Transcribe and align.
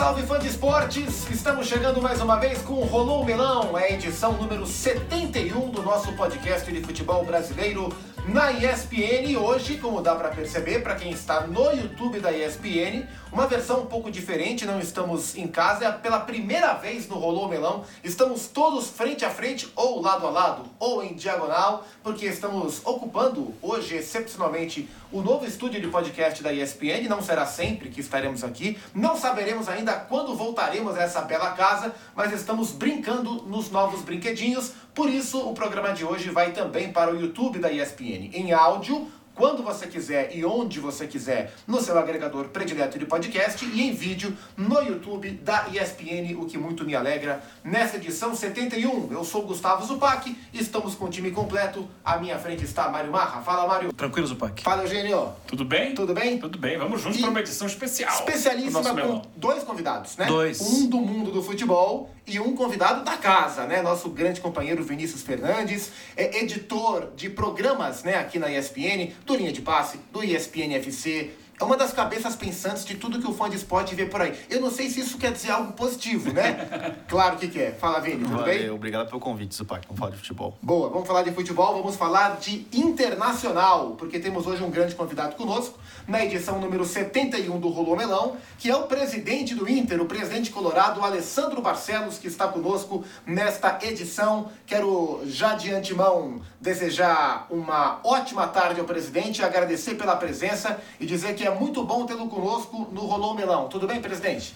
salve 0.00 0.22
fã 0.22 0.38
de 0.38 0.48
esportes! 0.48 1.28
Estamos 1.30 1.66
chegando 1.66 2.00
mais 2.00 2.22
uma 2.22 2.36
vez 2.36 2.62
com 2.62 2.72
o 2.72 2.84
Rolou 2.86 3.22
Melão, 3.22 3.76
é 3.76 3.84
a 3.84 3.90
edição 3.90 4.32
número 4.32 4.64
71 4.64 5.68
do 5.68 5.82
nosso 5.82 6.10
podcast 6.14 6.72
de 6.72 6.80
futebol 6.80 7.22
brasileiro 7.22 7.94
na 8.26 8.50
ESPN. 8.50 9.36
Hoje, 9.38 9.76
como 9.76 10.00
dá 10.00 10.14
para 10.14 10.30
perceber, 10.30 10.82
para 10.82 10.94
quem 10.94 11.10
está 11.10 11.46
no 11.46 11.70
YouTube 11.72 12.18
da 12.18 12.32
ESPN, 12.32 13.06
uma 13.30 13.46
versão 13.46 13.82
um 13.82 13.86
pouco 13.86 14.10
diferente, 14.10 14.64
não 14.64 14.80
estamos 14.80 15.36
em 15.36 15.46
casa, 15.46 15.84
é 15.84 15.92
pela 15.92 16.20
primeira 16.20 16.72
vez 16.72 17.06
no 17.06 17.16
Rolou 17.16 17.46
Melão, 17.46 17.84
estamos 18.02 18.48
todos 18.48 18.88
frente 18.88 19.24
a 19.26 19.30
frente, 19.30 19.70
ou 19.76 20.00
lado 20.00 20.26
a 20.26 20.30
lado, 20.30 20.62
ou 20.78 21.02
em 21.02 21.12
diagonal, 21.12 21.84
porque 22.02 22.24
estamos 22.24 22.80
ocupando 22.86 23.54
hoje, 23.60 23.96
excepcionalmente, 23.96 24.88
o 25.12 25.22
novo 25.22 25.44
estúdio 25.44 25.80
de 25.80 25.88
podcast 25.88 26.42
da 26.42 26.52
ESPN. 26.52 27.08
Não 27.08 27.22
será 27.22 27.46
sempre 27.46 27.88
que 27.88 28.00
estaremos 28.00 28.44
aqui, 28.44 28.78
não 28.94 29.16
saberemos 29.16 29.68
ainda 29.68 29.92
quando 29.94 30.34
voltaremos 30.34 30.96
a 30.96 31.02
essa 31.02 31.22
bela 31.22 31.52
casa, 31.52 31.94
mas 32.14 32.32
estamos 32.32 32.72
brincando 32.72 33.42
nos 33.42 33.70
novos 33.70 34.02
brinquedinhos. 34.02 34.72
Por 34.94 35.08
isso, 35.08 35.48
o 35.48 35.54
programa 35.54 35.92
de 35.92 36.04
hoje 36.04 36.30
vai 36.30 36.52
também 36.52 36.92
para 36.92 37.12
o 37.12 37.20
YouTube 37.20 37.58
da 37.58 37.70
ESPN 37.70 38.30
em 38.32 38.52
áudio 38.52 39.10
quando 39.34 39.62
você 39.62 39.86
quiser 39.86 40.36
e 40.36 40.44
onde 40.44 40.80
você 40.80 41.06
quiser 41.06 41.52
no 41.66 41.80
seu 41.80 41.98
agregador 41.98 42.48
predileto 42.48 42.98
de 42.98 43.06
podcast 43.06 43.64
e 43.64 43.82
em 43.82 43.92
vídeo 43.92 44.36
no 44.56 44.80
YouTube 44.82 45.30
da 45.30 45.66
ESPN, 45.68 46.36
o 46.38 46.46
que 46.46 46.58
muito 46.58 46.84
me 46.84 46.94
alegra. 46.94 47.42
Nessa 47.64 47.96
edição 47.96 48.34
71, 48.34 49.12
eu 49.12 49.24
sou 49.24 49.42
Gustavo 49.42 49.84
Zupac, 49.84 50.36
estamos 50.52 50.94
com 50.94 51.06
o 51.06 51.08
time 51.08 51.30
completo. 51.30 51.88
À 52.04 52.18
minha 52.18 52.38
frente 52.38 52.64
está 52.64 52.88
Mário 52.88 53.10
Marra. 53.10 53.42
Fala, 53.42 53.66
Mário. 53.66 53.92
Tranquilo, 53.92 54.26
Zupac. 54.26 54.62
Fala, 54.62 54.82
Eugênio. 54.82 55.32
Tudo 55.46 55.64
bem? 55.64 55.94
Tudo 55.94 56.14
bem? 56.14 56.38
Tudo 56.38 56.58
bem. 56.58 56.78
Vamos 56.78 57.00
juntos 57.00 57.20
para 57.20 57.30
uma 57.30 57.40
edição 57.40 57.66
especial. 57.66 58.12
Especialíssima 58.12 58.82
com 58.82 59.22
dois 59.36 59.62
convidados, 59.64 60.16
né? 60.16 60.26
Dois. 60.26 60.60
Um 60.60 60.88
do 60.88 60.98
mundo 60.98 61.30
do 61.30 61.42
futebol 61.42 62.10
e 62.34 62.40
um 62.40 62.54
convidado 62.54 63.04
da 63.04 63.16
casa, 63.16 63.66
né? 63.66 63.82
Nosso 63.82 64.08
grande 64.10 64.40
companheiro 64.40 64.82
Vinícius 64.82 65.22
Fernandes, 65.22 65.90
é 66.16 66.38
editor 66.38 67.10
de 67.16 67.28
programas, 67.28 68.02
né, 68.02 68.16
aqui 68.16 68.38
na 68.38 68.50
ESPN 68.50 69.12
do 69.24 69.34
Linha 69.34 69.52
de 69.52 69.60
Passe, 69.60 69.98
do 70.12 70.22
ESPN 70.22 70.74
FC. 70.74 71.30
É 71.60 71.64
uma 71.64 71.76
das 71.76 71.92
cabeças 71.92 72.34
pensantes 72.34 72.86
de 72.86 72.94
tudo 72.94 73.20
que 73.20 73.28
o 73.28 73.34
fã 73.34 73.50
de 73.50 73.56
esporte 73.56 73.94
vê 73.94 74.06
por 74.06 74.22
aí. 74.22 74.32
Eu 74.48 74.62
não 74.62 74.70
sei 74.70 74.88
se 74.88 75.00
isso 75.00 75.18
quer 75.18 75.30
dizer 75.30 75.50
algo 75.50 75.74
positivo, 75.74 76.32
né? 76.32 76.96
claro 77.06 77.36
que 77.36 77.48
quer. 77.48 77.76
Fala, 77.76 78.00
Vini, 78.00 78.24
tudo 78.24 78.38
Valeu, 78.38 78.46
bem? 78.46 78.70
Obrigado 78.70 79.08
pelo 79.08 79.20
convite, 79.20 79.54
Zupac. 79.54 79.86
Vamos 79.86 79.98
falar 79.98 80.12
de 80.12 80.16
futebol. 80.16 80.56
Boa, 80.62 80.88
vamos 80.88 81.06
falar 81.06 81.22
de 81.22 81.32
futebol, 81.32 81.74
vamos 81.74 81.96
falar 81.96 82.38
de 82.38 82.66
internacional, 82.72 83.90
porque 83.98 84.18
temos 84.18 84.46
hoje 84.46 84.64
um 84.64 84.70
grande 84.70 84.94
convidado 84.94 85.36
conosco, 85.36 85.78
na 86.08 86.24
edição 86.24 86.58
número 86.58 86.82
71 86.82 87.60
do 87.60 87.68
Rolô 87.68 87.94
Melão, 87.94 88.38
que 88.58 88.70
é 88.70 88.74
o 88.74 88.84
presidente 88.84 89.54
do 89.54 89.68
Inter, 89.68 90.00
o 90.00 90.06
presidente 90.06 90.50
colorado, 90.50 91.04
Alessandro 91.04 91.60
Barcelos, 91.60 92.16
que 92.16 92.26
está 92.26 92.48
conosco 92.48 93.04
nesta 93.26 93.78
edição. 93.82 94.50
Quero 94.64 95.20
já 95.26 95.54
de 95.54 95.74
antemão 95.74 96.40
desejar 96.58 97.46
uma 97.50 98.00
ótima 98.02 98.48
tarde 98.48 98.80
ao 98.80 98.86
presidente, 98.86 99.42
agradecer 99.42 99.96
pela 99.96 100.16
presença 100.16 100.80
e 100.98 101.04
dizer 101.04 101.34
que 101.34 101.46
é 101.46 101.49
muito 101.54 101.84
bom 101.84 102.06
tê-lo 102.06 102.28
conosco 102.28 102.88
no 102.92 103.06
Rolô 103.06 103.34
Melão. 103.34 103.68
Tudo 103.68 103.86
bem, 103.86 104.00
presidente? 104.00 104.54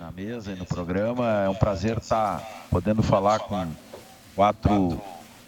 na 0.00 0.10
mesa 0.10 0.52
e 0.52 0.56
no 0.56 0.66
programa. 0.66 1.44
É 1.44 1.48
um 1.48 1.54
prazer 1.54 1.98
estar 1.98 2.42
podendo 2.70 3.02
falar 3.02 3.38
com 3.40 3.68
quatro 4.34 5.00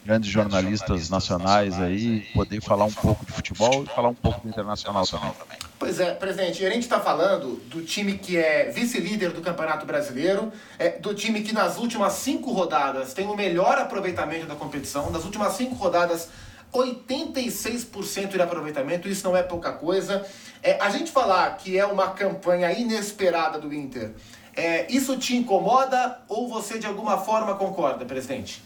grandes 0.04 0.30
jornalistas 0.30 1.10
nacionais 1.10 1.80
aí, 1.80 2.20
poder 2.32 2.60
falar 2.60 2.84
um 2.84 2.92
pouco 2.92 3.24
de 3.24 3.32
futebol 3.32 3.82
e 3.82 3.86
falar 3.86 4.08
um 4.08 4.14
pouco 4.14 4.40
do 4.42 4.48
internacional 4.48 5.06
também. 5.06 5.61
Pois 5.82 5.98
é, 5.98 6.14
presidente, 6.14 6.64
a 6.64 6.70
gente 6.70 6.84
está 6.84 7.00
falando 7.00 7.56
do 7.66 7.82
time 7.82 8.16
que 8.16 8.36
é 8.36 8.70
vice-líder 8.70 9.32
do 9.32 9.40
Campeonato 9.40 9.84
Brasileiro, 9.84 10.52
é, 10.78 10.90
do 10.90 11.12
time 11.12 11.42
que 11.42 11.52
nas 11.52 11.76
últimas 11.76 12.12
cinco 12.12 12.52
rodadas 12.52 13.12
tem 13.12 13.26
o 13.26 13.34
melhor 13.34 13.76
aproveitamento 13.76 14.46
da 14.46 14.54
competição, 14.54 15.10
nas 15.10 15.24
últimas 15.24 15.54
cinco 15.54 15.74
rodadas 15.74 16.28
86% 16.72 18.28
de 18.28 18.40
aproveitamento, 18.40 19.08
isso 19.08 19.26
não 19.26 19.36
é 19.36 19.42
pouca 19.42 19.72
coisa. 19.72 20.24
É, 20.62 20.78
a 20.80 20.88
gente 20.88 21.10
falar 21.10 21.56
que 21.56 21.76
é 21.76 21.84
uma 21.84 22.10
campanha 22.10 22.70
inesperada 22.70 23.58
do 23.58 23.74
Inter, 23.74 24.12
é, 24.54 24.86
isso 24.88 25.16
te 25.16 25.34
incomoda 25.34 26.20
ou 26.28 26.48
você 26.48 26.78
de 26.78 26.86
alguma 26.86 27.18
forma 27.18 27.56
concorda, 27.56 28.04
presidente? 28.04 28.62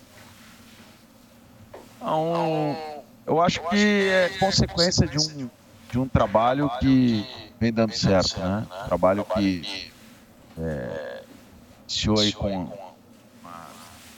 Então, 1.97 2.77
eu 3.27 3.41
acho 3.41 3.67
que 3.71 4.07
é 4.11 4.29
consequência 4.39 5.07
de 5.07 5.17
um, 5.19 5.51
de 5.97 6.01
um 6.01 6.07
trabalho 6.07 6.71
que 6.79 7.27
vem 7.59 7.73
dando 7.73 7.93
certo, 7.93 8.39
né? 8.39 8.67
Trabalho 8.85 9.25
que 9.25 9.91
é, 10.59 11.23
iniciou 11.85 12.21
aí 12.21 12.35
com 12.35 12.71
a 13.43 13.65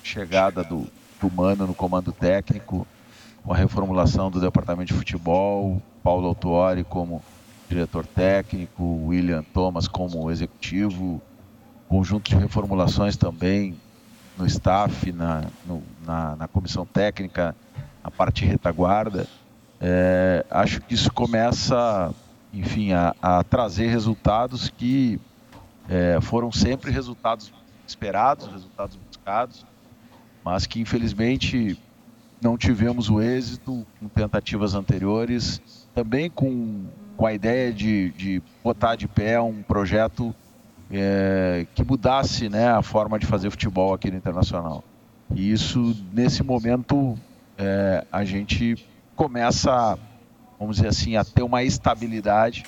chegada 0.03 0.65
do, 0.65 0.89
do 1.21 1.31
Mano 1.31 1.69
no 1.69 1.75
comando 1.75 2.11
técnico, 2.11 2.84
com 3.44 3.53
a 3.53 3.56
reformulação 3.56 4.28
do 4.28 4.41
departamento 4.41 4.93
de 4.93 4.99
futebol, 4.99 5.81
Paulo 6.03 6.27
Autuori 6.27 6.83
como 6.83 7.22
diretor 7.69 8.05
técnico, 8.05 8.83
William 9.06 9.45
Thomas 9.55 9.87
como 9.87 10.33
executivo, 10.33 11.22
conjunto 11.89 12.28
de 12.28 12.37
reformulações 12.37 13.16
também 13.16 13.78
no 14.37 14.47
staff, 14.47 15.12
na, 15.12 15.45
no, 15.65 15.81
na, 16.05 16.34
na, 16.34 16.49
comissão 16.49 16.84
técnica, 16.84 17.55
na 18.03 18.10
parte 18.10 18.45
retaguarda. 18.45 19.28
É, 19.81 20.44
acho 20.50 20.81
que 20.81 20.94
isso 20.94 21.12
começa, 21.12 22.12
enfim, 22.53 22.93
a, 22.93 23.15
a 23.22 23.44
trazer 23.44 23.89
resultados 23.89 24.69
que 24.71 25.21
é, 25.89 26.21
foram 26.21 26.50
sempre 26.50 26.91
resultados 26.91 27.53
esperados, 27.87 28.47
resultados 28.49 28.97
buscados, 28.97 29.66
mas 30.44 30.66
que 30.66 30.81
infelizmente 30.81 31.78
não 32.41 32.56
tivemos 32.56 33.09
o 33.09 33.21
êxito 33.21 33.87
com 33.99 34.09
tentativas 34.09 34.75
anteriores, 34.75 35.61
também 35.95 36.31
com, 36.31 36.84
com 37.16 37.27
a 37.27 37.33
ideia 37.33 37.72
de, 37.72 38.10
de 38.10 38.43
botar 38.62 38.97
de 38.97 39.09
pé 39.09 39.41
um 39.41 39.62
projeto 39.62 40.34
é, 40.91 41.66
que 41.75 41.84
mudasse 41.84 42.49
né, 42.49 42.69
a 42.69 42.83
forma 42.83 43.19
de 43.19 43.27
fazer 43.27 43.50
futebol 43.50 43.93
aqui 43.93 44.10
no 44.10 44.16
Internacional. 44.16 44.84
E 45.34 45.50
isso, 45.50 45.97
nesse 46.12 46.43
momento, 46.43 47.19
é, 47.56 48.06
a 48.10 48.25
gente 48.25 48.77
começa, 49.19 49.99
vamos 50.61 50.77
dizer 50.77 50.89
assim, 50.89 51.17
a 51.17 51.25
ter 51.25 51.43
uma 51.43 51.65
estabilidade 51.65 52.65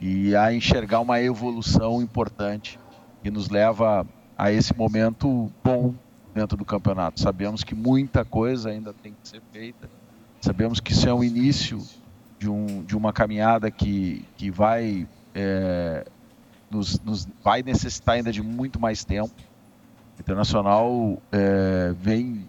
e 0.00 0.34
a 0.34 0.52
enxergar 0.52 0.98
uma 0.98 1.20
evolução 1.20 2.02
importante 2.02 2.80
que 3.22 3.30
nos 3.30 3.48
leva 3.48 4.04
a 4.36 4.50
esse 4.50 4.76
momento 4.76 5.52
bom 5.62 5.94
dentro 6.34 6.56
do 6.56 6.64
campeonato. 6.64 7.20
Sabemos 7.20 7.62
que 7.62 7.76
muita 7.76 8.24
coisa 8.24 8.70
ainda 8.70 8.92
tem 8.92 9.12
que 9.12 9.28
ser 9.28 9.40
feita, 9.52 9.88
sabemos 10.40 10.80
que 10.80 10.90
isso 10.90 11.08
é 11.08 11.14
o 11.14 11.22
início 11.22 11.80
de, 12.40 12.50
um, 12.50 12.82
de 12.82 12.96
uma 12.96 13.12
caminhada 13.12 13.70
que, 13.70 14.24
que 14.36 14.50
vai 14.50 15.06
é, 15.32 16.04
nos, 16.68 16.98
nos, 17.02 17.28
vai 17.40 17.62
necessitar 17.62 18.16
ainda 18.16 18.32
de 18.32 18.42
muito 18.42 18.80
mais 18.80 19.04
tempo. 19.04 19.32
O 20.18 20.20
Internacional 20.20 21.22
é, 21.30 21.94
vem 21.96 22.44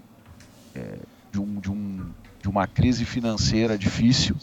é, 0.74 0.98
de, 1.32 1.40
um, 1.40 1.60
de, 1.60 1.72
um, 1.72 2.10
de 2.46 2.50
uma 2.50 2.68
crise 2.68 3.06
financeira 3.06 3.76
difícil. 3.76 4.36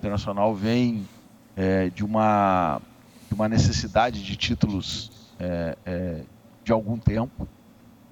Internacional 0.00 0.52
vem 0.52 1.06
é, 1.56 1.90
de, 1.90 2.04
uma, 2.04 2.82
de 3.28 3.34
uma 3.36 3.48
necessidade 3.48 4.20
de 4.20 4.34
títulos 4.34 5.12
é, 5.38 5.78
é, 5.86 6.22
de 6.64 6.72
algum 6.72 6.98
tempo. 6.98 7.46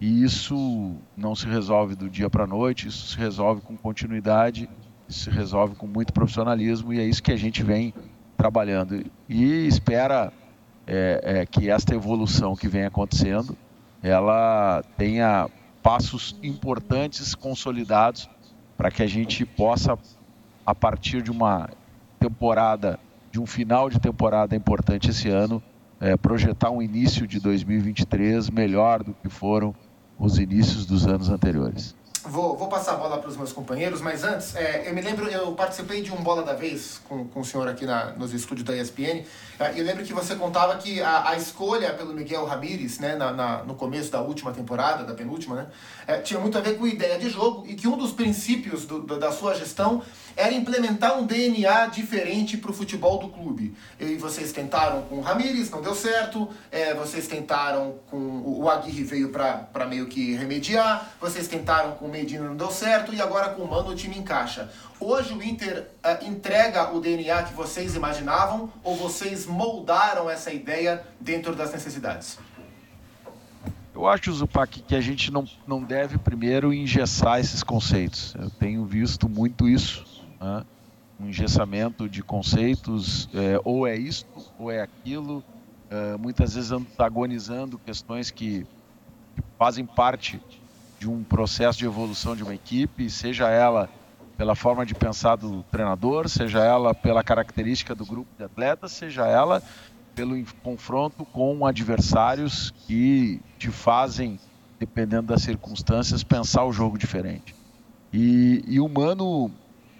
E 0.00 0.23
isso 0.23 0.94
não 1.17 1.35
se 1.35 1.49
resolve 1.49 1.97
do 1.97 2.08
dia 2.08 2.31
para 2.31 2.44
a 2.44 2.47
noite, 2.47 2.87
isso 2.87 3.08
se 3.08 3.19
resolve 3.19 3.61
com 3.61 3.76
continuidade, 3.76 4.70
isso 5.08 5.25
se 5.25 5.31
resolve 5.31 5.75
com 5.75 5.88
muito 5.88 6.12
profissionalismo 6.12 6.94
e 6.94 7.00
é 7.00 7.05
isso 7.05 7.20
que 7.20 7.32
a 7.32 7.37
gente 7.37 7.64
vem 7.64 7.93
trabalhando. 8.37 9.05
E 9.29 9.67
espera 9.67 10.32
é, 10.87 11.20
é, 11.41 11.47
que 11.47 11.69
esta 11.69 11.93
evolução 11.93 12.55
que 12.55 12.69
vem 12.69 12.85
acontecendo, 12.85 13.58
ela 14.00 14.85
tenha 14.97 15.50
passos 15.82 16.37
importantes 16.41 17.35
consolidados 17.35 18.29
para 18.76 18.91
que 18.91 19.03
a 19.03 19.06
gente 19.06 19.44
possa, 19.44 19.99
a 20.67 20.75
partir 20.75 21.23
de 21.23 21.31
uma 21.31 21.71
temporada, 22.19 22.99
de 23.31 23.41
um 23.41 23.47
final 23.47 23.88
de 23.88 23.99
temporada 23.99 24.55
importante 24.56 25.11
esse 25.11 25.29
ano, 25.29 25.62
é, 26.00 26.17
projetar 26.17 26.71
um 26.71 26.82
início 26.82 27.26
de 27.26 27.41
2023 27.41 28.50
melhor 28.50 29.03
do 29.03 29.15
que 29.15 29.29
foram 29.29 29.75
os 30.19 30.38
inícios 30.38 30.87
dos 30.87 31.06
anos 31.06 31.29
anteriores. 31.31 31.94
Vou, 32.26 32.56
vou 32.56 32.69
passar 32.69 32.93
a 32.93 32.97
bola 32.97 33.19
para 33.19 33.29
os 33.29 33.37
meus 33.37 33.53
companheiros, 33.53 34.00
mas 34.00 34.25
antes, 34.25 34.56
é, 34.56 34.88
eu 34.88 34.94
me 34.94 35.03
lembro, 35.03 35.29
eu 35.29 35.53
participei 35.53 36.00
de 36.00 36.11
um 36.11 36.23
Bola 36.23 36.43
da 36.43 36.55
Vez 36.55 36.99
com, 37.06 37.29
com 37.29 37.41
o 37.41 37.44
senhor 37.44 37.69
aqui 37.69 37.85
na, 37.85 38.12
nos 38.12 38.32
estúdios 38.32 38.67
da 38.67 38.75
ESPN. 38.75 39.25
É, 39.59 39.79
eu 39.79 39.85
lembro 39.85 40.03
que 40.03 40.15
você 40.15 40.35
contava 40.35 40.75
que 40.79 41.03
a, 41.03 41.29
a 41.29 41.37
escolha 41.37 41.93
pelo 41.93 42.15
Miguel 42.15 42.47
Ramírez, 42.47 42.99
né, 42.99 43.15
na, 43.15 43.31
na, 43.31 43.62
no 43.65 43.75
começo 43.75 44.11
da 44.11 44.23
última 44.23 44.53
temporada, 44.53 45.05
da 45.05 45.12
penúltima, 45.12 45.55
né, 45.55 45.67
é, 46.06 46.17
tinha 46.19 46.41
muito 46.41 46.56
a 46.56 46.62
ver 46.62 46.79
com 46.79 46.87
ideia 46.87 47.19
de 47.19 47.29
jogo 47.29 47.67
e 47.69 47.75
que 47.75 47.87
um 47.87 47.97
dos 47.97 48.12
princípios 48.12 48.87
do, 48.87 49.00
do, 49.00 49.19
da 49.19 49.31
sua 49.31 49.55
gestão 49.55 50.03
era 50.37 50.53
implementar 50.53 51.19
um 51.19 51.27
DNA 51.27 51.87
diferente 51.87 52.56
para 52.56 52.70
o 52.70 52.75
futebol 52.75 53.19
do 53.19 53.29
clube. 53.29 53.75
E 54.00 54.17
vocês 54.17 54.50
tentaram 54.53 55.03
com 55.03 55.17
o 55.17 55.20
Ramírez, 55.20 55.70
não 55.70 55.81
deu 55.81 55.94
certo. 55.94 56.49
É, 56.70 56.94
vocês 56.94 57.29
tentaram 57.29 57.97
com. 58.11 58.43
O 58.44 58.69
Aguirre 58.69 59.05
veio 59.05 59.29
para 59.31 59.87
meio 59.88 60.06
que 60.06 60.35
remediar. 60.35 61.12
Vocês 61.20 61.47
tentaram 61.47 61.93
com 61.93 62.06
o 62.06 62.09
Medina, 62.14 62.49
não 62.49 62.56
deu 62.56 62.70
certo. 62.70 63.12
E 63.12 63.20
agora 63.20 63.50
com 63.50 63.62
o 63.62 63.70
Mano 63.70 63.90
o 63.90 63.94
time 63.94 64.16
encaixa. 64.16 64.70
Hoje 65.00 65.34
o 65.34 65.43
Inter 65.43 65.88
uh, 66.05 66.25
entrega 66.25 66.93
o 66.94 67.00
DNA 67.00 67.43
que 67.43 67.55
vocês 67.55 67.96
imaginavam 67.96 68.72
ou 68.84 68.96
vocês 68.96 69.46
moldaram 69.46 70.31
essa 70.31 70.52
ideia 70.52 71.05
dentro 71.20 71.56
das 71.56 71.72
necessidades? 71.72 72.38
Eu 73.93 74.06
acho, 74.06 74.32
Zupac, 74.32 74.81
que 74.82 74.94
a 74.94 75.00
gente 75.00 75.32
não, 75.32 75.44
não 75.66 75.82
deve 75.82 76.19
primeiro 76.19 76.72
engessar 76.72 77.40
esses 77.40 77.62
conceitos. 77.62 78.34
Eu 78.37 78.50
tenho 78.50 78.84
visto 78.84 79.28
muito 79.28 79.69
isso 79.69 80.05
né? 80.40 80.64
um 81.19 81.28
engessamento 81.28 82.08
de 82.08 82.22
conceitos, 82.22 83.28
é, 83.34 83.60
ou 83.64 83.87
é 83.87 83.96
isto, 83.96 84.28
ou 84.58 84.70
é 84.70 84.81
aquilo, 84.81 85.43
é, 85.90 86.17
muitas 86.17 86.55
vezes 86.55 86.72
antagonizando 86.72 87.78
questões 87.78 88.31
que, 88.31 88.67
que, 89.34 89.43
fazem 89.58 89.87
parte 89.87 90.40
de 91.05 91.11
um 91.11 91.23
processo 91.23 91.79
de 91.79 91.85
evolução 91.85 92.35
de 92.35 92.43
uma 92.43 92.55
equipe, 92.55 93.11
seja 93.11 93.51
ela 93.51 93.91
pela 94.39 94.55
forma 94.55 94.87
de 94.87 94.95
pensar 94.95 95.37
do 95.37 95.62
treinador, 95.65 96.31
seja 96.31 96.65
ela 96.65 96.95
pela 96.95 97.23
característica 97.23 97.95
do 97.95 98.06
grupo 98.06 98.31
de 98.39 98.43
atletas, 98.43 98.93
seja 98.93 99.27
ela 99.27 99.62
pelo 100.15 100.43
confronto 100.62 101.27
com 101.27 101.67
adversários 101.67 102.73
que 102.87 103.39
te 103.59 103.71
fazem, 103.71 104.41
dependendo 104.79 105.27
das 105.27 105.43
circunstâncias, 105.43 106.25
pensar 106.25 106.65
o 106.65 106.73
jogo 106.73 106.97
diferente. 106.97 107.55
E, 108.11 108.65
e 108.67 108.81
o 108.81 108.89
Mano 108.89 109.51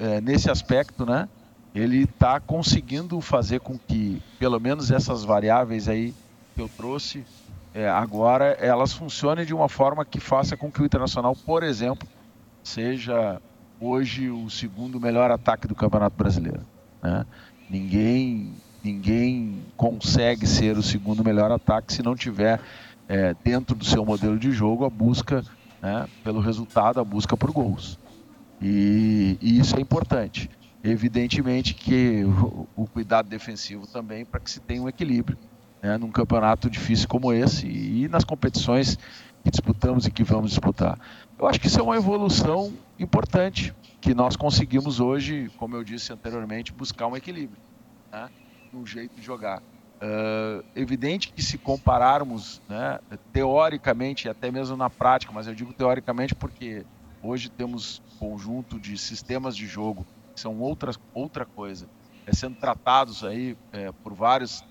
é, 0.01 0.23
nesse 0.23 0.51
aspecto, 0.51 1.05
né, 1.05 1.29
ele 1.75 2.05
está 2.05 2.41
conseguindo 2.41 3.21
fazer 3.21 3.61
com 3.61 3.79
que, 3.79 4.23
pelo 4.39 4.59
menos 4.59 4.91
essas 4.91 5.23
variáveis 5.23 5.87
aí 5.87 6.15
que 6.55 6.62
eu 6.62 6.71
trouxe, 6.79 7.27
é, 7.75 7.88
agora 7.88 8.56
elas 8.61 8.93
funcionem 8.93 9.44
de 9.44 9.53
uma 9.53 9.69
forma 9.69 10.05
que 10.05 10.21
faça 10.21 10.56
com 10.56 10.71
que 10.71 10.81
o 10.81 10.87
Internacional, 10.87 11.35
por 11.35 11.65
exemplo, 11.65 12.06
seja 12.62 13.43
hoje 13.81 14.31
o 14.31 14.49
segundo 14.49 15.00
melhor 15.00 15.32
ataque 15.32 15.67
do 15.67 15.75
Campeonato 15.75 16.17
Brasileiro. 16.17 16.61
Né? 17.03 17.26
Ninguém, 17.69 18.53
ninguém 18.82 19.61
consegue 19.76 20.47
ser 20.47 20.79
o 20.79 20.82
segundo 20.85 21.25
melhor 21.25 21.50
ataque 21.50 21.93
se 21.93 22.00
não 22.00 22.15
tiver 22.15 22.61
é, 23.09 23.35
dentro 23.43 23.75
do 23.75 23.85
seu 23.85 24.05
modelo 24.05 24.38
de 24.38 24.53
jogo 24.53 24.85
a 24.85 24.91
busca 24.91 25.44
né, 25.82 26.06
pelo 26.23 26.38
resultado, 26.38 27.00
a 27.00 27.05
busca 27.05 27.37
por 27.37 27.50
gols. 27.50 27.99
E, 28.62 29.37
e 29.43 29.59
isso 29.59 29.77
é 29.77 29.81
importante. 29.81 30.49
Evidentemente 30.82 31.75
que 31.75 32.25
o, 32.25 32.69
o 32.77 32.87
cuidado 32.87 33.29
defensivo 33.29 33.85
também 33.85 34.25
para 34.25 34.38
que 34.38 34.49
se 34.49 34.61
tenha 34.61 34.81
um 34.81 34.88
equilíbrio 34.88 35.37
né, 35.84 35.98
num 35.98 36.10
campeonato 36.10 36.70
difícil 36.70 37.06
como 37.06 37.32
esse 37.32 37.66
e, 37.66 38.08
nas 38.08 38.25
competições 38.25 38.96
que 39.44 39.50
disputamos 39.50 40.06
e 40.06 40.10
que 40.10 40.25
vamos 40.25 40.50
disputar. 40.50 40.98
Eu 41.38 41.46
acho 41.46 41.60
que 41.60 41.66
isso 41.66 41.78
é 41.78 41.82
uma 41.82 41.96
evolução 41.96 42.72
importante 42.98 43.75
que 44.00 44.14
nós 44.14 44.34
conseguimos 44.34 44.98
hoje, 44.98 45.50
como 45.58 45.76
eu 45.76 45.84
disse 45.84 46.12
anteriormente, 46.12 46.72
buscar 46.72 47.06
um 47.06 47.14
equilíbrio 47.14 47.60
né, 48.10 48.31
no 48.72 48.86
jeito 48.86 49.14
de 49.14 49.22
jogar. 49.22 49.60
Uh, 50.02 50.64
evidente 50.75 51.32
que 51.32 51.42
se 51.42 51.56
compararmos, 51.56 52.60
né, 52.69 52.98
teoricamente, 53.32 54.28
até 54.28 54.50
mesmo 54.50 54.76
na 54.76 54.90
prática, 54.90 55.32
mas 55.32 55.46
eu 55.46 55.54
digo 55.54 55.72
teoricamente 55.72 56.34
porque 56.34 56.84
Hoje 57.26 57.48
temos 57.48 58.02
conjunto 58.19 58.78
de 58.78 58.98
sistemas 58.98 59.56
de 59.56 59.66
jogo 59.66 60.04
que 60.34 60.40
são 60.42 60.60
outra, 60.60 60.92
outra 61.14 61.46
coisa, 61.46 61.88
é, 62.26 62.34
sendo 62.34 62.56
tratados 62.56 63.25
aí 63.25 63.56
é, 63.72 63.90
por 64.02 64.12
vários 64.12 64.62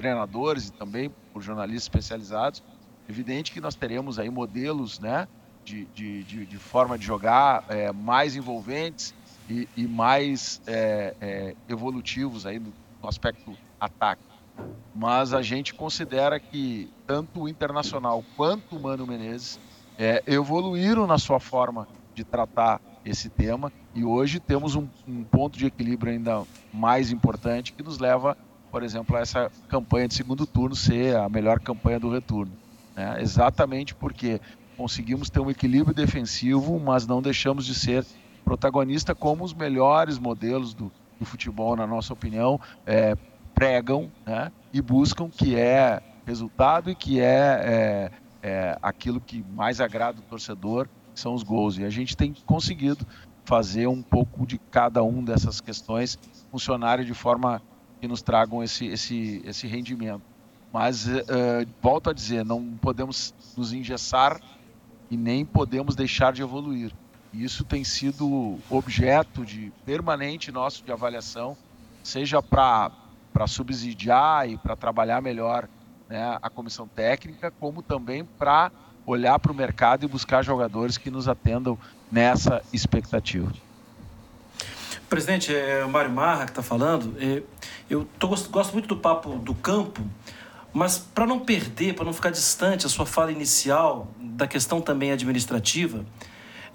treinadores 0.00 0.68
e 0.68 0.72
também 0.72 1.10
por 1.32 1.42
jornalistas 1.42 1.84
especializados. 1.84 2.62
Evidente 3.08 3.52
que 3.52 3.60
nós 3.60 3.74
teremos 3.74 4.18
aí 4.18 4.30
modelos 4.30 4.98
né, 4.98 5.28
de, 5.62 5.84
de, 5.86 6.24
de, 6.24 6.46
de 6.46 6.56
forma 6.56 6.96
de 6.96 7.04
jogar 7.04 7.64
é, 7.68 7.92
mais 7.92 8.34
envolventes 8.34 9.14
e, 9.48 9.68
e 9.76 9.86
mais 9.86 10.62
é, 10.66 11.14
é, 11.20 11.54
evolutivos 11.68 12.46
aí 12.46 12.58
no, 12.58 12.72
no 13.02 13.08
aspecto 13.08 13.54
ataque. 13.78 14.22
Mas 14.94 15.34
a 15.34 15.42
gente 15.42 15.74
considera 15.74 16.40
que 16.40 16.90
tanto 17.06 17.42
o 17.42 17.48
Internacional 17.48 18.24
quanto 18.36 18.76
o 18.76 18.80
Mano 18.80 19.06
Menezes 19.06 19.60
é, 19.98 20.22
evoluíram 20.26 21.06
na 21.06 21.18
sua 21.18 21.38
forma 21.38 21.86
de 22.14 22.24
tratar 22.24 22.80
esse 23.04 23.28
tema 23.28 23.72
e 23.94 24.04
hoje 24.04 24.40
temos 24.40 24.74
um, 24.74 24.86
um, 25.06 25.24
ponto 25.24 25.58
de 25.58 25.66
equilíbrio 25.66 26.12
ainda 26.12 26.44
mais 26.72 27.10
importante 27.10 27.72
que 27.72 27.82
nos 27.82 27.98
leva, 27.98 28.36
por 28.70 28.82
exemplo, 28.82 29.16
essa 29.16 29.50
campanha 29.68 30.08
de 30.08 30.14
segundo 30.14 30.46
turno 30.46 30.74
ser 30.74 31.16
a 31.16 31.28
melhor 31.28 31.60
campanha 31.60 31.98
do 31.98 32.10
retorno. 32.10 32.52
Né? 32.94 33.20
Exatamente 33.20 33.94
porque 33.94 34.40
conseguimos 34.76 35.28
ter 35.28 35.40
um 35.40 35.50
equilíbrio 35.50 35.94
defensivo, 35.94 36.78
mas 36.78 37.06
não 37.06 37.20
deixamos 37.20 37.66
de 37.66 37.74
ser 37.74 38.04
protagonista 38.44 39.14
como 39.14 39.44
os 39.44 39.52
melhores 39.52 40.18
modelos 40.18 40.72
do, 40.72 40.90
do 41.18 41.24
futebol, 41.24 41.76
na 41.76 41.86
nossa 41.86 42.12
opinião, 42.12 42.60
é, 42.86 43.16
pregam 43.54 44.10
né? 44.24 44.50
e 44.72 44.80
buscam, 44.80 45.28
que 45.28 45.54
é 45.56 46.02
resultado 46.24 46.90
e 46.90 46.94
que 46.94 47.20
é, 47.20 47.26
é 47.26 48.10
é, 48.42 48.78
aquilo 48.82 49.20
que 49.20 49.44
mais 49.54 49.80
agrada 49.80 50.18
o 50.18 50.22
torcedor 50.22 50.88
são 51.14 51.34
os 51.34 51.42
gols. 51.42 51.78
E 51.78 51.84
a 51.84 51.90
gente 51.90 52.16
tem 52.16 52.34
conseguido 52.46 53.06
fazer 53.44 53.86
um 53.86 54.02
pouco 54.02 54.46
de 54.46 54.58
cada 54.58 55.02
um 55.02 55.22
dessas 55.22 55.60
questões 55.60 56.18
funcionarem 56.50 57.04
de 57.04 57.14
forma 57.14 57.62
que 58.00 58.08
nos 58.08 58.22
tragam 58.22 58.62
esse, 58.62 58.86
esse, 58.86 59.42
esse 59.44 59.66
rendimento. 59.66 60.22
Mas, 60.72 61.06
uh, 61.06 61.20
volto 61.82 62.10
a 62.10 62.12
dizer, 62.12 62.44
não 62.44 62.64
podemos 62.80 63.34
nos 63.56 63.72
engessar 63.72 64.40
e 65.10 65.16
nem 65.16 65.44
podemos 65.44 65.94
deixar 65.94 66.32
de 66.32 66.42
evoluir. 66.42 66.92
Isso 67.32 67.64
tem 67.64 67.84
sido 67.84 68.58
objeto 68.68 69.44
de 69.44 69.72
permanente 69.84 70.50
nosso 70.50 70.84
de 70.84 70.90
avaliação, 70.90 71.56
seja 72.02 72.42
para 72.42 72.90
subsidiar 73.46 74.48
e 74.48 74.56
para 74.56 74.74
trabalhar 74.74 75.20
melhor 75.20 75.68
né, 76.08 76.38
a 76.40 76.50
comissão 76.50 76.88
técnica, 76.88 77.50
como 77.50 77.82
também 77.82 78.24
para 78.24 78.72
olhar 79.06 79.38
para 79.38 79.52
o 79.52 79.54
mercado 79.54 80.04
e 80.04 80.08
buscar 80.08 80.42
jogadores 80.42 80.98
que 80.98 81.10
nos 81.10 81.28
atendam 81.28 81.78
nessa 82.10 82.62
expectativa. 82.72 83.52
Presidente, 85.10 85.52
é 85.52 85.84
o 85.84 85.88
Mário 85.88 86.10
Marra 86.10 86.44
que 86.44 86.52
está 86.52 86.62
falando. 86.62 87.16
É, 87.20 87.42
eu 87.90 88.06
tô, 88.16 88.28
gosto 88.28 88.72
muito 88.72 88.86
do 88.86 88.96
papo 88.96 89.30
do 89.40 89.56
campo, 89.56 90.00
mas 90.72 90.98
para 90.98 91.26
não 91.26 91.40
perder, 91.40 91.94
para 91.94 92.04
não 92.04 92.12
ficar 92.12 92.30
distante 92.30 92.86
a 92.86 92.88
sua 92.88 93.04
fala 93.04 93.32
inicial 93.32 94.06
da 94.20 94.46
questão 94.46 94.80
também 94.80 95.10
administrativa, 95.10 96.06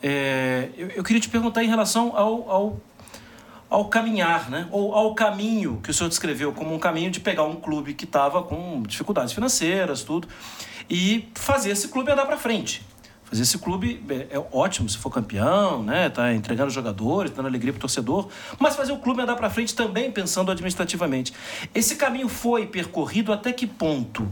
é, 0.04 0.70
eu, 0.76 0.90
eu, 0.90 1.04
queria 1.04 1.22
te 1.22 1.30
perguntar 1.30 1.64
em 1.64 1.68
relação 1.68 2.16
ao, 2.16 2.52
ao 2.52 2.82
ao 3.68 3.86
caminhar, 3.86 4.50
né? 4.50 4.68
ou 4.72 4.94
ao 4.94 5.16
caminho 5.16 5.82
que 5.84 5.90
o 5.90 5.94
senhor 5.94 6.08
descreveu 6.08 6.54
como 6.54 6.74
um 6.74 6.80
caminho 6.80 7.10
de 7.10 7.20
pegar 7.20 7.44
um 7.44 7.56
clube 7.56 7.94
que 7.94 8.06
estava 8.06 8.44
com 8.44 8.84
dificuldades 8.84 9.34
financeiras, 9.34 10.04
tudo, 10.04 10.28
e 10.90 11.28
fazer 11.34 11.72
esse 11.72 11.88
clube 11.88 12.12
andar 12.12 12.26
para 12.26 12.38
frente. 12.38 12.86
Esse 13.40 13.58
clube 13.58 14.04
é, 14.10 14.36
é, 14.36 14.48
ótimo 14.52 14.88
se 14.90 14.98
for 14.98 15.10
campeão, 15.10 15.84
né? 15.84 16.10
Tá 16.10 16.34
entregando 16.34 16.70
jogadores, 16.70 17.32
dando 17.32 17.48
alegria 17.48 17.74
pro 17.74 17.82
torcedor, 17.82 18.30
mas 18.60 18.76
fazer 18.76 18.92
o 18.92 18.98
clube 18.98 19.22
andar 19.22 19.36
para 19.36 19.50
frente 19.50 19.74
também 19.74 20.12
pensando 20.12 20.52
administrativamente. 20.52 21.34
Esse 21.74 21.96
caminho 21.96 22.30
foi 22.30 22.68
percorrido 22.68 23.32
até 23.32 23.52
que 23.52 23.68
ponto? 23.68 24.28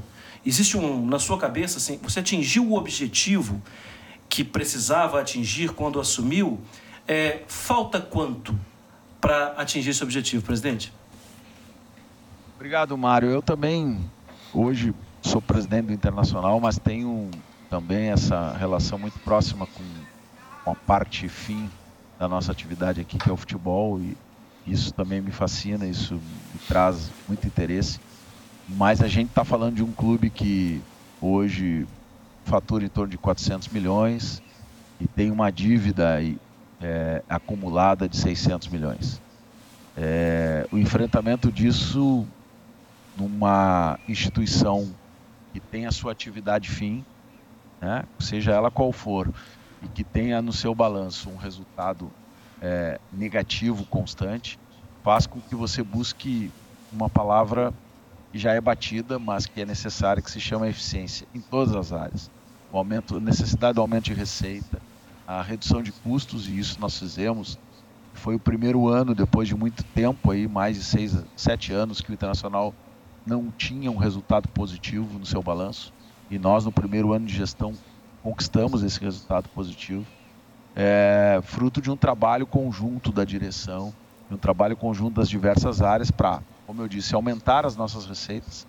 Existe 0.45 0.77
um 0.77 1.05
na 1.05 1.19
sua 1.19 1.37
cabeça 1.37 1.77
assim, 1.77 1.97
você 2.01 2.19
atingiu 2.19 2.65
o 2.69 2.75
objetivo 2.75 3.61
que 4.27 4.43
precisava 4.43 5.19
atingir 5.19 5.71
quando 5.71 5.99
assumiu? 5.99 6.59
É, 7.07 7.41
falta 7.47 7.99
quanto 7.99 8.57
para 9.19 9.53
atingir 9.57 9.91
esse 9.91 10.03
objetivo, 10.03 10.43
presidente? 10.43 10.91
Obrigado, 12.55 12.97
Mário. 12.97 13.29
Eu 13.29 13.41
também, 13.41 13.99
hoje, 14.53 14.93
sou 15.21 15.41
presidente 15.41 15.87
do 15.87 15.93
Internacional, 15.93 16.59
mas 16.59 16.77
tenho 16.77 17.29
também 17.73 18.11
essa 18.11 18.55
relação 18.55 18.99
muito 18.99 19.17
próxima 19.21 19.65
com 19.65 20.71
a 20.71 20.75
parte 20.75 21.27
fim 21.27 21.67
da 22.19 22.27
nossa 22.27 22.51
atividade 22.51 23.01
aqui, 23.01 23.17
que 23.17 23.27
é 23.27 23.33
o 23.33 23.35
futebol, 23.35 23.99
e 23.99 24.15
isso 24.67 24.93
também 24.93 25.19
me 25.19 25.31
fascina, 25.31 25.87
isso 25.87 26.13
me 26.13 26.59
traz 26.67 27.09
muito 27.27 27.47
interesse. 27.47 27.99
Mas 28.69 29.01
a 29.01 29.07
gente 29.07 29.29
está 29.29 29.43
falando 29.43 29.77
de 29.77 29.83
um 29.83 29.91
clube 29.91 30.29
que 30.29 30.83
hoje 31.19 31.87
fatura 32.45 32.85
em 32.85 32.89
torno 32.89 33.09
de 33.09 33.17
400 33.17 33.69
milhões 33.69 34.43
e 35.01 35.07
tem 35.07 35.31
uma 35.31 35.51
dívida 35.51 36.21
é, 36.79 37.23
acumulada 37.27 38.07
de 38.07 38.17
600 38.17 38.67
milhões. 38.67 39.19
É, 39.97 40.67
o 40.71 40.77
enfrentamento 40.77 41.51
disso 41.51 42.23
numa 43.17 43.97
instituição 44.07 44.93
que 45.51 45.59
tem 45.59 45.87
a 45.87 45.91
sua 45.91 46.11
atividade 46.11 46.69
fim, 46.69 47.03
né, 47.83 48.03
seja 48.19 48.53
ela 48.53 48.71
qual 48.71 48.93
for, 48.93 49.29
e 49.81 49.87
que 49.89 50.05
tenha 50.05 50.41
no 50.41 50.53
seu 50.53 50.73
balanço 50.73 51.29
um 51.29 51.35
resultado 51.35 52.09
é, 52.61 52.97
negativo 53.11 53.85
constante, 53.85 54.57
faz 55.03 55.27
com 55.27 55.41
que 55.41 55.53
você 55.53 55.83
busque 55.83 56.49
uma 56.89 57.09
palavra 57.09 57.73
que 58.31 58.39
já 58.39 58.53
é 58.53 58.61
batida, 58.61 59.19
mas 59.19 59.45
que 59.45 59.61
é 59.61 59.65
necessária, 59.65 60.23
que 60.23 60.31
se 60.31 60.39
chama 60.39 60.69
eficiência 60.69 61.27
em 61.35 61.41
todas 61.41 61.75
as 61.75 61.91
áreas. 61.91 62.31
O 62.71 62.77
aumento, 62.77 63.17
a 63.17 63.19
necessidade 63.19 63.75
do 63.75 63.81
aumento 63.81 64.05
de 64.05 64.13
receita, 64.13 64.81
a 65.27 65.41
redução 65.43 65.83
de 65.83 65.91
custos, 65.91 66.47
e 66.47 66.57
isso 66.57 66.79
nós 66.79 66.97
fizemos. 66.97 67.57
Foi 68.13 68.35
o 68.35 68.39
primeiro 68.39 68.87
ano, 68.87 69.13
depois 69.13 69.47
de 69.47 69.55
muito 69.55 69.83
tempo, 69.93 70.31
aí, 70.31 70.47
mais 70.47 70.77
de 70.77 70.83
seis, 70.83 71.13
sete 71.35 71.73
anos, 71.73 71.99
que 71.99 72.11
o 72.11 72.13
Internacional 72.13 72.73
não 73.25 73.51
tinha 73.51 73.91
um 73.91 73.97
resultado 73.97 74.47
positivo 74.49 75.19
no 75.19 75.25
seu 75.25 75.43
balanço. 75.43 75.91
E 76.29 76.39
nós, 76.39 76.65
no 76.65 76.71
primeiro 76.71 77.13
ano 77.13 77.25
de 77.25 77.33
gestão, 77.33 77.73
conquistamos 78.21 78.83
esse 78.83 78.99
resultado 78.99 79.49
positivo. 79.49 80.05
É 80.75 81.39
fruto 81.43 81.81
de 81.81 81.91
um 81.91 81.97
trabalho 81.97 82.47
conjunto 82.47 83.11
da 83.11 83.23
direção, 83.23 83.93
de 84.27 84.35
um 84.35 84.39
trabalho 84.39 84.75
conjunto 84.75 85.15
das 85.15 85.29
diversas 85.29 85.81
áreas 85.81 86.09
para, 86.09 86.41
como 86.65 86.81
eu 86.81 86.87
disse, 86.87 87.13
aumentar 87.13 87.65
as 87.65 87.75
nossas 87.75 88.05
receitas 88.05 88.65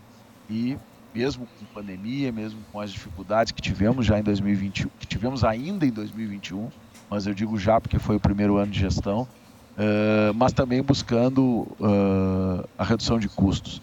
e 0.49 0.77
mesmo 1.15 1.47
com 1.47 1.65
pandemia, 1.67 2.33
mesmo 2.33 2.61
com 2.73 2.81
as 2.81 2.93
dificuldades 2.93 3.53
que 3.53 3.63
tivemos 3.63 4.05
já 4.05 4.19
em 4.19 4.23
2020, 4.23 4.89
que 4.99 5.07
tivemos 5.07 5.45
ainda 5.45 5.87
em 5.87 5.93
2021, 5.93 6.69
mas 7.09 7.27
eu 7.27 7.35
digo 7.35 7.57
já 7.57 7.81
porque 7.81 7.99
foi 8.01 8.17
o 8.17 8.21
primeiro 8.21 8.57
ano 8.57 8.73
de 8.73 8.81
gestão, 8.81 9.23
uh, 9.23 10.35
mas 10.35 10.53
também 10.53 10.83
buscando 10.83 11.63
uh, 11.79 12.69
a 12.77 12.85
redução 12.85 13.19
de 13.19 13.29
custos. 13.29 13.81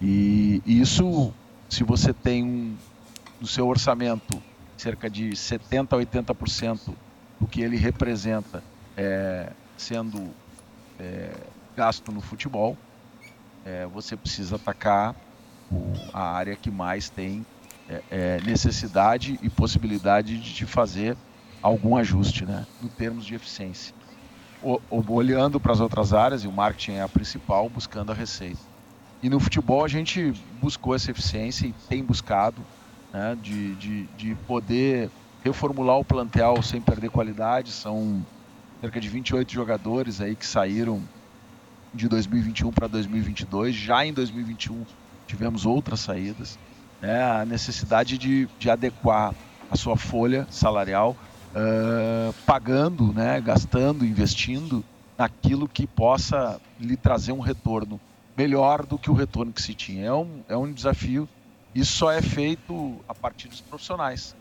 E, 0.00 0.62
isso, 0.64 1.34
se 1.68 1.84
você 1.84 2.14
tem 2.14 2.42
um, 2.42 2.76
no 3.42 3.48
seu 3.48 3.66
orçamento 3.66 4.40
cerca 4.76 5.10
de 5.10 5.30
70% 5.30 5.92
a 5.92 5.96
80% 5.96 6.94
do 7.40 7.46
que 7.48 7.60
ele 7.60 7.76
representa 7.76 8.62
é, 8.96 9.50
sendo 9.76 10.30
é, 11.00 11.32
gasto 11.76 12.12
no 12.12 12.20
futebol, 12.20 12.78
é, 13.64 13.84
você 13.86 14.16
precisa 14.16 14.54
atacar 14.54 15.16
o, 15.72 15.92
a 16.12 16.22
área 16.22 16.54
que 16.54 16.70
mais 16.70 17.10
tem 17.10 17.44
é, 17.88 18.02
é, 18.12 18.40
necessidade 18.42 19.40
e 19.42 19.50
possibilidade 19.50 20.38
de 20.38 20.64
fazer 20.64 21.16
algum 21.60 21.96
ajuste, 21.96 22.44
né, 22.44 22.64
em 22.80 22.86
termos 22.86 23.26
de 23.26 23.34
eficiência. 23.34 23.92
O, 24.62 24.80
olhando 25.08 25.58
para 25.58 25.72
as 25.72 25.80
outras 25.80 26.12
áreas, 26.12 26.44
e 26.44 26.46
o 26.46 26.52
marketing 26.52 26.92
é 26.92 27.02
a 27.02 27.08
principal, 27.08 27.68
buscando 27.68 28.12
a 28.12 28.14
receita. 28.14 28.60
E 29.20 29.28
no 29.28 29.40
futebol 29.40 29.84
a 29.84 29.88
gente 29.88 30.32
buscou 30.60 30.94
essa 30.94 31.10
eficiência 31.10 31.66
e 31.66 31.72
tem 31.88 32.04
buscado, 32.04 32.62
né, 33.12 33.36
de, 33.40 33.74
de, 33.76 34.04
de 34.16 34.34
poder 34.46 35.10
reformular 35.44 35.98
o 35.98 36.04
plantel 36.04 36.62
sem 36.62 36.80
perder 36.80 37.10
qualidade. 37.10 37.70
São 37.70 38.24
cerca 38.80 39.00
de 39.00 39.08
28 39.08 39.52
jogadores 39.52 40.20
aí 40.20 40.34
que 40.34 40.46
saíram 40.46 41.02
de 41.94 42.08
2021 42.08 42.72
para 42.72 42.86
2022. 42.86 43.74
Já 43.74 44.04
em 44.06 44.12
2021 44.12 44.84
tivemos 45.26 45.66
outras 45.66 46.00
saídas. 46.00 46.58
Né, 47.00 47.20
a 47.20 47.44
necessidade 47.44 48.16
de, 48.16 48.48
de 48.60 48.70
adequar 48.70 49.34
a 49.68 49.76
sua 49.76 49.96
folha 49.96 50.46
salarial, 50.50 51.16
uh, 51.52 52.32
pagando, 52.46 53.12
né, 53.12 53.40
gastando, 53.40 54.04
investindo 54.06 54.84
naquilo 55.18 55.68
que 55.68 55.86
possa 55.86 56.60
lhe 56.78 56.96
trazer 56.96 57.32
um 57.32 57.40
retorno 57.40 58.00
melhor 58.36 58.86
do 58.86 58.98
que 58.98 59.10
o 59.10 59.14
retorno 59.14 59.52
que 59.52 59.62
se 59.62 59.74
tinha. 59.74 60.06
É 60.06 60.12
um, 60.12 60.42
é 60.48 60.56
um 60.56 60.72
desafio. 60.72 61.28
Isso 61.74 61.92
só 61.92 62.10
é 62.10 62.20
feito 62.20 63.00
a 63.08 63.14
partir 63.14 63.48
dos 63.48 63.60
profissionais. 63.60 64.36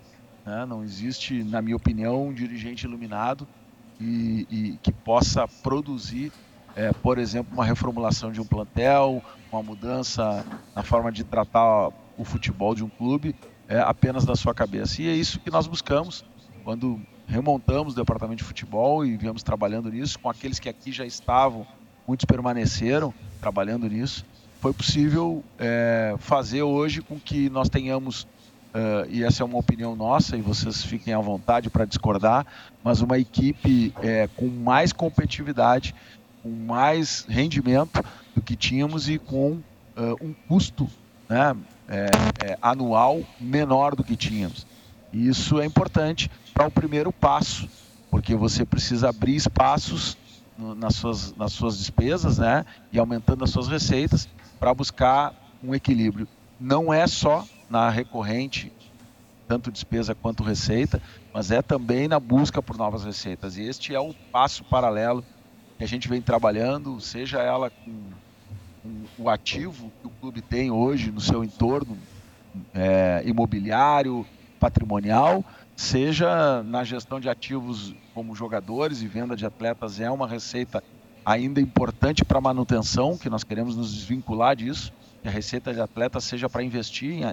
Né? 0.46 0.66
Não 0.66 0.84
existe, 0.84 1.44
na 1.44 1.62
minha 1.62 1.76
opinião, 1.76 2.28
um 2.28 2.34
dirigente 2.34 2.86
iluminado 2.86 3.48
e, 4.00 4.48
e 4.50 4.80
que 4.82 4.92
possa 4.92 5.48
produzir, 5.48 6.32
é, 6.76 6.92
por 6.92 7.18
exemplo, 7.18 7.54
uma 7.54 7.66
reformulação 7.66 8.32
de 8.32 8.42
um 8.42 8.46
plantel, 8.46 9.24
uma 9.52 9.64
mudança 9.64 10.46
na 10.76 10.84
forma 10.84 11.12
de 11.12 11.24
tratar 11.24 11.90
o 12.18 12.24
futebol 12.24 12.76
de 12.76 12.84
um 12.84 12.90
clube 12.90 13.36
é, 13.68 13.80
apenas 13.80 14.26
da 14.26 14.36
sua 14.36 14.54
cabeça. 14.54 15.02
E 15.02 15.08
é 15.08 15.14
isso 15.14 15.40
que 15.40 15.50
nós 15.50 15.68
buscamos 15.68 16.26
quando 16.64 17.02
remontamos 17.28 17.94
o 17.94 17.96
departamento 17.96 18.40
de 18.40 18.44
futebol 18.44 19.06
e 19.06 19.16
viemos 19.16 19.42
trabalhando 19.42 19.90
nisso 19.90 20.20
com 20.20 20.30
aqueles 20.30 20.60
que 20.60 20.68
aqui 20.68 20.92
já 20.92 21.06
estavam, 21.06 21.66
muitos 22.06 22.26
permaneceram 22.26 23.14
trabalhando 23.40 23.88
nisso, 23.88 24.26
foi 24.62 24.74
possível 24.74 25.44
é, 25.58 26.14
fazer 26.20 26.62
hoje 26.62 27.02
com 27.02 27.20
que 27.20 27.50
nós 27.50 27.68
tenhamos, 27.68 28.28
uh, 28.76 29.10
e 29.10 29.24
essa 29.24 29.42
é 29.42 29.46
uma 29.46 29.58
opinião 29.58 29.96
nossa, 29.96 30.38
e 30.38 30.42
vocês 30.42 30.84
fiquem 30.84 31.16
à 31.16 31.20
vontade 31.20 31.68
para 31.68 31.84
discordar, 31.84 32.46
mas 32.84 33.02
uma 33.02 33.18
equipe 33.18 33.92
é, 34.04 34.30
com 34.38 34.48
mais 34.48 34.94
competitividade, 34.94 35.96
com 36.44 36.50
mais 36.52 37.26
rendimento 37.28 38.06
do 38.36 38.42
que 38.42 38.56
tínhamos 38.56 39.10
e 39.10 39.18
com 39.18 39.54
uh, 39.54 39.64
um 40.22 40.32
custo 40.48 40.88
né, 41.28 41.58
é, 41.90 42.56
anual 42.62 43.24
menor 43.40 43.96
do 43.96 44.04
que 44.04 44.16
tínhamos. 44.16 44.68
E 45.12 45.28
isso 45.28 45.60
é 45.60 45.66
importante 45.66 46.30
para 46.54 46.68
o 46.68 46.72
primeiro 46.72 47.12
passo, 47.12 47.68
porque 48.12 48.36
você 48.36 48.64
precisa 48.64 49.10
abrir 49.10 49.36
espaços 49.36 50.16
nas, 50.56 50.98
suas, 50.98 51.36
nas 51.36 51.52
suas 51.52 51.80
despesas 51.80 52.38
né, 52.38 52.64
e 52.94 53.00
aumentando 53.00 53.44
as 53.44 53.50
suas 53.50 53.68
receitas 53.68 54.30
para 54.62 54.76
buscar 54.76 55.34
um 55.64 55.74
equilíbrio. 55.74 56.28
Não 56.60 56.94
é 56.94 57.08
só 57.08 57.44
na 57.68 57.90
recorrente, 57.90 58.72
tanto 59.48 59.72
despesa 59.72 60.14
quanto 60.14 60.44
receita, 60.44 61.02
mas 61.34 61.50
é 61.50 61.64
também 61.64 62.08
na 62.08 62.20
busca 62.20 62.62
por 62.62 62.78
novas 62.78 63.04
receitas. 63.04 63.58
E 63.58 63.64
este 63.64 63.96
é 63.96 64.00
o 64.00 64.14
passo 64.32 64.64
paralelo 64.64 65.26
que 65.80 65.84
a 65.84 65.88
gente 65.88 66.08
vem 66.08 66.22
trabalhando, 66.22 67.02
seja 67.02 67.40
ela 67.40 67.72
com, 67.72 67.92
o 69.18 69.30
ativo 69.32 69.92
que 70.00 70.08
o 70.08 70.12
clube 70.12 70.42
tem 70.44 70.70
hoje 70.70 71.12
no 71.12 71.22
seu 71.22 71.44
entorno 71.44 71.98
é, 72.72 73.24
imobiliário, 73.26 74.28
patrimonial, 74.60 75.44
seja 75.76 76.62
na 76.62 76.84
gestão 76.84 77.20
de 77.20 77.28
ativos 77.28 77.96
como 78.14 78.36
jogadores 78.36 79.02
e 79.02 79.08
venda 79.08 79.36
de 79.36 79.44
atletas 79.44 80.00
é 80.00 80.10
uma 80.12 80.28
receita 80.28 80.84
ainda 81.26 81.62
importante 81.62 82.26
para 82.26 82.42
manutenção, 82.42 83.18
que 83.18 83.30
nós 83.30 83.44
queremos 83.44 83.76
nos 83.76 83.94
desvincular 83.94 84.56
disso, 84.56 84.92
que 85.22 85.28
a 85.28 85.32
receita 85.32 85.74
de 85.74 85.80
atleta 85.80 86.20
seja 86.20 86.50
para 86.50 86.64
investir 86.64 87.24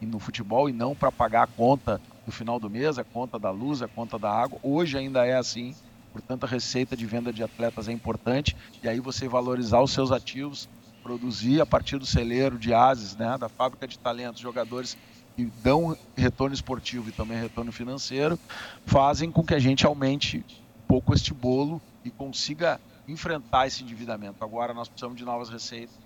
em, 0.00 0.06
no 0.06 0.18
futebol 0.18 0.68
e 0.68 0.72
não 0.72 0.94
para 0.94 1.10
pagar 1.10 1.44
a 1.44 1.46
conta 1.46 2.00
do 2.26 2.32
final 2.32 2.60
do 2.60 2.68
mês, 2.68 2.98
a 2.98 3.04
conta 3.04 3.38
da 3.38 3.50
luz, 3.50 3.80
a 3.82 3.88
conta 3.88 4.18
da 4.18 4.30
água. 4.30 4.58
Hoje 4.62 4.98
ainda 4.98 5.24
é 5.26 5.36
assim, 5.36 5.74
portanto 6.12 6.44
a 6.44 6.46
receita 6.46 6.96
de 6.96 7.06
venda 7.06 7.32
de 7.32 7.42
atletas 7.42 7.88
é 7.88 7.92
importante 7.92 8.54
e 8.82 8.88
aí 8.88 9.00
você 9.00 9.26
valorizar 9.26 9.80
os 9.80 9.92
seus 9.92 10.12
ativos, 10.12 10.68
produzir 11.02 11.60
a 11.60 11.66
partir 11.66 11.98
do 11.98 12.04
celeiro 12.04 12.58
de 12.58 12.74
ases, 12.74 13.16
né, 13.16 13.38
da 13.38 13.48
fábrica 13.48 13.88
de 13.88 13.98
talentos, 13.98 14.40
jogadores 14.40 14.96
que 15.34 15.44
dão 15.62 15.96
retorno 16.16 16.54
esportivo 16.54 17.08
e 17.08 17.12
também 17.12 17.40
retorno 17.40 17.72
financeiro, 17.72 18.38
fazem 18.84 19.30
com 19.30 19.42
que 19.42 19.54
a 19.54 19.58
gente 19.58 19.86
aumente 19.86 20.44
um 20.82 20.86
pouco 20.86 21.14
este 21.14 21.32
bolo 21.32 21.80
e 22.08 22.10
consiga 22.10 22.80
enfrentar 23.06 23.66
esse 23.66 23.82
endividamento. 23.82 24.42
Agora 24.42 24.74
nós 24.74 24.88
precisamos 24.88 25.16
de 25.16 25.24
novas 25.24 25.48
receitas 25.48 25.96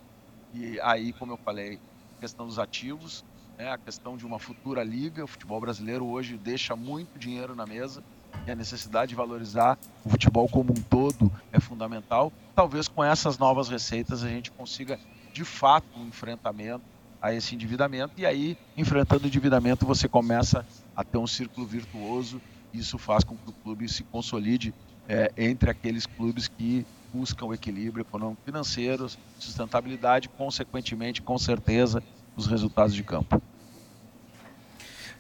e 0.53 0.79
aí, 0.81 1.13
como 1.15 1.33
eu 1.33 1.37
falei, 1.39 1.81
a 2.19 2.21
questão 2.21 2.47
dos 2.47 2.59
ativos, 2.59 3.25
né, 3.57 3.71
a 3.71 3.79
questão 3.79 4.17
de 4.17 4.27
uma 4.27 4.39
futura 4.39 4.85
liga, 4.85 5.25
o 5.25 5.27
futebol 5.27 5.61
brasileiro 5.61 6.05
hoje 6.05 6.37
deixa 6.37 6.77
muito 6.77 7.19
dinheiro 7.19 7.55
na 7.55 7.65
mesa 7.65 8.03
e 8.47 8.51
a 8.51 8.55
necessidade 8.55 9.11
de 9.11 9.15
valorizar 9.15 9.79
o 10.05 10.11
futebol 10.11 10.49
como 10.49 10.73
um 10.73 10.83
todo 10.83 11.33
é 11.53 11.61
fundamental. 11.61 12.33
Talvez 12.55 12.89
com 12.89 13.03
essas 13.03 13.39
novas 13.39 13.69
receitas 13.69 14.23
a 14.23 14.29
gente 14.29 14.51
consiga 14.51 14.99
de 15.33 15.45
fato 15.45 15.87
um 15.97 16.07
enfrentamento 16.09 16.85
a 17.21 17.33
esse 17.33 17.55
endividamento 17.55 18.15
e 18.17 18.27
aí, 18.27 18.59
enfrentando 18.77 19.25
o 19.25 19.27
endividamento, 19.29 19.87
você 19.87 20.09
começa 20.09 20.67
a 20.95 21.05
ter 21.05 21.19
um 21.19 21.27
círculo 21.27 21.67
virtuoso. 21.67 22.41
Isso 22.75 22.99
faz 22.99 23.23
com 23.23 23.37
que 23.37 23.49
o 23.49 23.53
clube 23.53 23.89
se 23.89 24.03
consolide 24.03 24.75
é, 25.09 25.33
entre 25.37 25.71
aqueles 25.71 26.07
clubes 26.07 26.49
que 26.49 26.87
buscam 27.13 27.53
equilíbrio 27.53 28.03
econômico 28.03 28.41
financeiro, 28.45 29.09
sustentabilidade, 29.39 30.29
consequentemente, 30.29 31.21
com 31.21 31.37
certeza, 31.39 32.03
os 32.37 32.47
resultados 32.47 32.95
de 32.95 33.03
campo. 33.03 33.43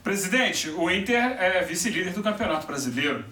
Presidente, 0.03 0.69
o 0.71 0.91
Inter 0.91 1.37
é 1.41 1.63
vice-líder 1.63 2.13
do 2.13 2.23
Campeonato 2.23 2.67
Brasileiro. 2.67 3.25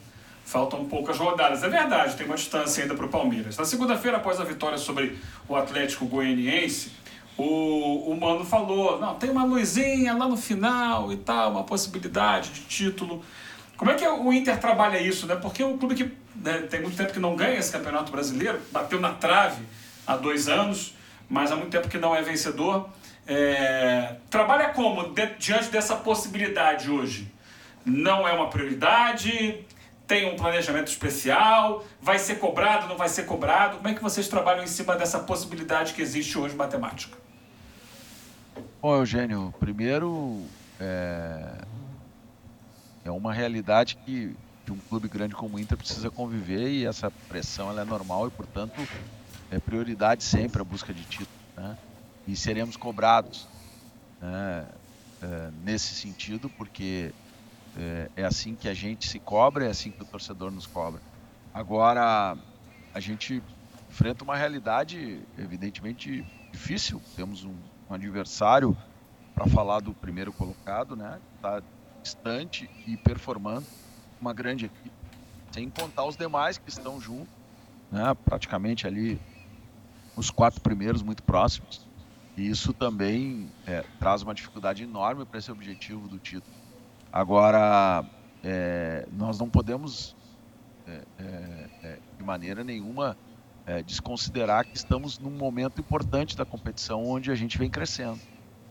Faltam 0.45 0.85
poucas 0.85 1.16
rodadas. 1.19 1.62
É 1.62 1.69
verdade, 1.69 2.16
tem 2.16 2.26
uma 2.26 2.37
distância 2.37 2.83
ainda 2.83 2.95
para 2.95 3.07
o 3.07 3.09
Palmeiras. 3.09 3.57
Na 3.57 3.64
segunda-feira, 3.64 4.19
após 4.19 4.40
a 4.40 4.45
vitória 4.45 4.78
sobre 4.78 5.19
o 5.49 5.57
Atlético 5.57 6.07
Goianiense, 6.07 6.92
o, 7.37 8.11
o 8.11 8.21
Mano 8.21 8.45
falou, 8.45 9.00
não, 9.00 9.14
tem 9.14 9.30
uma 9.30 9.45
luzinha 9.45 10.12
lá 10.14 10.28
no 10.28 10.37
final 10.37 11.12
e 11.12 11.16
tal, 11.16 11.52
uma 11.52 11.64
possibilidade 11.64 12.50
de 12.50 12.61
título. 12.62 13.25
Como 13.76 13.90
é 13.90 13.95
que 13.95 14.07
o 14.07 14.33
Inter 14.33 14.59
trabalha 14.61 15.00
isso, 15.00 15.26
né? 15.26 15.37
Porque 15.37 15.62
é 15.62 15.66
um 15.66 15.78
clube 15.78 15.95
que 15.95 16.12
né, 16.35 16.67
tem 16.71 16.81
muito 16.81 16.97
tempo 16.97 17.13
que 17.13 17.19
não 17.19 17.37
ganha 17.37 17.59
esse 17.59 17.73
campeonato 17.73 18.11
brasileiro, 18.11 18.61
bateu 18.73 19.01
na 19.01 19.13
trave 19.13 19.63
há 20.07 20.17
dois 20.17 20.49
anos, 20.49 20.95
mas 21.29 21.53
há 21.53 21.57
muito 21.57 21.71
tempo 21.71 21.89
que 21.89 21.99
não 21.99 22.15
é 22.15 22.23
vencedor. 22.23 22.89
É, 23.27 24.17
trabalha 24.29 24.71
como 24.71 25.11
de, 25.11 25.27
diante 25.39 25.69
dessa 25.69 25.97
possibilidade 25.97 26.91
hoje? 26.91 27.31
Não 27.85 28.27
é 28.27 28.33
uma 28.33 28.51
prioridade? 28.51 29.65
Tem 30.07 30.33
um 30.33 30.37
planejamento 30.37 30.89
especial? 30.89 31.85
Vai 32.03 32.19
ser 32.19 32.39
cobrado? 32.41 32.89
Não 32.89 32.97
vai 32.97 33.09
ser 33.09 33.25
cobrado? 33.25 33.77
Como 33.77 33.89
é 33.89 33.95
que 33.95 34.03
vocês 34.03 34.27
trabalham 34.27 34.65
em 34.65 34.67
cima 34.67 34.97
dessa 34.97 35.21
possibilidade 35.21 35.95
que 35.95 36.03
existe 36.03 36.37
hoje 36.37 36.57
matemática? 36.57 37.17
Bom, 38.83 38.97
Eugênio, 38.97 39.55
primeiro 39.61 40.43
é, 40.81 41.53
é 43.05 43.11
uma 43.11 43.33
realidade 43.33 43.97
que, 44.05 44.35
que 44.71 44.73
um 44.73 44.79
clube 44.89 45.09
grande 45.09 45.35
como 45.35 45.57
o 45.57 45.61
Inter 45.61 45.77
precisa 45.77 46.11
conviver 46.11 46.69
e 46.69 46.87
essa 46.87 47.11
pressão 47.29 47.69
ela 47.69 47.83
é 47.83 47.85
normal 47.85 48.29
e, 48.29 48.31
portanto, 48.31 48.81
é 49.50 49.59
prioridade 49.59 50.23
sempre 50.23 50.62
a 50.62 50.65
busca 50.65 50.95
de 50.95 51.03
título. 51.03 51.29
Né? 51.57 51.77
E 52.29 52.37
seremos 52.37 52.77
cobrados 52.77 53.49
né? 54.21 54.67
é, 55.21 55.50
nesse 55.65 55.95
sentido, 55.95 56.49
porque 56.50 57.12
é, 57.77 58.11
é, 58.17 58.25
assim 58.25 58.55
que 58.55 58.69
a 58.69 58.75
gente 58.75 59.09
se 59.09 59.19
cobra, 59.19 59.67
é 59.67 59.71
assim 59.71 59.91
que 59.91 60.03
o 60.03 60.07
torcedor 60.07 60.53
nos 60.53 60.67
cobra. 60.67 61.00
Agora, 61.53 62.37
a 62.95 63.00
gente 63.00 63.43
enfrenta 63.89 64.23
uma 64.23 64.37
realidade 64.37 65.21
evidentemente 65.37 66.25
difícil. 66.53 67.03
Temos 67.17 67.45
um, 67.45 67.55
um 67.89 67.95
adversário 67.95 68.77
para 69.35 69.47
falar 69.47 69.81
do 69.81 69.93
primeiro 69.93 70.33
colocado, 70.33 70.95
né? 70.95 71.19
Está 71.37 71.61
distante 72.03 72.71
e 72.87 72.97
performando 72.97 73.67
uma 74.21 74.33
grande 74.33 74.67
equipe, 74.67 74.91
sem 75.53 75.71
contar 75.71 76.05
os 76.05 76.17
demais 76.17 76.59
que 76.59 76.69
estão 76.69 77.00
juntos, 77.00 77.33
né? 77.91 78.15
Praticamente 78.25 78.87
ali 78.87 79.21
os 80.17 80.31
quatro 80.31 80.61
primeiros 80.61 81.03
muito 81.03 81.23
próximos. 81.23 81.89
E 82.37 82.49
isso 82.49 82.73
também 82.73 83.50
é, 83.67 83.85
traz 83.99 84.23
uma 84.23 84.35
dificuldade 84.35 84.83
enorme 84.83 85.25
para 85.25 85.39
esse 85.39 85.50
objetivo 85.50 86.09
do 86.09 86.19
título. 86.19 86.55
Agora, 87.12 88.05
é, 88.43 89.07
nós 89.12 89.39
não 89.39 89.49
podemos, 89.49 90.15
é, 90.87 91.03
é, 91.19 91.69
é 91.83 91.99
de 92.17 92.25
maneira 92.25 92.62
nenhuma, 92.62 93.17
é, 93.67 93.83
desconsiderar 93.83 94.65
que 94.65 94.77
estamos 94.77 95.19
num 95.19 95.31
momento 95.31 95.81
importante 95.81 96.37
da 96.37 96.45
competição 96.45 97.05
onde 97.05 97.31
a 97.31 97.35
gente 97.35 97.59
vem 97.59 97.69
crescendo. 97.69 98.21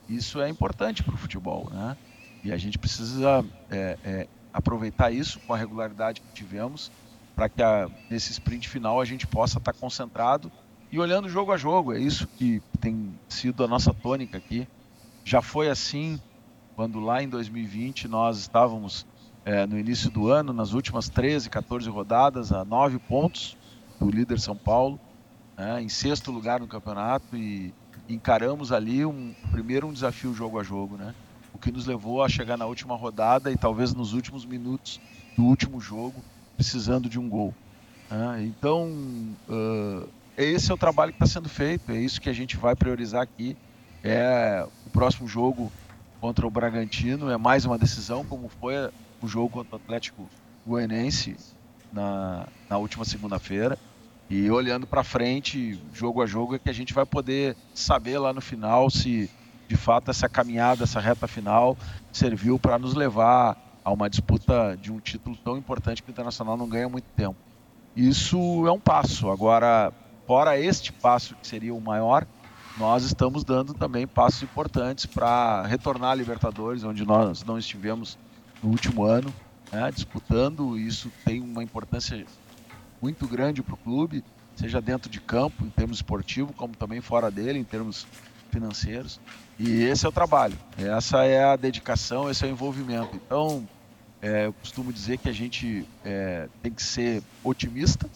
Isso 0.08 0.42
é 0.42 0.50
importante 0.50 1.04
para 1.04 1.14
o 1.14 1.18
futebol, 1.18 1.70
né? 1.72 1.96
E 2.44 2.52
a 2.52 2.58
gente 2.58 2.80
precisa 2.80 3.46
aproveitar 4.54 5.12
isso 5.12 5.40
com 5.42 5.54
a 5.54 5.58
regularidade 5.58 6.22
que 6.22 6.34
tivemos 6.34 6.92
para 7.36 7.48
que 7.48 7.64
a, 7.64 7.90
nesse 8.10 8.32
sprint 8.34 8.68
final 8.68 9.00
a 9.00 9.06
gente 9.06 9.26
possa 9.26 9.60
estar 9.60 9.72
tá 9.72 9.80
concentrado 9.80 10.52
e 10.92 11.00
olhando 11.00 11.30
jogo 11.30 11.54
a 11.54 11.58
jogo. 11.58 11.94
É 11.94 12.00
isso 12.00 12.28
que 12.28 12.62
tem 12.82 13.18
sido 13.30 13.64
a 13.64 13.68
nossa 13.68 13.94
tônica 13.94 14.38
aqui. 14.38 14.68
Já 15.24 15.42
foi 15.42 15.70
assim 15.70 16.20
quando 16.76 17.00
lá 17.00 17.24
em 17.24 17.30
2020 17.30 18.10
nós 18.10 18.40
estávamos 18.40 19.06
é, 19.46 19.66
no 19.66 19.80
início 19.80 20.10
do 20.10 20.28
ano, 20.28 20.52
nas 20.52 20.74
últimas 20.74 21.08
13, 21.08 21.50
14 21.50 21.90
rodadas, 21.90 22.52
a 22.52 22.66
nove 22.66 23.00
pontos 23.00 23.56
do 24.00 24.10
líder 24.10 24.40
São 24.40 24.56
Paulo, 24.56 25.00
né, 25.58 25.82
em 25.82 25.90
sexto 25.90 26.32
lugar 26.32 26.60
no 26.60 26.68
campeonato 26.68 27.38
e 27.38 27.74
encaramos 28.08 28.72
ali 28.72 29.06
um 29.06 29.34
primeiro 29.52 29.88
um 29.88 29.94
desafio 29.94 30.34
jogo 30.34 30.60
a 30.60 30.64
jogo, 30.64 30.98
né? 30.98 31.14
O 31.54 31.58
que 31.58 31.72
nos 31.72 31.86
levou 31.86 32.24
a 32.24 32.30
chegar 32.30 32.58
na 32.58 32.66
última 32.66 32.96
rodada 32.96 33.52
e 33.52 33.58
talvez 33.58 33.94
nos 33.94 34.14
últimos 34.14 34.46
minutos 34.46 35.00
do 35.36 35.44
último 35.44 35.80
jogo 35.80 36.24
precisando 36.56 37.10
de 37.10 37.20
um 37.20 37.30
gol. 37.30 37.54
Né? 38.10 38.44
Então 38.44 38.92
uh, 39.48 40.10
esse 40.38 40.72
é 40.72 40.74
o 40.74 40.78
trabalho 40.78 41.12
que 41.12 41.22
está 41.22 41.26
sendo 41.26 41.50
feito, 41.50 41.92
é 41.92 41.98
isso 41.98 42.22
que 42.22 42.30
a 42.30 42.34
gente 42.34 42.56
vai 42.56 42.76
priorizar 42.76 43.22
aqui. 43.22 43.58
É 44.02 44.66
o 44.88 44.90
próximo 44.90 45.28
jogo 45.28 45.70
contra 46.22 46.48
o 46.48 46.50
Bragantino, 46.50 47.30
é 47.30 47.38
mais 47.38 47.66
uma 47.66 47.78
decisão, 47.78 48.24
como 48.24 48.48
foi 48.48 48.74
o 49.22 49.28
jogo 49.28 49.50
contra 49.50 49.76
o 49.76 49.80
Atlético 49.80 50.30
Goianense 50.66 51.36
na, 51.92 52.48
na 52.70 52.78
última 52.78 53.04
segunda-feira. 53.04 53.78
E 54.30 54.50
olhando 54.50 54.86
para 54.86 55.04
frente, 55.04 55.78
jogo 55.94 56.22
a 56.22 56.26
jogo, 56.26 56.56
é 56.56 56.60
que 56.60 56.70
a 56.70 56.74
gente 56.74 56.94
vai 56.94 57.06
poder 57.06 57.58
saber 57.74 58.20
lá 58.20 58.32
no 58.32 58.40
final 58.42 58.90
se 58.90 59.30
de 59.70 59.78
fato 59.78 60.10
essa 60.10 60.28
caminhada, 60.28 60.84
essa 60.84 61.00
reta 61.00 61.28
final 61.28 61.78
serviu 62.12 62.58
para 62.58 62.80
nos 62.80 62.96
levar 62.96 63.56
a 63.86 63.92
uma 63.92 64.10
disputa 64.10 64.76
de 64.76 64.92
um 64.92 65.00
título 65.00 65.38
tão 65.38 65.56
importante 65.56 66.02
que 66.02 66.10
o 66.10 66.12
Internacional 66.12 66.58
não 66.58 66.68
ganha 66.68 66.90
muito 66.90 67.06
tempo. 67.16 67.38
Isso 67.96 68.66
é 68.66 68.72
um 68.72 68.80
passo. 68.80 69.30
Agora, 69.30 69.94
fora 70.26 70.60
este 70.60 70.92
passo 70.92 71.36
que 71.36 71.48
seria 71.48 71.74
o 71.74 71.80
maior, 71.80 72.26
nós 72.80 73.04
estamos 73.04 73.44
dando 73.44 73.76
também 73.76 74.08
passos 74.08 74.42
importantes 74.42 75.06
para 75.06 75.64
retornar 75.68 76.12
à 76.12 76.16
Libertadores, 76.16 76.84
onde 76.84 77.06
nós 77.06 77.44
não 77.44 77.58
estivemos 77.58 78.18
no 78.64 78.70
último 78.70 79.04
ano, 79.04 79.32
né, 79.72 79.92
disputando. 79.92 80.80
Isso 80.80 81.12
tem 81.24 81.42
uma 81.42 81.64
importância 81.64 82.26
muito 83.00 83.28
grande 83.28 83.62
para 83.62 83.76
o 83.76 83.78
clube, 83.78 84.24
seja 84.56 84.82
dentro 84.82 85.12
de 85.12 85.22
campo, 85.22 85.64
em 85.64 85.70
termos 85.70 85.98
esportivos, 85.98 86.56
como 86.56 86.76
também 86.76 87.02
fora 87.02 87.30
dele, 87.30 87.60
em 87.60 87.64
termos 87.64 88.08
financeiros. 88.50 89.20
E 89.60 89.84
esse 89.84 90.06
é 90.06 90.10
o 90.10 90.12
trabalho, 90.12 90.58
essa 90.78 91.26
é 91.26 91.44
a 91.44 91.58
dedicação, 91.58 92.30
esse 92.30 92.46
é 92.46 92.48
o 92.48 92.52
envolvimento. 92.52 93.14
Então, 93.14 93.68
é, 94.22 94.46
eu 94.46 94.54
costumo 94.54 94.94
dizer 94.94 95.18
que 95.18 95.28
a 95.28 95.34
gente 95.34 95.86
é, 96.06 96.48
tem 96.64 96.72
que 96.72 96.82
ser 96.82 97.22
otimista, 97.44 98.10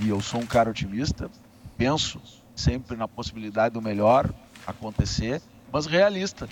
e 0.00 0.08
eu 0.08 0.20
sou 0.20 0.40
um 0.40 0.46
cara 0.46 0.70
otimista, 0.70 1.28
penso 1.76 2.20
sempre 2.54 2.96
na 2.96 3.08
possibilidade 3.08 3.74
do 3.74 3.82
melhor 3.82 4.32
acontecer, 4.64 5.42
mas 5.72 5.86
realista, 5.86 6.48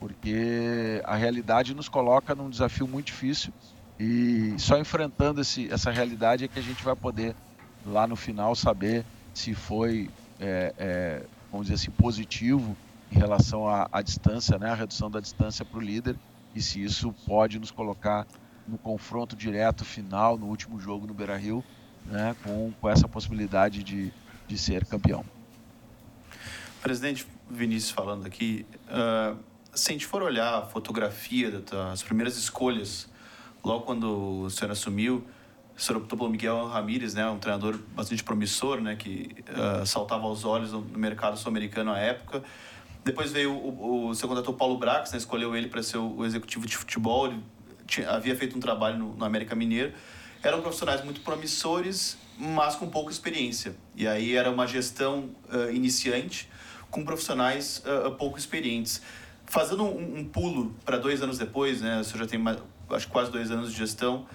porque 0.00 1.00
a 1.04 1.14
realidade 1.14 1.72
nos 1.72 1.88
coloca 1.88 2.34
num 2.34 2.50
desafio 2.50 2.88
muito 2.88 3.06
difícil 3.06 3.52
e 4.00 4.54
só 4.58 4.78
enfrentando 4.78 5.40
esse, 5.40 5.72
essa 5.72 5.92
realidade 5.92 6.44
é 6.44 6.48
que 6.48 6.58
a 6.58 6.62
gente 6.62 6.82
vai 6.82 6.96
poder 6.96 7.36
lá 7.84 8.06
no 8.06 8.16
final 8.16 8.54
saber 8.56 9.04
se 9.32 9.54
foi, 9.54 10.10
é, 10.40 10.74
é, 10.76 11.22
vamos 11.50 11.68
dizer 11.68 11.80
assim, 11.80 11.90
positivo 11.92 12.76
em 13.10 13.18
relação 13.18 13.68
à, 13.68 13.88
à 13.92 14.02
distância, 14.02 14.58
né, 14.58 14.70
a 14.70 14.74
redução 14.74 15.10
da 15.10 15.20
distância 15.20 15.64
para 15.64 15.78
o 15.78 15.82
líder 15.82 16.16
e 16.54 16.62
se 16.62 16.82
isso 16.82 17.12
pode 17.26 17.58
nos 17.58 17.70
colocar 17.70 18.26
no 18.66 18.78
confronto 18.78 19.36
direto 19.36 19.84
final 19.84 20.36
no 20.36 20.46
último 20.46 20.80
jogo 20.80 21.06
no 21.06 21.14
Beira-Rio, 21.14 21.62
né, 22.04 22.34
com, 22.42 22.72
com 22.80 22.88
essa 22.88 23.06
possibilidade 23.06 23.82
de, 23.82 24.12
de 24.48 24.58
ser 24.58 24.84
campeão. 24.86 25.24
Presidente 26.80 27.26
Vinícius 27.50 27.90
falando 27.90 28.26
aqui, 28.26 28.66
uh, 28.88 29.36
se 29.74 29.90
a 29.90 29.92
gente 29.92 30.06
for 30.06 30.22
olhar 30.22 30.58
a 30.58 30.62
fotografia 30.62 31.50
das 31.60 32.02
primeiras 32.02 32.36
escolhas, 32.36 33.08
logo 33.62 33.84
quando 33.84 34.42
o 34.42 34.50
senhor 34.50 34.70
assumiu, 34.70 35.24
o 35.76 35.80
senhor 35.80 35.98
optou 36.00 36.16
pelo 36.16 36.30
Miguel 36.30 36.66
Ramírez, 36.66 37.12
né, 37.14 37.28
um 37.28 37.38
treinador 37.38 37.78
bastante 37.94 38.24
promissor, 38.24 38.80
né, 38.80 38.96
que 38.96 39.28
uh, 39.50 39.84
saltava 39.84 40.24
aos 40.24 40.44
olhos 40.44 40.72
no 40.72 40.80
mercado 40.80 41.36
sul-americano 41.36 41.92
à 41.92 41.98
época. 41.98 42.42
Depois 43.06 43.30
veio 43.30 43.52
o, 43.52 44.08
o, 44.08 44.14
senhor 44.16 44.30
contratou 44.30 44.52
Paulo 44.52 44.76
Brax, 44.78 45.12
né, 45.12 45.18
escolheu 45.18 45.54
ele 45.54 45.68
para 45.68 45.80
ser 45.80 45.96
o, 45.96 46.16
o, 46.16 46.26
executivo 46.26 46.66
de 46.66 46.76
futebol. 46.76 47.28
Ele 47.28 47.40
tinha, 47.86 48.10
havia 48.10 48.34
feito 48.34 48.56
um 48.56 48.60
trabalho 48.60 48.98
no, 48.98 49.14
no 49.14 49.24
América 49.24 49.54
Mineiro. 49.54 49.92
Eram 50.42 50.60
profissionais 50.60 51.04
muito 51.04 51.20
promissores, 51.20 52.18
mas 52.36 52.74
com 52.74 52.90
pouca 52.90 53.12
experiência. 53.12 53.76
E 53.94 54.08
aí 54.08 54.34
era 54.34 54.50
uma 54.50 54.66
gestão 54.66 55.30
uh, 55.52 55.70
iniciante 55.72 56.50
com 56.90 57.04
profissionais 57.04 57.80
uh, 57.86 58.10
pouco 58.10 58.40
experientes. 58.40 59.00
Fazendo 59.44 59.84
um, 59.84 60.18
um 60.18 60.24
pulo 60.24 60.74
para 60.84 60.98
dois 60.98 61.22
anos 61.22 61.38
depois, 61.38 61.80
né, 61.80 62.02
senhor 62.02 62.24
já 62.24 62.26
tem 62.26 62.40
mais, 62.40 62.58
acho 62.90 63.06
quase 63.06 63.30
dois 63.30 63.52
anos 63.52 63.70
de 63.70 63.78
gestão, 63.78 64.26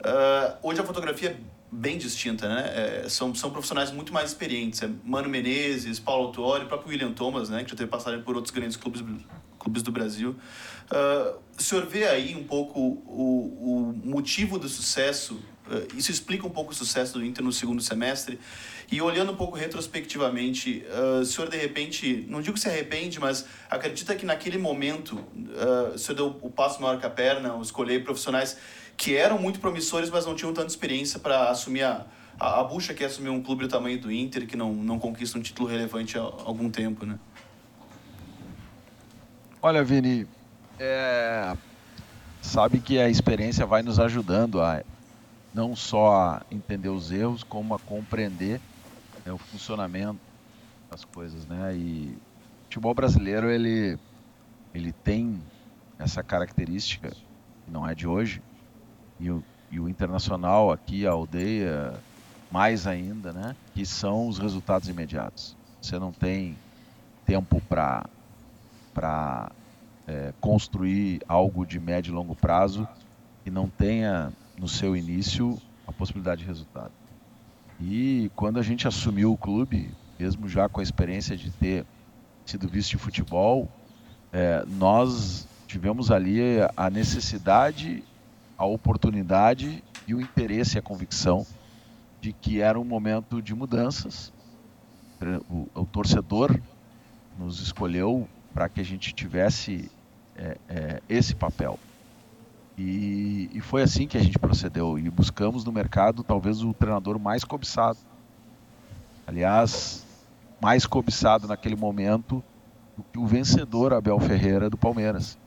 uh, 0.00 0.56
hoje 0.62 0.80
a 0.80 0.84
fotografia 0.84 1.32
é 1.32 1.55
bem 1.70 1.98
distinta, 1.98 2.48
né? 2.48 3.02
É, 3.04 3.08
são, 3.08 3.34
são 3.34 3.50
profissionais 3.50 3.90
muito 3.90 4.12
mais 4.12 4.30
experientes. 4.30 4.82
É 4.82 4.90
Mano 5.04 5.28
Menezes, 5.28 5.98
Paulo 5.98 6.26
Autuori, 6.26 6.64
o 6.64 6.68
próprio 6.68 6.90
William 6.90 7.12
Thomas, 7.12 7.48
né, 7.48 7.64
que 7.64 7.70
já 7.70 7.76
teve 7.76 7.90
passagem 7.90 8.22
por 8.22 8.36
outros 8.36 8.52
grandes 8.52 8.76
clubes, 8.76 9.02
clubes 9.58 9.82
do 9.82 9.90
Brasil. 9.90 10.36
Uh, 10.90 11.38
o 11.58 11.62
senhor 11.62 11.84
vê 11.86 12.06
aí 12.06 12.36
um 12.36 12.44
pouco 12.44 12.80
o, 12.80 13.92
o 14.02 14.08
motivo 14.08 14.58
do 14.58 14.68
sucesso, 14.68 15.34
uh, 15.66 15.96
isso 15.96 16.12
explica 16.12 16.46
um 16.46 16.50
pouco 16.50 16.70
o 16.70 16.74
sucesso 16.74 17.14
do 17.14 17.24
Inter 17.24 17.44
no 17.44 17.52
segundo 17.52 17.82
semestre, 17.82 18.38
e 18.90 19.02
olhando 19.02 19.32
um 19.32 19.36
pouco 19.36 19.56
retrospectivamente, 19.56 20.84
uh, 20.88 21.20
o 21.22 21.26
senhor 21.26 21.50
de 21.50 21.56
repente, 21.56 22.24
não 22.28 22.40
digo 22.40 22.56
se 22.56 22.68
arrepende, 22.68 23.18
mas 23.18 23.44
acredita 23.68 24.14
que 24.14 24.24
naquele 24.24 24.58
momento 24.58 25.16
uh, 25.16 25.94
o 25.94 25.98
senhor 25.98 26.16
deu 26.16 26.38
o 26.40 26.50
passo 26.50 26.80
maior 26.80 27.00
que 27.00 27.06
a 27.06 27.10
perna, 27.10 27.58
escolher 27.60 28.04
profissionais 28.04 28.56
que 28.96 29.14
eram 29.14 29.38
muito 29.38 29.60
promissores, 29.60 30.10
mas 30.10 30.24
não 30.24 30.34
tinham 30.34 30.52
tanta 30.52 30.68
experiência 30.68 31.20
para 31.20 31.50
assumir 31.50 31.82
a, 31.82 32.06
a, 32.38 32.60
a 32.60 32.64
bucha 32.64 32.94
que 32.94 33.02
é 33.04 33.06
assumir 33.06 33.28
um 33.28 33.42
clube 33.42 33.64
do 33.64 33.68
tamanho 33.68 34.00
do 34.00 34.10
Inter, 34.10 34.46
que 34.46 34.56
não, 34.56 34.72
não 34.72 34.98
conquista 34.98 35.38
um 35.38 35.42
título 35.42 35.68
relevante 35.68 36.18
há 36.18 36.22
algum 36.22 36.70
tempo, 36.70 37.04
né? 37.04 37.18
Olha, 39.60 39.84
Vini, 39.84 40.26
é... 40.78 41.56
sabe 42.40 42.80
que 42.80 42.98
a 42.98 43.08
experiência 43.08 43.66
vai 43.66 43.82
nos 43.82 43.98
ajudando 43.98 44.60
a 44.60 44.82
não 45.52 45.74
só 45.74 46.40
entender 46.50 46.88
os 46.88 47.10
erros, 47.10 47.42
como 47.42 47.74
a 47.74 47.78
compreender 47.78 48.60
né, 49.24 49.32
o 49.32 49.38
funcionamento 49.38 50.20
das 50.90 51.04
coisas, 51.04 51.46
né? 51.46 51.74
E 51.74 52.16
o 52.16 52.64
futebol 52.64 52.94
brasileiro 52.94 53.50
ele 53.50 53.98
ele 54.74 54.92
tem 54.92 55.40
essa 55.98 56.22
característica 56.22 57.10
não 57.66 57.88
é 57.88 57.94
de 57.94 58.06
hoje 58.06 58.42
e 59.18 59.30
o, 59.30 59.42
e 59.70 59.80
o 59.80 59.88
internacional 59.88 60.70
aqui 60.70 61.06
a 61.06 61.10
aldeia 61.10 61.94
mais 62.50 62.86
ainda, 62.86 63.32
né? 63.32 63.56
Que 63.74 63.84
são 63.84 64.28
os 64.28 64.38
resultados 64.38 64.88
imediatos. 64.88 65.56
Você 65.80 65.98
não 65.98 66.12
tem 66.12 66.56
tempo 67.24 67.60
para 67.68 68.06
para 68.94 69.52
é, 70.06 70.32
construir 70.40 71.20
algo 71.28 71.66
de 71.66 71.78
médio 71.78 72.12
e 72.12 72.14
longo 72.14 72.34
prazo 72.34 72.88
que 73.44 73.50
não 73.50 73.68
tenha 73.68 74.32
no 74.58 74.66
seu 74.66 74.96
início 74.96 75.60
a 75.86 75.92
possibilidade 75.92 76.40
de 76.40 76.46
resultado. 76.46 76.92
E 77.80 78.30
quando 78.34 78.58
a 78.58 78.62
gente 78.62 78.88
assumiu 78.88 79.32
o 79.32 79.36
clube, 79.36 79.90
mesmo 80.18 80.48
já 80.48 80.66
com 80.66 80.80
a 80.80 80.82
experiência 80.82 81.36
de 81.36 81.50
ter 81.50 81.84
sido 82.46 82.66
vice 82.68 82.88
de 82.90 82.96
futebol, 82.96 83.68
é, 84.32 84.64
nós 84.66 85.46
tivemos 85.66 86.10
ali 86.10 86.40
a 86.76 86.88
necessidade, 86.88 88.02
a 88.56 88.64
oportunidade 88.64 89.82
e 90.06 90.14
o 90.14 90.20
interesse 90.20 90.76
e 90.76 90.78
a 90.78 90.82
convicção 90.82 91.46
de 92.20 92.32
que 92.32 92.60
era 92.60 92.78
um 92.78 92.84
momento 92.84 93.42
de 93.42 93.54
mudanças. 93.54 94.32
O, 95.48 95.68
o 95.74 95.84
torcedor 95.84 96.58
nos 97.38 97.60
escolheu 97.60 98.28
para 98.52 98.68
que 98.68 98.80
a 98.80 98.84
gente 98.84 99.12
tivesse 99.12 99.90
é, 100.36 100.58
é, 100.68 101.02
esse 101.08 101.34
papel. 101.34 101.78
E, 102.76 103.50
e, 103.54 103.60
foi 103.60 103.82
assim 103.82 104.06
que 104.06 104.18
a 104.18 104.22
gente 104.22 104.38
procedeu 104.38 104.98
e 104.98 105.08
buscamos 105.08 105.64
no 105.64 105.72
mercado 105.72 106.22
talvez 106.22 106.62
o 106.62 106.74
treinador 106.74 107.18
mais 107.18 107.42
cobiçado. 107.42 107.98
Aliás, 109.26 110.04
mais 110.60 110.84
cobiçado 110.86 111.48
naquele 111.48 111.76
momento 111.76 112.44
do 112.96 113.02
que 113.02 113.18
o 113.18 113.26
vencedor 113.26 113.94
Abel 113.94 114.20
Ferreira 114.20 114.68
do 114.68 114.76
Palmeiras. 114.76 115.38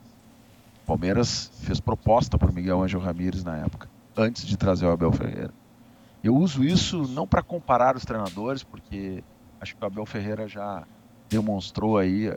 O 0.90 0.98
Palmeiras 0.98 1.52
fez 1.60 1.78
proposta 1.78 2.36
para 2.36 2.50
o 2.50 2.52
Miguel 2.52 2.82
Angel 2.82 2.98
Ramírez 2.98 3.44
na 3.44 3.58
época, 3.58 3.88
antes 4.16 4.44
de 4.44 4.56
trazer 4.56 4.86
o 4.86 4.90
Abel 4.90 5.12
Ferreira. 5.12 5.54
Eu 6.20 6.34
uso 6.34 6.64
isso 6.64 7.06
não 7.06 7.28
para 7.28 7.44
comparar 7.44 7.94
os 7.94 8.04
treinadores, 8.04 8.64
porque 8.64 9.22
acho 9.60 9.76
que 9.76 9.84
o 9.84 9.86
Abel 9.86 10.04
Ferreira 10.04 10.48
já 10.48 10.84
demonstrou 11.28 11.96
aí 11.96 12.36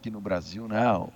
aqui 0.00 0.10
no 0.10 0.20
Brasil, 0.20 0.66
né, 0.66 0.84
o, 0.96 1.12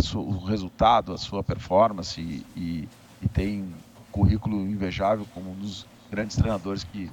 sua, 0.00 0.22
o 0.22 0.42
resultado, 0.42 1.12
a 1.12 1.18
sua 1.18 1.44
performance 1.44 2.18
e, 2.18 2.46
e, 2.56 2.88
e, 3.20 3.28
tem 3.28 3.60
um 3.60 3.74
currículo 4.10 4.56
invejável 4.62 5.26
como 5.34 5.50
um 5.50 5.56
dos 5.56 5.84
grandes 6.10 6.34
treinadores 6.34 6.82
que 6.82 7.10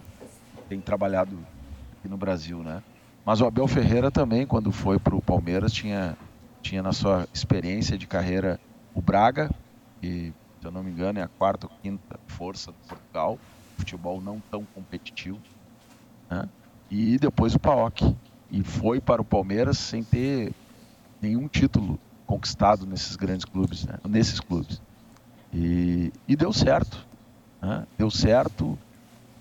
tem 0.70 0.80
trabalhado 0.80 1.38
aqui 1.98 2.08
no 2.08 2.16
Brasil, 2.16 2.60
né? 2.64 2.82
Mas 3.26 3.42
o 3.42 3.46
Abel 3.46 3.68
Ferreira 3.68 4.10
também, 4.10 4.48
quando 4.48 4.72
foi 4.72 4.98
para 4.98 5.14
o 5.14 5.22
Palmeiras, 5.22 5.74
tinha, 5.74 6.18
tinha 6.62 6.84
na 6.84 6.94
sua 6.94 7.28
experiência 7.34 7.98
de 7.98 8.08
carreira 8.08 8.60
o 8.94 9.02
Braga, 9.02 9.50
que, 10.02 10.34
se 10.60 10.68
eu 10.68 10.72
não 10.72 10.84
me 10.84 10.92
engano, 10.92 11.20
é 11.20 11.24
a 11.24 11.28
quarta 11.28 11.68
ou 11.68 11.72
quinta 11.82 12.20
força 12.28 12.72
do 12.72 12.78
Portugal, 12.88 13.38
futebol 13.78 14.22
não 14.22 14.42
tão 14.52 14.66
competitivo, 14.74 15.40
né? 16.30 16.48
E 16.90 17.18
depois 17.18 17.56
o 17.56 17.60
PAOK. 17.60 18.16
E 18.52 18.64
foi 18.64 19.00
para 19.00 19.22
o 19.22 19.26
Palmeiras 19.26 19.78
sem 19.78 20.04
ter 20.04 20.52
nenhum 21.22 21.48
título 21.48 22.00
conquistado 22.26 22.86
nesses 22.86 23.16
grandes 23.16 23.46
clubes, 23.46 23.86
né? 23.86 24.00
nesses 24.08 24.40
clubes. 24.40 24.82
E, 25.54 26.12
e 26.28 26.36
deu 26.36 26.52
certo. 26.52 27.06
Né? 27.62 27.86
Deu 27.98 28.10
certo, 28.10 28.78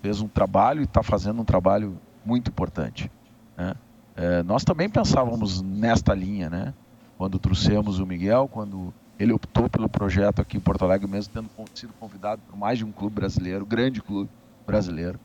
fez 0.02 0.20
um 0.20 0.28
trabalho 0.28 0.80
e 0.80 0.84
está 0.84 1.02
fazendo 1.02 1.40
um 1.40 1.44
trabalho 1.44 1.98
muito 2.24 2.50
importante. 2.50 3.10
Né? 3.56 3.74
É, 4.16 4.42
nós 4.42 4.64
também 4.64 4.88
pensávamos 4.88 5.62
nesta 5.62 6.14
linha, 6.14 6.50
né? 6.50 6.74
Quando 7.18 7.38
trouxemos 7.38 7.98
o 7.98 8.06
Miguel, 8.06 8.48
quando 8.48 8.94
ele 9.18 9.32
optou 9.32 9.68
pelo 9.68 9.88
projeto 9.88 10.40
aqui 10.40 10.56
em 10.56 10.60
Porto 10.60 10.84
Alegre, 10.84 11.08
mesmo 11.08 11.34
tendo 11.34 11.50
sido 11.74 11.92
convidado 11.98 12.40
por 12.48 12.56
mais 12.56 12.78
de 12.78 12.84
um 12.84 12.92
clube 12.92 13.16
brasileiro, 13.16 13.66
grande 13.66 14.00
clube 14.00 14.30
brasileiro. 14.64 15.18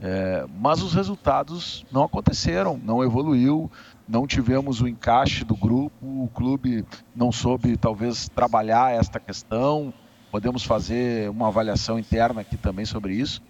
É, 0.00 0.46
mas 0.60 0.80
os 0.82 0.94
resultados 0.94 1.84
não 1.90 2.04
aconteceram, 2.04 2.78
não 2.84 3.02
evoluiu, 3.02 3.70
não 4.06 4.26
tivemos 4.26 4.80
o 4.80 4.86
encaixe 4.86 5.44
do 5.44 5.56
grupo, 5.56 5.96
o 6.02 6.28
clube 6.32 6.84
não 7.16 7.32
soube 7.32 7.76
talvez 7.76 8.28
trabalhar 8.28 8.94
esta 8.94 9.18
questão. 9.18 9.92
Podemos 10.30 10.62
fazer 10.62 11.30
uma 11.30 11.48
avaliação 11.48 11.98
interna 11.98 12.42
aqui 12.42 12.56
também 12.56 12.84
sobre 12.84 13.14
isso, 13.14 13.42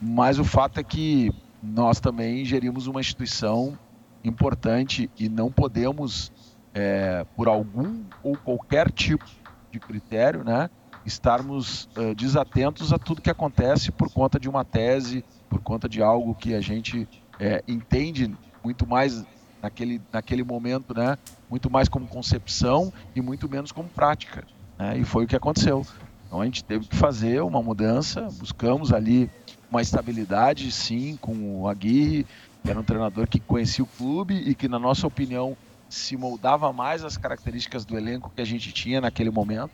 mas 0.00 0.38
o 0.38 0.44
fato 0.44 0.78
é 0.78 0.84
que 0.84 1.32
nós 1.62 1.98
também 1.98 2.44
gerimos 2.44 2.86
uma 2.86 3.00
instituição 3.00 3.76
importante 4.22 5.10
e 5.18 5.28
não 5.28 5.50
podemos, 5.50 6.30
é, 6.76 7.24
por 7.34 7.48
algum 7.48 8.04
ou 8.22 8.36
qualquer 8.36 8.90
tipo 8.90 9.24
de 9.72 9.80
critério, 9.80 10.44
né, 10.44 10.68
estarmos 11.06 11.88
uh, 11.96 12.14
desatentos 12.14 12.92
a 12.92 12.98
tudo 12.98 13.22
que 13.22 13.30
acontece 13.30 13.90
por 13.90 14.12
conta 14.12 14.38
de 14.38 14.46
uma 14.46 14.62
tese, 14.62 15.24
por 15.48 15.60
conta 15.60 15.88
de 15.88 16.02
algo 16.02 16.34
que 16.34 16.54
a 16.54 16.60
gente 16.60 17.08
é, 17.40 17.64
entende 17.66 18.36
muito 18.62 18.86
mais 18.86 19.24
naquele, 19.62 20.02
naquele 20.12 20.42
momento, 20.42 20.92
né? 20.92 21.16
Muito 21.48 21.70
mais 21.70 21.88
como 21.88 22.06
concepção 22.06 22.92
e 23.14 23.22
muito 23.22 23.48
menos 23.48 23.72
como 23.72 23.88
prática. 23.88 24.44
Né? 24.78 24.98
E 24.98 25.04
foi 25.04 25.24
o 25.24 25.28
que 25.28 25.36
aconteceu. 25.36 25.86
Então 26.26 26.40
a 26.40 26.44
gente 26.44 26.64
teve 26.64 26.88
que 26.88 26.96
fazer 26.96 27.40
uma 27.42 27.62
mudança, 27.62 28.28
buscamos 28.38 28.92
ali 28.92 29.30
uma 29.70 29.80
estabilidade, 29.80 30.70
sim, 30.72 31.16
com 31.20 31.60
o 31.60 31.68
Aguirre, 31.68 32.26
que 32.62 32.70
era 32.70 32.78
um 32.78 32.82
treinador 32.82 33.28
que 33.28 33.38
conhecia 33.38 33.84
o 33.84 33.88
clube 33.88 34.34
e 34.34 34.54
que, 34.54 34.68
na 34.68 34.78
nossa 34.78 35.06
opinião, 35.06 35.56
se 35.88 36.16
moldava 36.16 36.72
mais 36.72 37.04
às 37.04 37.16
características 37.16 37.84
do 37.84 37.96
elenco 37.96 38.32
que 38.34 38.42
a 38.42 38.44
gente 38.44 38.72
tinha 38.72 39.00
naquele 39.00 39.30
momento. 39.30 39.72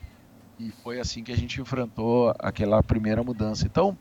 E 0.59 0.71
foi 0.83 1.01
assim 1.01 1.25
que 1.25 1.33
a 1.33 1.37
gente 1.37 1.61
enfrentou 1.61 2.35
aquela 2.39 2.83
primeira 2.83 3.23
mudança. 3.23 3.67
Então, 3.67 3.97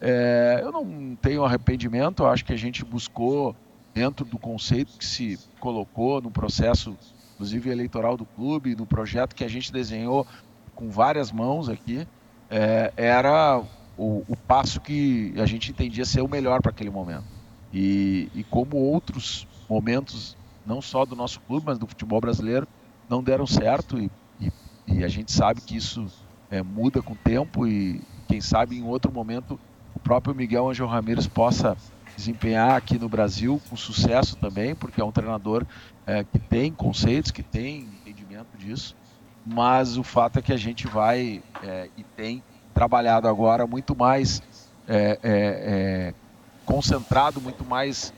é, 0.00 0.60
eu 0.62 0.70
não 0.70 1.16
tenho 1.16 1.44
arrependimento, 1.44 2.26
acho 2.26 2.44
que 2.44 2.52
a 2.52 2.58
gente 2.58 2.84
buscou 2.84 3.56
dentro 3.94 4.24
do 4.24 4.38
conceito 4.38 4.98
que 4.98 5.04
se 5.04 5.38
colocou 5.60 6.20
no 6.20 6.30
processo, 6.30 6.96
inclusive 7.34 7.70
eleitoral 7.70 8.16
do 8.16 8.24
clube, 8.24 8.74
no 8.74 8.84
projeto 8.84 9.34
que 9.34 9.44
a 9.44 9.48
gente 9.48 9.72
desenhou 9.72 10.26
com 10.74 10.90
várias 10.90 11.30
mãos 11.30 11.68
aqui, 11.68 12.06
é, 12.50 12.92
era 12.96 13.62
o, 13.96 14.24
o, 14.28 14.36
passo 14.36 14.80
que 14.80 15.32
a 15.36 15.46
gente 15.46 15.70
entendia 15.70 16.04
ser 16.04 16.20
o 16.20 16.28
melhor 16.28 16.60
para 16.60 16.70
aquele 16.70 16.90
momento. 16.90 17.24
E, 17.72 18.28
e, 18.34 18.44
como 18.44 18.76
outros 18.76 19.46
momentos, 19.68 20.36
não 20.64 20.80
só 20.80 21.04
do 21.04 21.14
nosso 21.14 21.40
clube, 21.42 21.66
mas 21.66 21.78
do 21.78 21.86
futebol 21.86 22.20
brasileiro, 22.20 22.66
não 23.08 23.22
deram 23.22 23.46
certo 23.46 23.98
e, 23.98 24.10
e, 24.40 24.50
e 24.86 25.04
a 25.04 25.08
gente 25.08 25.32
sabe 25.32 25.60
que 25.60 25.76
isso 25.76 26.06
é, 26.50 26.62
muda 26.62 27.02
com 27.02 27.12
o 27.12 27.18
tempo 27.18 27.66
e 27.66 28.00
quem 28.28 28.40
sabe 28.40 28.76
em 28.76 28.82
outro 28.82 29.12
momento 29.12 29.58
o 29.94 30.00
próprio 30.00 30.34
Miguel 30.34 30.68
Angel 30.68 30.86
Ramírez 30.86 31.28
possa 31.28 31.76
desempenhar 32.16 32.76
aqui 32.76 32.98
no 32.98 33.08
Brasil 33.08 33.60
com 33.68 33.76
sucesso 33.76 34.36
também, 34.36 34.74
porque 34.74 35.00
é 35.00 35.04
um 35.04 35.12
treinador 35.12 35.66
é, 36.06 36.24
que 36.24 36.38
tem 36.38 36.72
conceitos, 36.72 37.30
que 37.30 37.42
tem 37.42 37.82
entendimento 37.82 38.56
disso. 38.56 38.94
Mas 39.44 39.96
o 39.96 40.02
fato 40.02 40.38
é 40.38 40.42
que 40.42 40.52
a 40.52 40.56
gente 40.56 40.86
vai 40.86 41.42
é, 41.62 41.90
e 41.96 42.04
tem 42.16 42.42
trabalhado 42.72 43.28
agora 43.28 43.66
muito 43.66 43.96
mais 43.96 44.40
é, 44.86 45.18
é, 45.22 45.22
é 45.22 46.14
concentrado, 46.64 47.40
muito 47.40 47.64
mais 47.64 48.12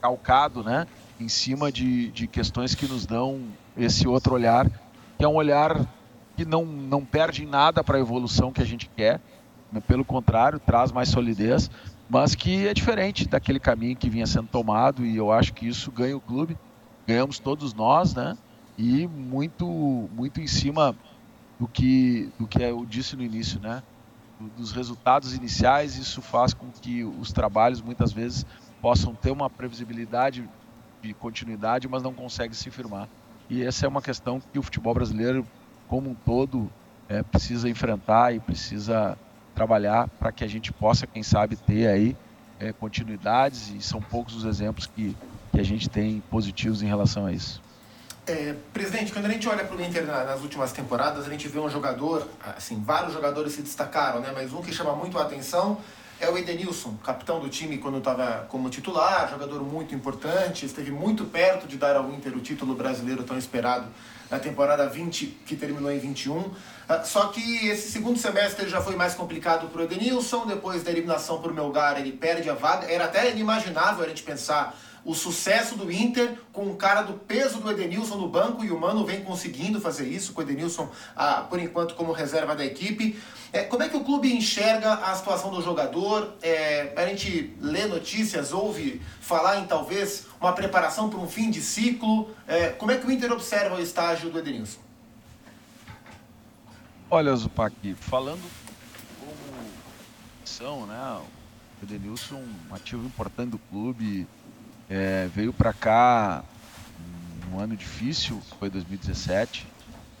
calcado, 0.00 0.62
né, 0.62 0.86
em 1.18 1.28
cima 1.28 1.72
de, 1.72 2.10
de 2.10 2.26
questões 2.26 2.74
que 2.74 2.86
nos 2.86 3.06
dão 3.06 3.42
esse 3.76 4.06
outro 4.06 4.34
olhar, 4.34 4.68
que 5.16 5.24
é 5.24 5.28
um 5.28 5.34
olhar 5.34 5.86
que 6.36 6.44
não, 6.44 6.64
não 6.64 7.04
perde 7.04 7.44
nada 7.44 7.82
para 7.82 7.96
a 7.96 8.00
evolução 8.00 8.52
que 8.52 8.62
a 8.62 8.64
gente 8.64 8.88
quer, 8.96 9.20
pelo 9.86 10.04
contrário, 10.04 10.58
traz 10.58 10.92
mais 10.92 11.08
solidez, 11.08 11.70
mas 12.08 12.34
que 12.34 12.66
é 12.66 12.72
diferente 12.72 13.28
daquele 13.28 13.60
caminho 13.60 13.96
que 13.96 14.08
vinha 14.08 14.26
sendo 14.26 14.48
tomado 14.48 15.04
e 15.04 15.16
eu 15.16 15.30
acho 15.30 15.52
que 15.52 15.66
isso 15.66 15.90
ganha 15.90 16.16
o 16.16 16.20
clube, 16.20 16.56
ganhamos 17.06 17.38
todos 17.38 17.74
nós, 17.74 18.14
né? 18.14 18.36
E 18.78 19.06
muito, 19.06 19.66
muito 20.14 20.40
em 20.40 20.46
cima 20.46 20.96
do 21.58 21.66
que, 21.66 22.30
do 22.38 22.46
que 22.46 22.62
eu 22.62 22.86
disse 22.86 23.16
no 23.16 23.22
início, 23.22 23.60
né? 23.60 23.82
Dos 24.56 24.72
resultados 24.72 25.34
iniciais, 25.34 25.96
isso 25.96 26.22
faz 26.22 26.54
com 26.54 26.70
que 26.70 27.02
os 27.02 27.32
trabalhos 27.32 27.82
muitas 27.82 28.12
vezes 28.12 28.46
possam 28.80 29.14
ter 29.14 29.32
uma 29.32 29.50
previsibilidade 29.50 30.48
de 31.02 31.14
continuidade, 31.14 31.88
mas 31.88 32.02
não 32.02 32.12
consegue 32.12 32.54
se 32.54 32.70
firmar. 32.70 33.08
E 33.48 33.64
essa 33.64 33.86
é 33.86 33.88
uma 33.88 34.02
questão 34.02 34.40
que 34.40 34.58
o 34.58 34.62
futebol 34.62 34.94
brasileiro, 34.94 35.46
como 35.86 36.10
um 36.10 36.14
todo, 36.14 36.70
é, 37.08 37.22
precisa 37.22 37.68
enfrentar 37.68 38.34
e 38.34 38.40
precisa 38.40 39.16
trabalhar 39.54 40.08
para 40.08 40.30
que 40.30 40.44
a 40.44 40.46
gente 40.46 40.72
possa, 40.72 41.06
quem 41.06 41.22
sabe, 41.22 41.56
ter 41.56 41.88
aí 41.88 42.16
é, 42.60 42.72
continuidades 42.72 43.70
e 43.70 43.80
são 43.80 44.00
poucos 44.00 44.34
os 44.34 44.44
exemplos 44.44 44.86
que, 44.86 45.16
que 45.52 45.60
a 45.60 45.64
gente 45.64 45.88
tem 45.88 46.22
positivos 46.30 46.82
em 46.82 46.86
relação 46.86 47.26
a 47.26 47.32
isso. 47.32 47.62
É, 48.26 48.54
presidente, 48.74 49.10
quando 49.10 49.24
a 49.24 49.30
gente 49.30 49.48
olha 49.48 49.64
para 49.64 49.74
o 49.74 49.82
Inter 49.82 50.04
nas 50.04 50.42
últimas 50.42 50.70
temporadas, 50.70 51.26
a 51.26 51.30
gente 51.30 51.48
vê 51.48 51.58
um 51.58 51.70
jogador, 51.70 52.28
assim, 52.56 52.78
vários 52.84 53.14
jogadores 53.14 53.54
se 53.54 53.62
destacaram, 53.62 54.20
né? 54.20 54.30
Mas 54.34 54.52
um 54.52 54.60
que 54.60 54.70
chama 54.70 54.94
muito 54.94 55.18
a 55.18 55.22
atenção 55.22 55.78
é 56.20 56.28
o 56.28 56.36
Edenilson, 56.36 56.96
capitão 57.04 57.38
do 57.38 57.48
time 57.48 57.78
quando 57.78 57.98
estava 57.98 58.46
como 58.48 58.68
titular, 58.68 59.30
jogador 59.30 59.62
muito 59.62 59.94
importante, 59.94 60.66
esteve 60.66 60.90
muito 60.90 61.24
perto 61.24 61.66
de 61.68 61.76
dar 61.76 61.96
ao 61.96 62.10
Inter 62.10 62.36
o 62.36 62.40
título 62.40 62.74
brasileiro 62.74 63.22
tão 63.22 63.38
esperado 63.38 63.86
na 64.30 64.38
temporada 64.38 64.86
20, 64.88 65.26
que 65.46 65.56
terminou 65.56 65.90
em 65.90 65.98
21. 65.98 66.50
Ah, 66.88 67.02
só 67.04 67.28
que 67.28 67.68
esse 67.68 67.90
segundo 67.90 68.18
semestre 68.18 68.68
já 68.68 68.80
foi 68.80 68.96
mais 68.96 69.14
complicado 69.14 69.68
para 69.68 69.80
o 69.80 69.84
Edenilson, 69.84 70.46
depois 70.46 70.82
da 70.82 70.90
eliminação 70.90 71.40
por 71.40 71.52
Melgar 71.54 71.98
ele 71.98 72.12
perde 72.12 72.50
a 72.50 72.54
vaga. 72.54 72.90
Era 72.90 73.04
até 73.04 73.30
inimaginável 73.30 74.04
a 74.04 74.08
gente 74.08 74.22
pensar 74.22 74.76
o 75.08 75.14
sucesso 75.14 75.74
do 75.74 75.90
Inter 75.90 76.36
com 76.52 76.66
um 76.66 76.76
cara 76.76 77.00
do 77.00 77.14
peso 77.14 77.60
do 77.60 77.70
Edenilson 77.70 78.16
no 78.16 78.28
banco 78.28 78.62
e 78.62 78.70
o 78.70 78.78
Mano 78.78 79.06
vem 79.06 79.24
conseguindo 79.24 79.80
fazer 79.80 80.06
isso 80.06 80.34
com 80.34 80.42
o 80.42 80.44
Edenilson, 80.44 80.86
ah, 81.16 81.46
por 81.48 81.58
enquanto, 81.58 81.94
como 81.94 82.12
reserva 82.12 82.54
da 82.54 82.62
equipe. 82.62 83.18
É, 83.50 83.64
como 83.64 83.82
é 83.82 83.88
que 83.88 83.96
o 83.96 84.04
clube 84.04 84.30
enxerga 84.30 84.92
a 84.92 85.14
situação 85.14 85.50
do 85.50 85.62
jogador? 85.62 86.34
É, 86.42 86.92
a 86.94 87.06
gente 87.06 87.56
lê 87.58 87.86
notícias, 87.86 88.52
ouve 88.52 89.00
falar 89.22 89.60
em 89.60 89.66
talvez 89.66 90.26
uma 90.38 90.52
preparação 90.52 91.08
para 91.08 91.18
um 91.18 91.26
fim 91.26 91.50
de 91.50 91.62
ciclo. 91.62 92.28
É, 92.46 92.68
como 92.68 92.92
é 92.92 92.98
que 92.98 93.06
o 93.06 93.10
Inter 93.10 93.32
observa 93.32 93.76
o 93.76 93.80
estágio 93.80 94.28
do 94.28 94.38
Edenilson? 94.38 94.80
Olha, 97.10 97.34
Zupac, 97.34 97.94
falando 97.94 98.42
como 99.18 99.70
são, 100.44 100.86
né? 100.86 101.18
O 101.80 101.84
Edenilson, 101.86 102.44
um 102.70 102.74
ativo 102.74 103.06
importante 103.06 103.52
do 103.52 103.58
clube, 103.58 104.26
é, 104.88 105.28
veio 105.28 105.52
para 105.52 105.72
cá 105.72 106.44
um 107.52 107.58
ano 107.58 107.76
difícil, 107.76 108.40
foi 108.58 108.70
2017, 108.70 109.66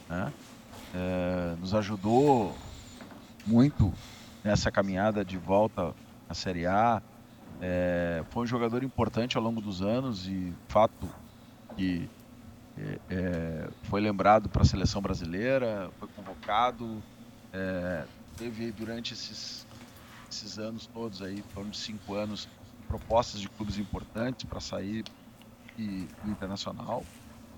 né? 0.08 0.32
É, 0.94 1.56
nos 1.60 1.74
ajudou 1.74 2.56
muito 3.46 3.92
nessa 4.42 4.70
caminhada 4.70 5.24
de 5.24 5.36
volta 5.36 5.94
à 6.28 6.34
Série 6.34 6.66
A. 6.66 7.02
É, 7.60 8.24
foi 8.30 8.44
um 8.44 8.46
jogador 8.46 8.82
importante 8.82 9.36
ao 9.36 9.42
longo 9.42 9.60
dos 9.60 9.82
anos 9.82 10.26
e 10.26 10.52
fato 10.68 11.08
que 11.76 12.08
é, 12.78 12.98
é 13.10 13.68
foi 13.84 14.00
lembrado 14.00 14.48
para 14.48 14.62
a 14.62 14.64
seleção 14.64 15.02
brasileira, 15.02 15.90
foi 15.98 16.08
convocado, 16.08 17.02
é, 17.52 18.04
teve 18.36 18.70
durante 18.70 19.12
esses, 19.12 19.66
esses 20.30 20.58
anos 20.58 20.86
todos 20.86 21.20
aí, 21.20 21.42
foram 21.52 21.70
de 21.70 21.76
cinco 21.76 22.14
anos, 22.14 22.48
propostas 22.88 23.40
de 23.40 23.48
clubes 23.50 23.78
importantes 23.78 24.44
para 24.48 24.60
sair 24.60 25.04
e, 25.78 26.08
internacional. 26.24 27.04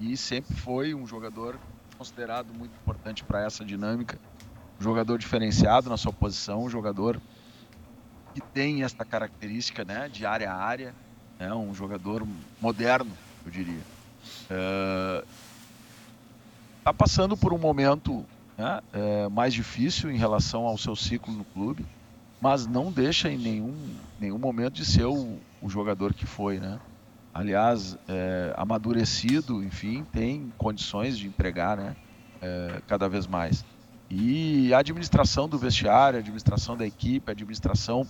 E 0.00 0.16
sempre 0.16 0.54
foi 0.56 0.94
um 0.94 1.06
jogador 1.06 1.58
considerado 1.96 2.52
muito 2.52 2.72
importante 2.82 3.22
para 3.22 3.44
essa 3.44 3.64
dinâmica, 3.64 4.18
um 4.78 4.82
jogador 4.82 5.18
diferenciado 5.18 5.88
na 5.88 5.96
sua 5.96 6.12
posição, 6.12 6.64
um 6.64 6.70
jogador 6.70 7.20
que 8.34 8.40
tem 8.40 8.82
esta 8.82 9.04
característica, 9.04 9.84
né, 9.84 10.08
de 10.08 10.26
área 10.26 10.50
a 10.50 10.56
área, 10.56 10.94
né, 11.38 11.52
um 11.54 11.74
jogador 11.74 12.26
moderno, 12.60 13.10
eu 13.44 13.50
diria. 13.50 13.82
Está 16.78 16.90
uh, 16.90 16.94
passando 16.94 17.36
por 17.36 17.52
um 17.52 17.58
momento 17.58 18.24
né, 18.56 18.80
uh, 18.94 19.30
mais 19.30 19.52
difícil 19.52 20.10
em 20.10 20.16
relação 20.16 20.64
ao 20.64 20.78
seu 20.78 20.96
ciclo 20.96 21.34
no 21.34 21.44
clube 21.44 21.84
mas 22.40 22.66
não 22.66 22.90
deixa 22.90 23.31
em 23.31 23.37
nenhum, 23.37 23.74
nenhum 24.18 24.38
momento 24.38 24.74
de 24.74 24.85
ser 24.85 25.05
o, 25.05 25.38
o 25.61 25.68
jogador 25.68 26.14
que 26.14 26.26
foi, 26.26 26.59
né? 26.59 26.81
Aliás, 27.33 27.96
é, 28.09 28.53
amadurecido, 28.57 29.62
enfim, 29.62 30.05
tem 30.12 30.53
condições 30.57 31.18
de 31.18 31.29
entregar, 31.29 31.76
né? 31.76 31.94
É, 32.40 32.83
cada 32.87 33.09
vez 33.09 33.26
mais. 33.26 33.64
E 34.11 34.72
a 34.74 34.79
administração 34.79 35.48
do 35.48 35.59
vestiário, 35.59 36.18
a 36.18 36.20
administração 36.20 36.76
da 36.76 36.87
equipe, 36.87 37.31
a 37.31 37.33
administração 37.33 38.07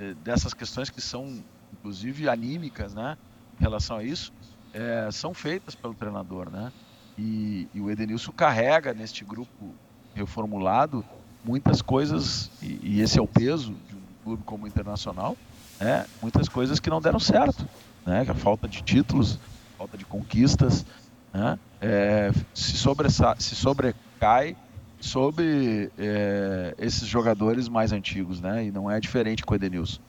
é, 0.00 0.14
dessas 0.14 0.54
questões 0.54 0.90
que 0.90 1.00
são, 1.00 1.44
inclusive, 1.72 2.28
anímicas, 2.28 2.94
né? 2.94 3.16
Em 3.60 3.62
relação 3.62 3.98
a 3.98 4.04
isso, 4.04 4.32
é, 4.72 5.08
são 5.12 5.32
feitas 5.32 5.74
pelo 5.74 5.94
treinador, 5.94 6.50
né? 6.50 6.72
E, 7.16 7.68
e 7.72 7.80
o 7.80 7.90
Edenilson 7.90 8.32
carrega 8.32 8.92
neste 8.92 9.24
grupo 9.24 9.72
reformulado 10.14 11.04
muitas 11.44 11.82
coisas, 11.82 12.50
e, 12.62 12.80
e, 12.82 13.00
esse 13.00 13.18
é 13.18 13.22
o 13.22 13.26
peso 13.26 13.74
de 13.88 13.94
um 13.94 14.00
clube 14.24 14.42
como 14.44 14.64
o 14.64 14.66
Internacional, 14.66 15.36
né, 15.78 16.06
muitas 16.22 16.48
coisas 16.48 16.80
que 16.80 16.88
não 16.88 17.00
deram 17.00 17.20
certo. 17.20 17.66
Né, 18.06 18.24
a 18.28 18.34
falta 18.34 18.68
de 18.68 18.82
títulos, 18.82 19.38
falta 19.78 19.96
de 19.96 20.04
conquistas, 20.04 20.84
né, 21.32 21.58
é, 21.80 22.32
se, 22.54 22.76
sobressa, 22.76 23.34
se 23.38 23.54
sobrecai 23.54 24.56
sobre 25.00 25.90
é, 25.98 26.74
esses 26.78 27.06
jogadores 27.06 27.68
mais 27.68 27.92
antigos, 27.92 28.40
né, 28.40 28.64
e 28.64 28.70
não 28.70 28.90
é 28.90 28.98
diferente 28.98 29.44
com 29.44 29.52
o 29.52 29.56
Edenilson. 29.56 30.00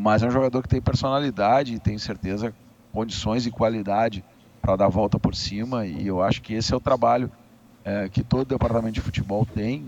Mas 0.00 0.22
é 0.22 0.26
um 0.26 0.30
jogador 0.30 0.62
que 0.62 0.68
tem 0.68 0.80
personalidade 0.80 1.74
e 1.74 1.78
tem 1.78 1.98
certeza 1.98 2.54
condições 2.90 3.44
e 3.44 3.50
qualidade 3.50 4.24
para 4.62 4.76
dar 4.76 4.86
a 4.86 4.88
volta 4.88 5.18
por 5.18 5.34
cima, 5.34 5.84
e 5.86 6.06
eu 6.06 6.22
acho 6.22 6.40
que 6.40 6.54
esse 6.54 6.72
é 6.72 6.76
o 6.76 6.80
trabalho 6.80 7.30
é, 7.84 8.08
que 8.08 8.24
todo 8.24 8.48
departamento 8.48 8.94
de 8.94 9.02
futebol 9.02 9.44
tem 9.44 9.84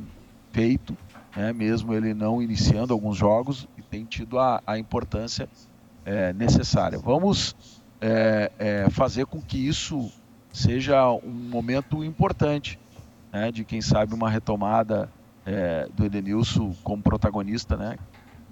feito, 0.57 0.97
né, 1.37 1.53
mesmo 1.53 1.92
ele 1.92 2.14
não 2.14 2.40
iniciando 2.40 2.95
alguns 2.95 3.19
jogos, 3.19 3.69
e 3.77 3.83
tem 3.83 4.07
tido 4.07 4.38
a, 4.38 4.62
a 4.66 4.79
importância 4.79 5.47
é, 6.03 6.33
necessária. 6.33 6.99
Vamos 6.99 7.55
é, 8.01 8.51
é, 8.59 8.90
fazer 8.90 9.27
com 9.27 9.38
que 9.38 9.59
isso 9.59 10.11
seja 10.51 11.11
um 11.12 11.31
momento 11.51 12.03
importante, 12.03 12.79
né, 13.31 13.53
de 13.53 13.64
quem 13.64 13.83
sabe 13.83 14.14
uma 14.14 14.31
retomada 14.31 15.12
é, 15.45 15.87
do 15.95 16.07
Edenilson 16.07 16.75
como 16.83 17.03
protagonista 17.03 17.77
né, 17.77 17.99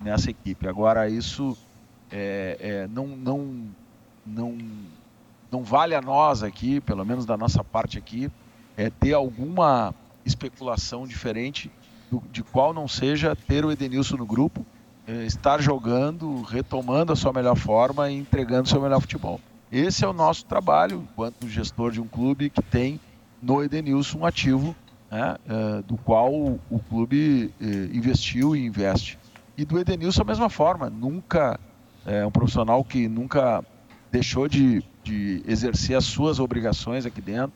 nessa 0.02 0.28
equipe. 0.30 0.68
Agora, 0.68 1.08
isso 1.08 1.56
é, 2.12 2.58
é, 2.60 2.88
não, 2.88 3.06
não, 3.06 3.64
não, 4.26 4.58
não 5.50 5.64
vale 5.64 5.94
a 5.94 6.02
nós 6.02 6.42
aqui, 6.42 6.82
pelo 6.82 7.02
menos 7.02 7.24
da 7.24 7.38
nossa 7.38 7.64
parte 7.64 7.96
aqui, 7.96 8.30
é 8.76 8.90
ter 8.90 9.14
alguma 9.14 9.94
especulação 10.22 11.06
diferente 11.06 11.70
de 12.30 12.42
qual 12.42 12.72
não 12.72 12.86
seja 12.86 13.36
ter 13.36 13.64
o 13.64 13.72
Edenilson 13.72 14.16
no 14.16 14.26
grupo, 14.26 14.64
eh, 15.06 15.24
estar 15.26 15.60
jogando, 15.60 16.42
retomando 16.42 17.12
a 17.12 17.16
sua 17.16 17.32
melhor 17.32 17.56
forma 17.56 18.10
e 18.10 18.18
entregando 18.18 18.68
seu 18.68 18.80
melhor 18.80 19.00
futebol. 19.00 19.40
Esse 19.70 20.04
é 20.04 20.08
o 20.08 20.12
nosso 20.12 20.44
trabalho 20.46 21.06
enquanto 21.10 21.48
gestor 21.48 21.90
de 21.90 22.00
um 22.00 22.06
clube 22.06 22.50
que 22.50 22.62
tem 22.62 23.00
no 23.42 23.62
Edenilson 23.62 24.18
um 24.20 24.26
ativo 24.26 24.74
né, 25.10 25.36
eh, 25.48 25.82
do 25.86 25.96
qual 25.96 26.32
o 26.32 26.80
clube 26.88 27.52
eh, 27.60 27.90
investiu 27.92 28.54
e 28.54 28.64
investe. 28.64 29.18
E 29.56 29.64
do 29.64 29.78
Edenilson 29.78 30.22
a 30.22 30.26
mesma 30.26 30.48
forma, 30.48 30.88
nunca 30.90 31.58
é 32.06 32.24
um 32.26 32.30
profissional 32.30 32.84
que 32.84 33.08
nunca 33.08 33.64
deixou 34.10 34.46
de, 34.46 34.82
de 35.02 35.42
exercer 35.46 35.96
as 35.96 36.04
suas 36.04 36.38
obrigações 36.38 37.06
aqui 37.06 37.20
dentro, 37.20 37.52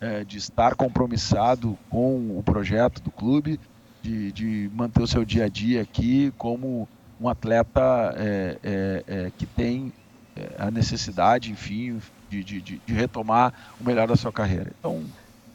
é, 0.00 0.22
de 0.22 0.36
estar 0.36 0.74
compromissado 0.74 1.78
com 1.88 2.38
o 2.38 2.42
projeto 2.42 3.02
do 3.02 3.10
clube, 3.10 3.58
de, 4.06 4.30
de 4.30 4.70
manter 4.72 5.02
o 5.02 5.06
seu 5.06 5.24
dia 5.24 5.46
a 5.46 5.48
dia 5.48 5.82
aqui 5.82 6.32
como 6.38 6.88
um 7.20 7.28
atleta 7.28 8.14
é, 8.16 8.58
é, 8.62 9.04
é, 9.06 9.32
que 9.36 9.44
tem 9.46 9.92
é, 10.36 10.54
a 10.58 10.70
necessidade, 10.70 11.50
enfim, 11.50 12.00
de, 12.30 12.44
de, 12.44 12.60
de, 12.60 12.80
retomar 12.92 13.52
o 13.80 13.84
melhor 13.84 14.06
da 14.06 14.14
sua 14.14 14.30
carreira. 14.30 14.72
Então, 14.78 15.02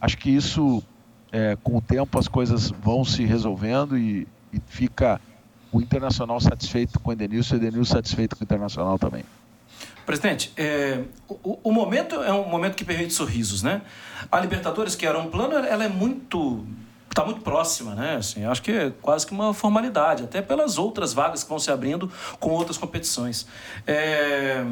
acho 0.01 0.17
que 0.17 0.29
isso, 0.29 0.83
é, 1.31 1.57
com 1.63 1.77
o 1.77 1.81
tempo, 1.81 2.19
as 2.19 2.27
coisas 2.27 2.71
vão 2.71 3.05
se 3.05 3.23
resolvendo 3.23 3.97
e, 3.97 4.27
e 4.51 4.59
fica 4.67 5.21
o 5.71 5.79
Internacional 5.79 6.41
satisfeito 6.41 6.99
com 6.99 7.11
o 7.11 7.13
Edenilson 7.13 7.55
e 7.55 7.57
o 7.57 7.61
Edenilson 7.61 7.93
satisfeito 7.93 8.35
com 8.35 8.43
o 8.43 8.45
Internacional 8.45 8.99
também. 8.99 9.23
Presidente, 10.05 10.51
é, 10.57 11.03
o, 11.29 11.57
o, 11.63 11.71
momento 11.71 12.15
é 12.15 12.33
um 12.33 12.49
momento 12.49 12.75
que 12.75 12.83
permite 12.83 13.13
sorrisos, 13.13 13.63
né? 13.63 13.81
A 14.29 14.39
Libertadores, 14.39 14.95
que 14.95 15.05
era 15.05 15.17
um 15.17 15.29
plano, 15.29 15.53
ela 15.53 15.85
é 15.85 15.87
muito 15.87 16.65
está 17.11 17.25
muito 17.25 17.41
próxima, 17.41 17.93
né? 17.93 18.15
Assim, 18.15 18.45
acho 18.45 18.61
que 18.61 18.71
é 18.71 18.91
quase 19.01 19.25
que 19.27 19.33
uma 19.33 19.53
formalidade, 19.53 20.23
até 20.23 20.41
pelas 20.41 20.77
outras 20.77 21.13
vagas 21.13 21.43
que 21.43 21.49
vão 21.49 21.59
se 21.59 21.69
abrindo 21.69 22.09
com 22.39 22.49
outras 22.51 22.77
competições. 22.77 23.45
É... 23.85 24.65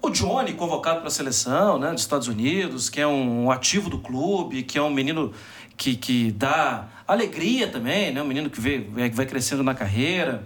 O 0.00 0.10
Johnny, 0.10 0.54
convocado 0.54 1.00
para 1.00 1.08
a 1.08 1.10
seleção 1.10 1.78
né, 1.78 1.90
dos 1.90 2.02
Estados 2.02 2.28
Unidos, 2.28 2.88
que 2.88 3.00
é 3.00 3.06
um 3.06 3.50
ativo 3.50 3.90
do 3.90 3.98
clube, 3.98 4.62
que 4.62 4.78
é 4.78 4.82
um 4.82 4.90
menino 4.90 5.32
que, 5.76 5.96
que 5.96 6.30
dá 6.30 6.86
alegria 7.06 7.66
também, 7.66 8.12
né? 8.12 8.22
um 8.22 8.26
menino 8.26 8.48
que, 8.48 8.60
vê, 8.60 8.80
que 8.80 9.16
vai 9.16 9.26
crescendo 9.26 9.64
na 9.64 9.74
carreira. 9.74 10.44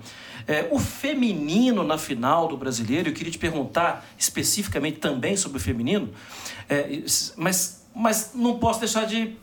É, 0.49 0.69
o 0.71 0.79
feminino 0.79 1.85
na 1.85 1.99
final 1.99 2.49
do 2.49 2.57
brasileiro, 2.57 3.11
eu 3.11 3.13
queria 3.13 3.31
te 3.31 3.39
perguntar 3.39 4.05
especificamente 4.19 4.99
também 4.99 5.37
sobre 5.37 5.59
o 5.59 5.61
feminino, 5.61 6.11
é, 6.69 7.03
mas, 7.37 7.87
mas 7.95 8.33
não 8.35 8.59
posso 8.59 8.81
deixar 8.81 9.07
de 9.07 9.37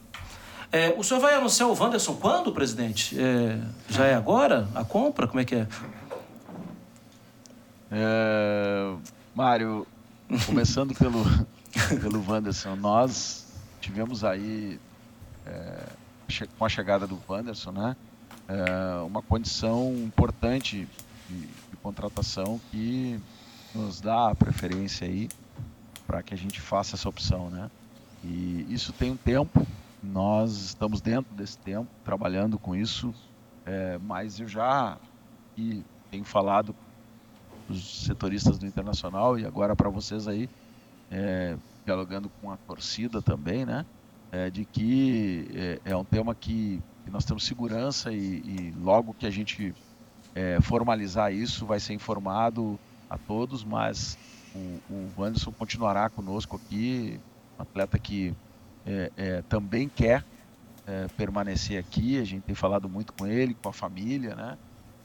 é, 0.71 0.93
o 0.97 1.03
senhor 1.03 1.19
vai 1.19 1.33
anunciar 1.33 1.67
o 1.69 1.73
Wanderson 1.73 2.15
quando, 2.15 2.51
presidente? 2.51 3.19
É, 3.19 3.59
já 3.89 4.05
é 4.05 4.13
agora 4.13 4.67
a 4.75 4.83
compra? 4.83 5.27
Como 5.27 5.39
é 5.39 5.45
que 5.45 5.55
é? 5.55 5.67
é 7.91 8.95
Mário, 9.33 9.87
começando 10.45 10.93
pelo, 10.93 11.23
pelo 12.01 12.23
Wanderson. 12.27 12.75
Nós 12.75 13.47
tivemos 13.81 14.23
aí, 14.23 14.79
é, 15.45 15.85
com 16.57 16.65
a 16.65 16.69
chegada 16.69 17.07
do 17.07 17.19
Wanderson, 17.27 17.71
né, 17.71 17.95
é, 18.47 19.01
uma 19.01 19.21
condição 19.21 19.93
importante 19.97 20.87
de, 21.27 21.35
de, 21.35 21.77
contratação 21.81 22.59
que 22.69 23.19
nos 23.73 24.01
dá 24.01 24.31
a 24.31 24.35
preferência 24.35 25.07
aí 25.07 25.29
para 26.05 26.21
que 26.21 26.33
a 26.33 26.37
gente 26.37 26.59
faça 26.59 26.95
essa 26.95 27.07
opção, 27.07 27.49
né? 27.49 27.69
E 28.23 28.65
isso 28.69 28.91
tem 28.91 29.11
um 29.11 29.15
tempo, 29.15 29.65
nós 30.01 30.51
estamos 30.51 31.01
dentro 31.01 31.33
desse 31.35 31.57
tempo, 31.57 31.87
trabalhando 32.03 32.57
com 32.57 32.75
isso, 32.75 33.13
é, 33.65 33.97
mas 33.99 34.39
eu 34.39 34.47
já 34.47 34.97
e 35.57 35.83
tenho 36.09 36.23
falado 36.23 36.75
os 37.69 38.05
setoristas 38.05 38.57
do 38.57 38.65
Internacional 38.65 39.37
e 39.37 39.45
agora 39.45 39.75
para 39.75 39.89
vocês 39.89 40.27
aí, 40.27 40.49
é, 41.11 41.55
dialogando 41.85 42.29
com 42.41 42.51
a 42.51 42.57
torcida 42.57 43.21
também, 43.21 43.65
né? 43.65 43.85
É, 44.31 44.49
de 44.49 44.63
que 44.63 45.49
é, 45.53 45.91
é 45.91 45.97
um 45.97 46.03
tema 46.03 46.35
que, 46.35 46.81
que, 47.03 47.11
nós 47.11 47.25
temos 47.25 47.43
segurança 47.45 48.11
e, 48.11 48.17
e 48.17 48.73
logo 48.79 49.13
que 49.13 49.25
a 49.25 49.29
gente 49.29 49.73
é, 50.35 50.61
formalizar 50.61 51.33
isso 51.33 51.65
vai 51.65 51.79
ser 51.79 51.93
informado 51.93 52.79
a 53.09 53.17
todos, 53.17 53.63
mas 53.63 54.17
o, 54.53 55.09
o 55.17 55.23
Anderson 55.23 55.51
continuará 55.51 56.09
conosco 56.09 56.55
aqui, 56.55 57.19
um 57.57 57.61
atleta 57.63 57.97
que 57.97 58.35
é, 58.89 59.11
é, 59.17 59.41
também 59.43 59.87
quer 59.87 60.23
permanecer 61.15 61.77
aqui, 61.77 62.19
a 62.19 62.23
gente 62.23 62.41
tem 62.41 62.55
falado 62.55 62.89
muito 62.89 63.13
com 63.13 63.27
ele, 63.27 63.53
com 63.53 63.69
a 63.69 63.71
família, 63.71 64.33
né? 64.33 64.57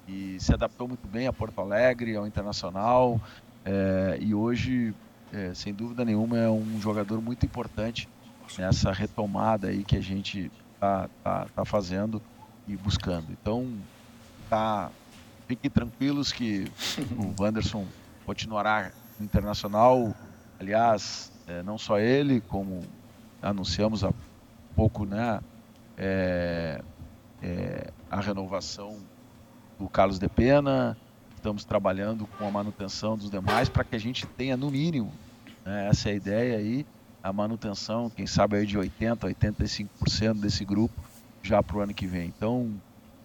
e 0.07 0.37
se 0.41 0.53
adaptou 0.53 0.87
muito 0.87 1.07
bem 1.07 1.27
a 1.27 1.33
Porto 1.33 1.61
Alegre, 1.61 2.17
ao 2.17 2.27
Internacional, 2.27 3.21
é, 3.65 4.19
e 4.21 4.35
hoje, 4.35 4.95
é, 5.33 5.53
sem 5.55 5.73
dúvida 5.73 6.05
nenhuma, 6.05 6.39
é 6.39 6.49
um 6.49 6.81
jogador 6.81 7.21
muito 7.21 7.47
importante 7.47 8.09
nessa 8.59 8.93
retomada 8.93 9.69
aí 9.69 9.83
que 9.83 9.97
a 9.97 10.03
gente 10.03 10.51
está 10.75 11.09
tá, 11.23 11.47
tá 11.55 11.65
fazendo 11.65 12.21
e 12.69 12.77
buscando. 12.77 13.27
Então, 13.31 13.73
tá, 14.51 14.91
fiquem 15.49 15.71
tranquilos 15.71 16.31
que 16.31 16.71
o 17.17 17.35
Wanderson 17.41 17.87
continuará 18.27 18.93
no 19.19 19.25
Internacional. 19.25 20.15
Aliás, 20.61 21.33
é, 21.47 21.63
não 21.63 21.79
só 21.79 21.99
ele, 21.99 22.43
como 22.43 22.83
anunciamos 23.45 24.03
há 24.03 24.13
pouco, 24.75 25.05
né, 25.05 25.41
é, 25.97 26.83
é, 27.43 27.91
a 28.11 28.21
renovação 28.21 28.97
do 29.79 29.89
Carlos 29.89 30.19
de 30.19 30.29
Pena, 30.29 30.97
estamos 31.37 31.65
trabalhando 31.65 32.27
com 32.39 32.49
a 32.49 32.51
manutenção 32.51 33.17
dos 33.17 33.31
demais 33.31 33.69
para 33.69 33.85
que 33.85 33.95
a 33.95 34.01
gente 34.01 34.27
tenha 34.27 34.57
no 34.57 34.71
mínimo, 34.71 35.13
né, 35.65 35.89
essa 35.89 36.09
é 36.09 36.13
a 36.13 36.15
ideia 36.15 36.59
aí, 36.59 36.87
a 37.23 37.33
manutenção, 37.33 38.11
quem 38.11 38.27
sabe 38.27 38.57
aí 38.57 38.67
de 38.67 38.77
80, 38.79 39.27
85% 39.29 40.41
desse 40.41 40.65
grupo 40.65 40.95
já 41.43 41.63
para 41.63 41.77
o 41.77 41.81
ano 41.81 41.95
que 41.95 42.07
vem. 42.07 42.27
Então, 42.27 42.71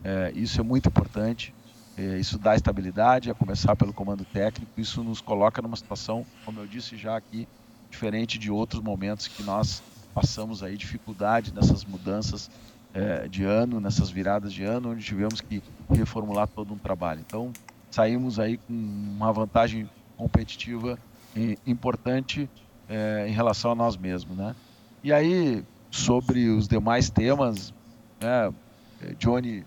é, 0.04 0.32
isso 0.36 0.60
é 0.60 0.64
muito 0.64 0.88
importante, 0.88 1.54
é, 1.98 2.18
isso 2.18 2.38
dá 2.38 2.56
estabilidade, 2.56 3.30
a 3.30 3.34
começar 3.34 3.76
pelo 3.76 3.94
comando 3.94 4.24
técnico, 4.26 4.72
isso 4.78 5.04
nos 5.04 5.20
coloca 5.20 5.62
numa 5.62 5.76
situação, 5.76 6.26
como 6.46 6.60
eu 6.60 6.68
disse 6.68 6.96
já 6.96 7.18
aqui, 7.18 7.48
diferente 7.90 8.38
de 8.38 8.50
outros 8.52 8.82
momentos 8.82 9.28
que 9.28 9.44
nós 9.44 9.82
passamos 10.14 10.64
aí 10.64 10.78
dificuldade 10.78 11.54
nessas 11.54 11.86
mudanças 11.86 12.50
é, 12.94 13.28
de 13.28 13.44
ano, 13.44 13.80
nessas 13.80 14.10
viradas 14.10 14.52
de 14.52 14.64
ano, 14.64 14.92
onde 14.92 15.04
tivemos 15.04 15.42
que 15.42 15.62
reformular 15.90 16.48
todo 16.48 16.74
um 16.74 16.78
trabalho. 16.78 17.22
Então, 17.26 17.52
saímos 17.92 18.40
aí 18.40 18.58
com 18.58 18.74
uma 18.74 19.32
vantagem 19.32 19.90
competitiva 20.18 20.98
importante 21.66 22.50
é, 22.88 23.26
em 23.28 23.32
relação 23.32 23.72
a 23.72 23.76
nós 23.76 23.96
mesmos, 23.96 24.36
né? 24.36 24.56
E 25.04 25.14
aí, 25.14 25.64
sobre 25.90 26.50
os 26.50 26.68
demais 26.68 27.10
temas, 27.10 27.74
né, 28.20 28.52
Johnny 29.18 29.64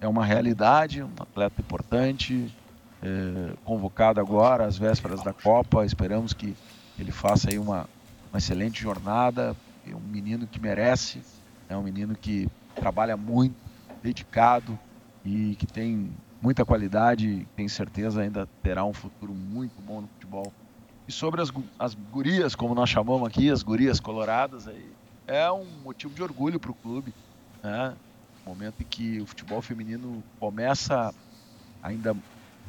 é 0.00 0.06
uma 0.06 0.24
realidade, 0.24 1.02
um 1.02 1.10
atleta 1.18 1.60
importante, 1.60 2.54
é, 3.02 3.52
convocado 3.64 4.20
agora 4.20 4.64
às 4.64 4.76
vésperas 4.76 5.22
da 5.22 5.32
Copa, 5.32 5.84
esperamos 5.84 6.32
que 6.32 6.54
ele 6.98 7.10
faça 7.10 7.50
aí 7.50 7.58
uma, 7.58 7.88
uma 8.30 8.38
excelente 8.38 8.80
jornada, 8.80 9.56
é 9.90 9.96
um 9.96 10.00
menino 10.00 10.46
que 10.46 10.60
merece, 10.60 11.22
é 11.68 11.76
um 11.76 11.82
menino 11.82 12.16
que 12.16 12.48
trabalha 12.78 13.16
muito, 13.16 13.56
dedicado 14.02 14.78
e 15.24 15.56
que 15.56 15.66
tem 15.66 16.12
muita 16.40 16.64
qualidade, 16.64 17.46
tem 17.56 17.68
certeza 17.68 18.22
ainda 18.22 18.48
terá 18.62 18.84
um 18.84 18.92
futuro 18.92 19.34
muito 19.34 19.80
bom 19.82 20.00
no 20.00 20.08
futebol. 20.08 20.52
E 21.06 21.12
sobre 21.12 21.40
as, 21.40 21.50
as 21.78 21.94
gurias, 21.94 22.54
como 22.54 22.74
nós 22.74 22.88
chamamos 22.88 23.26
aqui, 23.26 23.50
as 23.50 23.62
gurias 23.62 23.98
coloradas, 23.98 24.68
aí, 24.68 24.92
é 25.26 25.50
um 25.50 25.64
motivo 25.82 26.14
de 26.14 26.22
orgulho 26.22 26.60
para 26.60 26.70
o 26.70 26.74
clube. 26.74 27.12
Né? 27.62 27.96
Momento 28.46 28.82
em 28.82 28.86
que 28.86 29.20
o 29.20 29.26
futebol 29.26 29.60
feminino 29.60 30.22
começa 30.38 31.12
ainda 31.82 32.14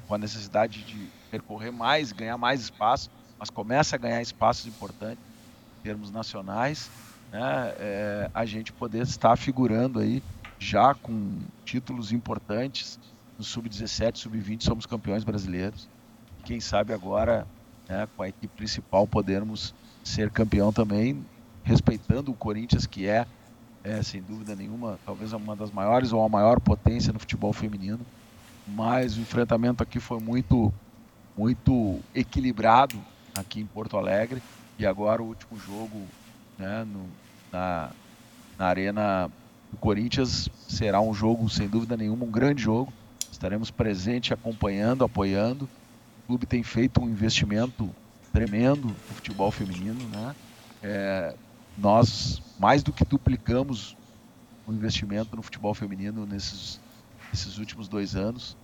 com 0.07 0.15
a 0.15 0.17
necessidade 0.17 0.83
de 0.83 1.09
percorrer 1.29 1.71
mais, 1.71 2.11
ganhar 2.11 2.37
mais 2.37 2.61
espaço, 2.61 3.09
mas 3.39 3.49
começa 3.49 3.95
a 3.95 3.99
ganhar 3.99 4.21
espaços 4.21 4.65
importantes 4.65 5.23
em 5.79 5.83
termos 5.83 6.11
nacionais 6.11 6.89
né, 7.31 7.73
é, 7.77 8.31
a 8.33 8.45
gente 8.45 8.71
poder 8.73 9.03
estar 9.03 9.35
figurando 9.37 9.99
aí 9.99 10.21
já 10.57 10.93
com 10.93 11.39
títulos 11.63 12.11
importantes 12.11 12.99
no 13.37 13.43
sub-17, 13.43 14.17
sub-20 14.17 14.63
somos 14.63 14.85
campeões 14.85 15.23
brasileiros. 15.23 15.87
Quem 16.43 16.59
sabe 16.59 16.93
agora, 16.93 17.47
né, 17.87 18.07
com 18.15 18.23
a 18.23 18.29
equipe 18.29 18.53
principal, 18.55 19.07
podermos 19.07 19.73
ser 20.03 20.29
campeão 20.29 20.73
também, 20.73 21.25
respeitando 21.63 22.31
o 22.31 22.35
Corinthians, 22.35 22.85
que 22.85 23.07
é, 23.07 23.25
é, 23.83 24.03
sem 24.03 24.21
dúvida 24.21 24.55
nenhuma, 24.55 24.99
talvez 25.05 25.31
uma 25.31 25.55
das 25.55 25.71
maiores 25.71 26.11
ou 26.11 26.23
a 26.23 26.29
maior 26.29 26.59
potência 26.59 27.13
no 27.13 27.19
futebol 27.19 27.53
feminino. 27.53 28.01
Mas 28.67 29.17
o 29.17 29.21
enfrentamento 29.21 29.81
aqui 29.81 29.99
foi 29.99 30.19
muito, 30.19 30.73
muito 31.37 31.99
equilibrado 32.13 32.99
aqui 33.33 33.61
em 33.61 33.65
Porto 33.65 33.97
Alegre. 33.97 34.41
E 34.77 34.85
agora 34.85 35.21
o 35.21 35.27
último 35.27 35.57
jogo 35.59 36.05
né, 36.59 36.83
no, 36.83 37.07
na, 37.51 37.89
na 38.57 38.65
Arena 38.65 39.31
do 39.71 39.77
Corinthians. 39.77 40.49
Será 40.67 41.01
um 41.01 41.13
jogo, 41.13 41.49
sem 41.49 41.67
dúvida 41.67 41.95
nenhuma, 41.95 42.25
um 42.25 42.31
grande 42.31 42.61
jogo. 42.61 42.93
Estaremos 43.31 43.71
presentes, 43.71 44.31
acompanhando, 44.31 45.03
apoiando. 45.03 45.69
O 46.23 46.27
clube 46.27 46.45
tem 46.45 46.61
feito 46.61 47.01
um 47.01 47.09
investimento 47.09 47.89
tremendo 48.33 48.89
no 48.89 49.15
futebol 49.15 49.49
feminino. 49.49 49.99
Né? 50.09 50.35
É, 50.83 51.35
nós 51.77 52.41
mais 52.59 52.83
do 52.83 52.91
que 52.91 53.05
duplicamos 53.05 53.95
o 54.67 54.73
investimento 54.73 55.35
no 55.35 55.41
futebol 55.41 55.73
feminino 55.73 56.25
nesses, 56.25 56.79
nesses 57.31 57.57
últimos 57.57 57.87
dois 57.87 58.15
anos. 58.15 58.57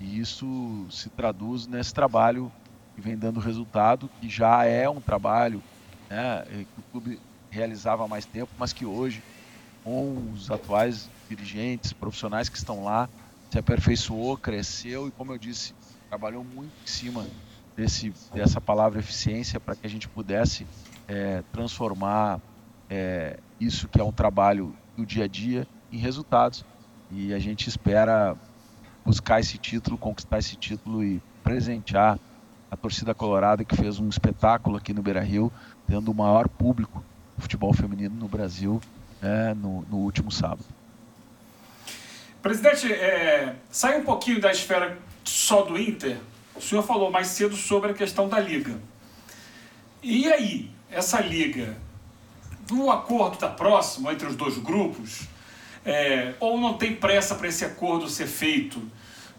E 0.00 0.18
isso 0.18 0.86
se 0.90 1.10
traduz 1.10 1.66
nesse 1.66 1.92
trabalho 1.94 2.50
que 2.94 3.00
vem 3.00 3.16
dando 3.16 3.38
resultado, 3.38 4.10
que 4.20 4.28
já 4.28 4.64
é 4.64 4.88
um 4.88 5.00
trabalho 5.00 5.62
né, 6.10 6.44
que 6.48 6.80
o 6.80 6.82
clube 6.90 7.20
realizava 7.52 8.04
há 8.04 8.08
mais 8.08 8.24
tempo, 8.24 8.50
mas 8.58 8.72
que 8.72 8.86
hoje, 8.86 9.22
com 9.84 10.32
os 10.32 10.50
atuais 10.50 11.08
dirigentes, 11.28 11.92
profissionais 11.92 12.48
que 12.48 12.56
estão 12.56 12.82
lá, 12.82 13.08
se 13.50 13.58
aperfeiçoou, 13.58 14.38
cresceu 14.38 15.06
e, 15.06 15.10
como 15.10 15.32
eu 15.32 15.38
disse, 15.38 15.74
trabalhou 16.08 16.42
muito 16.42 16.72
em 16.82 16.86
cima 16.86 17.26
desse, 17.76 18.12
dessa 18.32 18.60
palavra 18.60 19.00
eficiência 19.00 19.60
para 19.60 19.76
que 19.76 19.86
a 19.86 19.90
gente 19.90 20.08
pudesse 20.08 20.66
é, 21.06 21.42
transformar 21.52 22.40
é, 22.88 23.38
isso 23.60 23.86
que 23.86 24.00
é 24.00 24.04
um 24.04 24.12
trabalho 24.12 24.74
do 24.96 25.04
dia 25.04 25.24
a 25.24 25.28
dia 25.28 25.68
em 25.92 25.98
resultados. 25.98 26.64
E 27.10 27.34
a 27.34 27.38
gente 27.38 27.68
espera 27.68 28.34
buscar 29.04 29.40
esse 29.40 29.58
título, 29.58 29.98
conquistar 29.98 30.38
esse 30.38 30.56
título 30.56 31.04
e 31.04 31.20
presentear 31.44 32.18
a 32.70 32.76
torcida 32.76 33.14
colorada 33.14 33.62
que 33.62 33.76
fez 33.76 33.98
um 33.98 34.08
espetáculo 34.08 34.78
aqui 34.78 34.94
no 34.94 35.02
Beira 35.02 35.20
Rio, 35.20 35.52
tendo 35.86 36.10
o 36.10 36.14
maior 36.14 36.48
público 36.48 37.04
futebol 37.42 37.72
feminino 37.72 38.14
no 38.14 38.28
Brasil 38.28 38.80
é, 39.20 39.52
no, 39.54 39.82
no, 39.90 39.98
último 39.98 40.30
sábado. 40.30 40.64
Presidente, 42.40 42.92
é, 42.92 43.54
sai 43.70 43.98
um 44.00 44.04
pouquinho 44.04 44.40
da 44.40 44.50
esfera 44.50 44.98
só 45.24 45.62
do 45.62 45.78
Inter. 45.78 46.18
O 46.54 46.60
senhor 46.60 46.82
falou 46.82 47.10
mais 47.10 47.28
cedo 47.28 47.56
sobre 47.56 47.90
a 47.90 47.94
questão 47.94 48.28
da 48.28 48.38
liga. 48.38 48.78
E 50.02 50.32
aí, 50.32 50.70
essa 50.90 51.20
liga, 51.20 51.76
o 52.70 52.90
acordo 52.90 53.34
está 53.34 53.48
próximo 53.48 54.10
entre 54.10 54.26
os 54.26 54.34
dois 54.34 54.58
grupos? 54.58 55.28
É, 55.84 56.34
ou 56.40 56.60
não 56.60 56.74
tem 56.74 56.94
pressa 56.94 57.34
para 57.34 57.48
esse 57.48 57.64
acordo 57.64 58.08
ser 58.08 58.26
feito? 58.26 58.82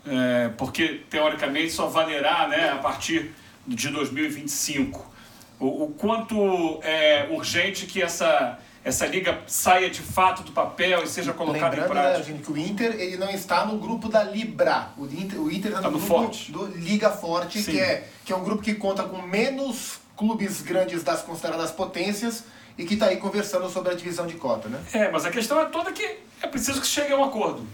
É, 0.05 0.49
porque, 0.57 1.01
teoricamente, 1.09 1.71
só 1.71 1.87
valerá 1.87 2.47
né, 2.47 2.69
a 2.69 2.77
partir 2.77 3.33
de 3.65 3.89
2025 3.89 5.12
o, 5.59 5.83
o 5.83 5.87
quanto 5.97 6.79
é 6.83 7.27
urgente 7.31 7.85
que 7.85 8.01
essa, 8.01 8.59
essa 8.83 9.05
liga 9.05 9.41
saia 9.47 9.89
de 9.89 10.01
fato 10.01 10.43
do 10.43 10.51
papel 10.51 11.03
e 11.03 11.07
seja 11.07 11.33
colocada 11.33 11.75
Lembrando, 11.75 11.85
em 11.85 11.93
prática. 11.93 12.17
Né, 12.19 12.23
gente, 12.23 12.43
que 12.43 12.51
o 12.51 12.57
Inter 12.57 12.95
ele 12.99 13.17
não 13.17 13.29
está 13.29 13.65
no 13.65 13.77
grupo 13.77 14.09
da 14.09 14.23
Libra. 14.23 14.89
O 14.97 15.05
Inter, 15.05 15.41
o 15.41 15.51
Inter 15.51 15.71
está 15.71 15.81
no, 15.81 15.83
tá 15.83 15.89
no 15.91 15.97
grupo 15.97 16.07
Forte. 16.07 16.51
do 16.51 16.65
Liga 16.65 17.09
Forte, 17.09 17.63
que 17.63 17.79
é, 17.79 18.07
que 18.25 18.33
é 18.33 18.35
um 18.35 18.43
grupo 18.43 18.61
que 18.61 18.73
conta 18.73 19.03
com 19.03 19.21
menos 19.21 19.99
clubes 20.15 20.61
grandes 20.61 21.03
das 21.03 21.21
consideradas 21.21 21.71
potências 21.71 22.43
e 22.77 22.85
que 22.85 22.95
está 22.95 23.07
aí 23.07 23.17
conversando 23.17 23.69
sobre 23.69 23.91
a 23.91 23.95
divisão 23.95 24.25
de 24.27 24.35
cota, 24.35 24.67
né? 24.67 24.79
É, 24.93 25.11
mas 25.11 25.25
a 25.25 25.31
questão 25.31 25.59
é 25.59 25.65
toda 25.65 25.91
que 25.91 26.17
é 26.41 26.47
preciso 26.47 26.81
que 26.81 26.87
chegue 26.87 27.13
a 27.13 27.17
um 27.17 27.23
acordo. 27.23 27.65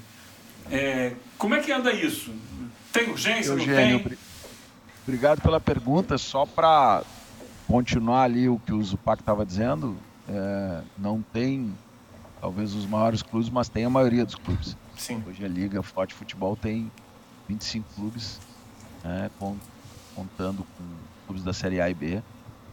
É, 0.72 1.14
como 1.38 1.56
é 1.56 1.60
que 1.60 1.72
anda 1.72 1.92
isso? 1.92 2.34
Tem 2.92 3.10
urgência, 3.10 3.52
Eugênio, 3.52 4.00
não 4.00 4.04
tem? 4.04 4.18
Obrigado 5.08 5.42
pela 5.42 5.60
pergunta. 5.60 6.18
Só 6.18 6.46
para 6.46 7.04
continuar 7.70 8.24
ali 8.24 8.50
o 8.50 8.58
que 8.58 8.74
o 8.74 8.84
Zupac 8.84 9.22
estava 9.22 9.46
dizendo, 9.46 9.96
é, 10.28 10.82
não 10.98 11.22
tem 11.22 11.72
talvez 12.42 12.74
os 12.74 12.86
maiores 12.86 13.22
clubes, 13.22 13.50
mas 13.50 13.70
tem 13.70 13.86
a 13.86 13.90
maioria 13.90 14.26
dos 14.26 14.36
clubes. 14.36 14.76
Sim. 14.98 15.24
Hoje 15.28 15.46
a 15.46 15.48
Liga 15.48 15.84
Forte 15.84 16.16
Futebol 16.16 16.56
tem 16.56 16.92
25 17.48 17.86
clubes, 17.96 18.40
né, 19.04 19.30
contando 20.16 20.66
com 20.78 20.84
clubes 21.28 21.44
da 21.44 21.54
Série 21.54 21.80
A 21.80 21.90
e 21.90 21.94
B, 21.94 22.24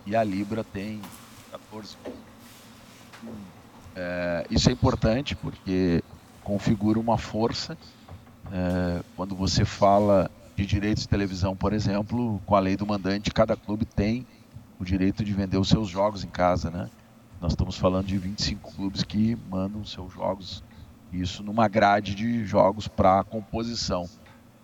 e 0.07 0.17
a 0.17 0.25
Libra 0.25 0.65
tem 0.65 1.03
14 1.51 1.97
clubes. 2.03 2.21
É, 3.95 4.47
isso 4.51 4.71
é 4.71 4.73
importante 4.73 5.37
porque 5.37 6.03
configura 6.43 6.99
uma 6.99 7.19
força. 7.19 7.77
É, 8.51 9.03
quando 9.15 9.35
você 9.35 9.65
fala 9.65 10.31
de 10.57 10.65
direitos 10.65 11.03
de 11.03 11.09
televisão, 11.09 11.55
por 11.55 11.75
exemplo, 11.75 12.41
com 12.47 12.57
a 12.57 12.61
lei 12.61 12.77
do 12.77 12.87
mandante, 12.87 13.31
cada 13.31 13.57
clube 13.57 13.85
tem 13.85 14.27
o 14.79 14.85
direito 14.85 15.25
de 15.25 15.33
vender 15.33 15.59
os 15.59 15.69
seus 15.69 15.89
jogos 15.89 16.25
em 16.25 16.29
casa, 16.29 16.71
né? 16.71 16.91
Nós 17.41 17.53
estamos 17.53 17.77
falando 17.77 18.07
de 18.07 18.17
25 18.17 18.73
clubes 18.75 19.03
que 19.03 19.37
mandam 19.51 19.85
seus 19.85 20.13
jogos, 20.13 20.63
isso 21.13 21.43
numa 21.43 21.69
grade 21.69 22.15
de 22.15 22.45
jogos 22.45 22.89
para 22.89 23.21
a 23.21 23.25
composição 23.25 24.09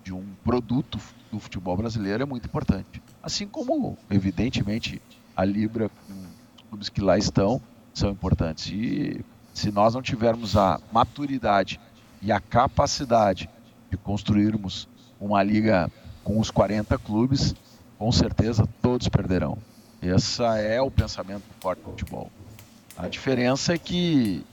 de 0.02 0.12
um 0.12 0.24
produto 0.44 0.98
do 1.30 1.38
futebol 1.38 1.76
brasileiro 1.76 2.22
é 2.22 2.26
muito 2.26 2.46
importante. 2.46 3.02
Assim 3.22 3.46
como, 3.46 3.96
evidentemente, 4.10 5.00
a 5.36 5.44
Libra, 5.44 5.90
os 6.56 6.62
clubes 6.68 6.88
que 6.88 7.00
lá 7.00 7.16
estão, 7.16 7.60
são 7.94 8.10
importantes. 8.10 8.66
E 8.72 9.24
se 9.54 9.70
nós 9.70 9.94
não 9.94 10.02
tivermos 10.02 10.56
a 10.56 10.80
maturidade 10.92 11.80
e 12.20 12.32
a 12.32 12.40
capacidade 12.40 13.48
de 13.90 13.96
construirmos 13.96 14.88
uma 15.20 15.42
liga 15.42 15.90
com 16.24 16.40
os 16.40 16.50
40 16.50 16.98
clubes, 16.98 17.54
com 17.98 18.10
certeza 18.10 18.68
todos 18.80 19.08
perderão. 19.08 19.58
Esse 20.02 20.42
é 20.42 20.82
o 20.82 20.90
pensamento 20.90 21.44
do 21.44 21.54
forte 21.60 21.80
futebol. 21.80 22.28
A 22.96 23.08
diferença 23.08 23.72
é 23.72 23.78
que, 23.78 24.44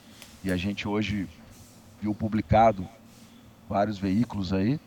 e 0.44 0.52
a 0.52 0.56
gente 0.56 0.86
hoje 0.86 1.28
viu 2.00 2.14
publicado 2.14 2.88
vários 3.68 3.98
veículos 3.98 4.52
aí, 4.52 4.78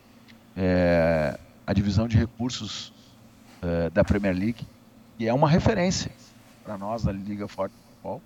é, 0.56 1.38
a 1.66 1.72
divisão 1.74 2.08
de 2.08 2.16
recursos 2.16 2.92
é, 3.62 3.90
da 3.90 4.02
Premier 4.02 4.34
League, 4.34 4.66
que 5.18 5.28
é 5.28 5.34
uma 5.34 5.48
referência 5.48 6.10
para 6.64 6.78
nós 6.78 7.04
da 7.04 7.12
Liga 7.12 7.46
Forte 7.46 7.74
Futebol, 7.90 8.22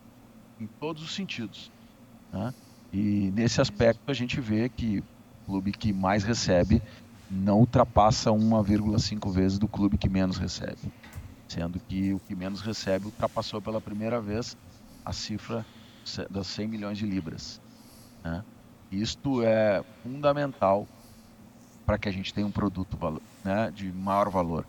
em 0.60 0.66
todos 0.78 1.02
os 1.02 1.12
sentidos. 1.12 1.72
Né? 2.32 2.54
E 2.92 3.32
nesse 3.34 3.60
aspecto 3.60 4.08
a 4.08 4.14
gente 4.14 4.40
vê 4.40 4.68
que 4.68 5.00
o 5.00 5.04
clube 5.46 5.72
que 5.72 5.92
mais 5.92 6.22
recebe 6.22 6.80
não 7.28 7.58
ultrapassa 7.58 8.30
1,5 8.30 9.30
vezes 9.32 9.58
do 9.58 9.66
clube 9.66 9.98
que 9.98 10.08
menos 10.08 10.38
recebe. 10.38 10.78
Sendo 11.48 11.80
que 11.80 12.12
o 12.12 12.20
que 12.20 12.34
menos 12.34 12.60
recebe 12.60 13.06
ultrapassou 13.06 13.60
pela 13.60 13.80
primeira 13.80 14.20
vez 14.20 14.56
a 15.04 15.12
cifra 15.12 15.64
das 16.30 16.46
100 16.46 16.68
milhões 16.68 16.98
de 16.98 17.06
libras. 17.06 17.60
Né? 18.22 18.44
Isto 18.92 19.42
é 19.42 19.82
fundamental 20.02 20.86
para 21.86 21.98
que 21.98 22.08
a 22.08 22.12
gente 22.12 22.32
tenha 22.34 22.46
um 22.46 22.50
produto 22.50 22.98
né, 23.42 23.70
de 23.70 23.90
maior 23.90 24.28
valor. 24.28 24.66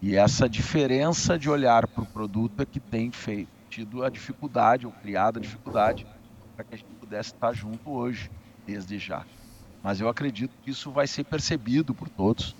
E 0.00 0.16
essa 0.16 0.48
diferença 0.48 1.38
de 1.38 1.50
olhar 1.50 1.86
para 1.86 2.02
o 2.02 2.06
produto 2.06 2.60
é 2.60 2.66
que 2.66 2.80
tem 2.80 3.10
feito, 3.10 3.50
tido 3.68 4.04
a 4.04 4.10
dificuldade, 4.10 4.86
ou 4.86 4.92
criado 4.92 5.38
a 5.38 5.40
dificuldade, 5.40 6.06
para 6.54 6.64
que 6.64 6.74
a 6.74 6.78
gente 6.78 6.92
pudesse 7.00 7.32
estar 7.32 7.52
junto 7.52 7.90
hoje, 7.90 8.30
desde 8.66 8.98
já. 8.98 9.24
Mas 9.82 10.00
eu 10.00 10.08
acredito 10.08 10.52
que 10.62 10.70
isso 10.70 10.90
vai 10.90 11.06
ser 11.06 11.24
percebido 11.24 11.94
por 11.94 12.08
todos, 12.08 12.56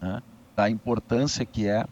né, 0.00 0.22
da 0.54 0.68
importância 0.68 1.44
que 1.44 1.66
é, 1.66 1.86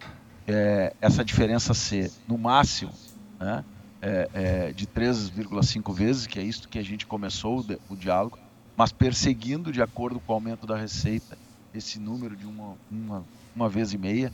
é, 0.47 0.95
essa 1.01 1.25
diferença 1.25 1.73
ser, 1.75 2.11
no 2.29 2.37
máximo, 2.37 2.93
né, 3.39 3.65
é, 4.01 4.29
é, 4.35 4.73
de 4.73 4.87
3,5 4.87 5.93
vezes, 5.95 6.27
que 6.27 6.39
é 6.39 6.43
isso 6.43 6.69
que 6.69 6.79
a 6.79 6.83
gente 6.83 7.07
começou 7.07 7.61
o, 7.61 7.95
o, 7.95 7.97
diálogo, 7.97 8.39
mas 8.77 8.93
perseguindo 8.93 9.73
de 9.73 9.81
acordo 9.81 10.21
com 10.21 10.33
o 10.33 10.35
aumento 10.35 10.67
da 10.67 10.77
receita 10.77 11.39
esse 11.73 11.99
número 11.99 12.37
de 12.37 12.47
uma, 12.47 12.77
uma, 12.91 13.25
uma 13.57 13.69
vez 13.69 13.93
e 13.93 13.99
meia, 13.99 14.33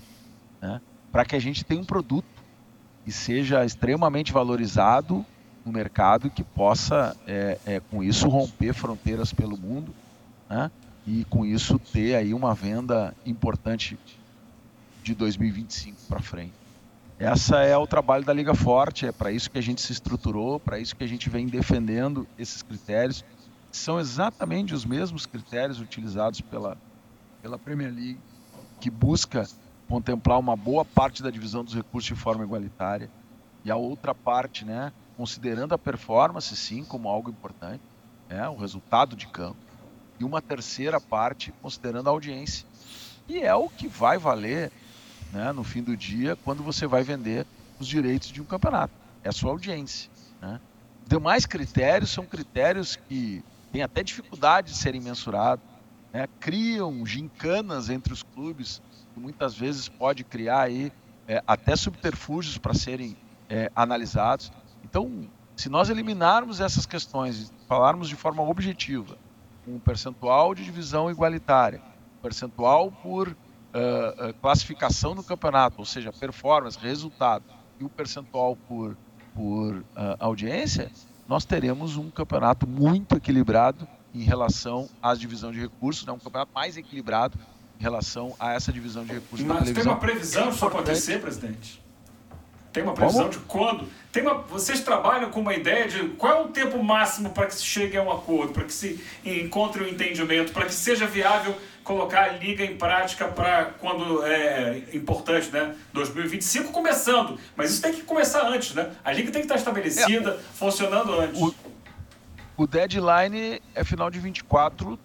né, 0.61 0.81
para 1.13 1.25
que 1.25 1.37
a 1.37 1.39
gente 1.39 1.65
tenha 1.65 1.81
um 1.81 1.85
produto 1.85 2.27
que 3.05 3.13
seja 3.13 3.65
extremamente 3.65 4.33
valorizado 4.33 5.25
no 5.65 5.73
mercado 5.73 6.27
e 6.27 6.31
que 6.31 6.43
possa, 6.43 7.17
é, 7.27 7.59
é, 7.65 7.81
com 7.81 8.03
isso, 8.03 8.29
romper 8.29 8.73
fronteiras 8.73 9.33
pelo 9.33 9.57
mundo 9.57 9.95
né, 10.49 10.71
e 11.07 11.25
com 11.27 11.45
isso 11.45 11.79
ter 11.79 12.15
aí 12.15 12.35
uma 12.35 12.55
venda 12.55 13.15
importante 13.25 13.99
de 15.03 15.15
2025 15.15 16.03
para 16.09 16.21
frente. 16.21 16.53
Essa 17.19 17.63
é 17.63 17.77
o 17.77 17.87
trabalho 17.87 18.25
da 18.25 18.33
Liga 18.33 18.55
Forte, 18.55 19.07
é 19.07 19.13
para 19.13 19.31
isso 19.31 19.51
que 19.51 19.59
a 19.59 19.63
gente 19.63 19.83
se 19.83 19.93
estruturou, 19.93 20.59
para 20.59 20.79
isso 20.79 20.97
que 20.97 21.05
a 21.05 21.07
gente 21.07 21.29
vem 21.29 21.47
defendendo 21.47 22.27
esses 22.39 22.63
critérios. 22.63 23.23
São 23.71 24.01
exatamente 24.01 24.73
os 24.73 24.87
mesmos 24.87 25.27
critérios 25.27 25.81
utilizados 25.81 26.41
pela, 26.41 26.79
pela 27.43 27.59
Premier 27.59 27.93
League, 27.93 28.19
que 28.81 28.91
busca 28.91 29.47
contemplar 29.87 30.39
uma 30.39 30.57
boa 30.57 30.85
parte 30.85 31.23
da 31.23 31.31
divisão 31.31 31.63
dos 31.63 31.75
recursos 31.75 32.09
de 32.09 32.15
forma 32.15 32.43
igualitária 32.43 33.11
e 33.65 33.71
a 33.71 33.77
outra 33.77 34.15
parte, 34.15 34.65
né, 34.65 34.93
considerando 35.17 35.75
a 35.75 35.79
performance 35.79 36.57
sim 36.57 36.85
como 36.85 37.09
algo 37.09 37.29
importante, 37.29 37.83
né, 38.29 38.49
o 38.49 38.57
resultado 38.57 39.15
de 39.15 39.27
campo, 39.27 39.59
e 40.19 40.25
uma 40.25 40.41
terceira 40.41 41.01
parte 41.01 41.53
considerando 41.61 42.09
a 42.09 42.11
audiência. 42.11 42.67
E 43.29 43.41
é 43.41 43.55
o 43.55 43.69
que 43.69 43.89
vai 43.89 44.17
valer 44.17 44.73
né, 45.33 45.53
no 45.53 45.65
fim 45.65 45.83
do 45.83 45.97
dia, 45.97 46.37
quando 46.45 46.63
você 46.63 46.87
vai 46.87 47.03
vender 47.03 47.47
os 47.79 47.87
direitos 47.87 48.29
de 48.29 48.41
um 48.41 48.45
campeonato. 48.45 48.93
É 49.23 49.29
a 49.29 49.33
sua 49.33 49.51
audiência. 49.51 50.11
Né? 50.41 50.61
Demais 51.07 51.47
critérios 51.47 52.11
são 52.11 52.25
critérios 52.25 52.97
que 52.97 53.43
têm 53.73 53.83
até 53.83 54.03
dificuldade 54.03 54.73
de 54.73 54.77
serem 54.77 55.01
mensurados, 55.01 55.65
né? 56.13 56.29
criam 56.39 57.05
gincanas 57.07 57.89
entre 57.91 58.13
os 58.13 58.23
clubes, 58.23 58.83
que 59.15 59.21
muitas 59.21 59.55
vezes 59.55 59.89
pode 59.89 60.25
criar 60.25 60.63
aí, 60.63 60.93
é, 61.27 61.43
até 61.47 61.77
subterfúgios 61.77 62.59
para 62.59 62.75
serem 62.75 63.17
é, 63.49 63.71
analisados. 63.75 64.53
Então, 64.85 65.29
se 65.57 65.69
nós 65.69 65.91
eliminarmos 65.91 66.61
essas 66.61 66.87
questões 66.87 67.53
falarmos 67.69 68.09
de 68.09 68.17
forma 68.17 68.43
objetiva, 68.43 69.17
um 69.67 69.79
percentual 69.79 70.55
de 70.55 70.65
divisão 70.65 71.11
igualitária, 71.11 71.81
percentual 72.23 72.91
por 72.91 73.37
uh, 73.75 74.35
classificação 74.41 75.15
no 75.15 75.23
campeonato, 75.23 75.77
ou 75.79 75.85
seja, 75.85 76.13
performance, 76.13 76.79
resultado, 76.79 77.45
e 77.79 77.85
o 77.85 77.89
percentual 77.89 78.57
por, 78.57 78.97
por 79.35 79.77
uh, 79.77 79.85
audiência, 80.19 80.91
nós 81.27 81.45
teremos 81.45 81.97
um 81.97 82.11
campeonato 82.11 82.67
muito 82.67 83.17
equilibrado 83.17 83.87
em 84.15 84.23
relação 84.23 84.89
à 85.01 85.15
divisão 85.15 85.53
de 85.53 85.61
recursos, 85.61 86.05
né? 86.05 86.13
um 86.13 86.19
campeonato 86.19 86.53
mais 86.53 86.77
equilibrado 86.77 87.39
em 87.79 87.83
relação 87.83 88.35
a 88.39 88.53
essa 88.53 88.73
divisão 88.73 89.05
de 89.05 89.13
recursos 89.13 89.47
Mas 89.47 89.59
da 89.59 89.65
televisão. 89.65 89.83
tem 89.83 89.93
uma 89.93 90.01
previsão 90.01 90.51
disso 90.51 90.67
acontecer, 90.67 91.21
presidente? 91.21 91.83
Tem 92.73 92.83
uma 92.83 92.95
previsão 92.95 93.23
Como? 93.23 93.33
de 93.33 93.39
quando? 93.41 93.89
Tem 94.13 94.23
uma, 94.23 94.35
vocês 94.35 94.81
trabalham 94.81 95.31
com 95.31 95.41
uma 95.41 95.55
ideia 95.55 95.89
de 95.89 96.09
qual 96.11 96.33
é 96.33 96.41
o 96.43 96.49
tempo 96.49 96.83
máximo 96.83 97.31
para 97.31 97.47
que 97.47 97.55
se 97.55 97.65
chegue 97.65 97.97
a 97.97 98.03
um 98.03 98.11
acordo, 98.11 98.53
para 98.53 98.65
que 98.65 98.73
se 98.73 99.05
encontre 99.25 99.83
um 99.83 99.89
entendimento, 99.89 100.53
para 100.53 100.67
que 100.67 100.75
seja 100.75 101.07
viável 101.07 101.57
colocar 101.83 102.25
a 102.25 102.29
liga 102.33 102.65
em 102.65 102.77
prática 102.77 103.27
para 103.27 103.67
quando 103.81 104.25
é 104.25 104.85
importante, 104.93 105.51
né? 105.51 105.75
2025 105.93 106.71
começando, 106.71 107.39
mas 107.57 107.73
isso 107.73 107.83
tem 107.83 107.93
que 107.93 108.03
começar 108.03 108.47
antes, 108.47 108.75
né? 108.75 108.93
A 109.05 109.13
liga 109.13 109.33
tem 109.33 109.41
que 109.41 109.47
estar 109.47 109.57
estabelecida, 109.57 110.33
é, 110.33 110.39
funcionando 110.55 111.19
antes. 111.19 111.41
O, 111.41 111.55
o 112.57 112.67
deadline 112.67 113.61
é 113.75 113.83
final 113.83 114.11
de 114.11 114.21
24, 114.21 114.99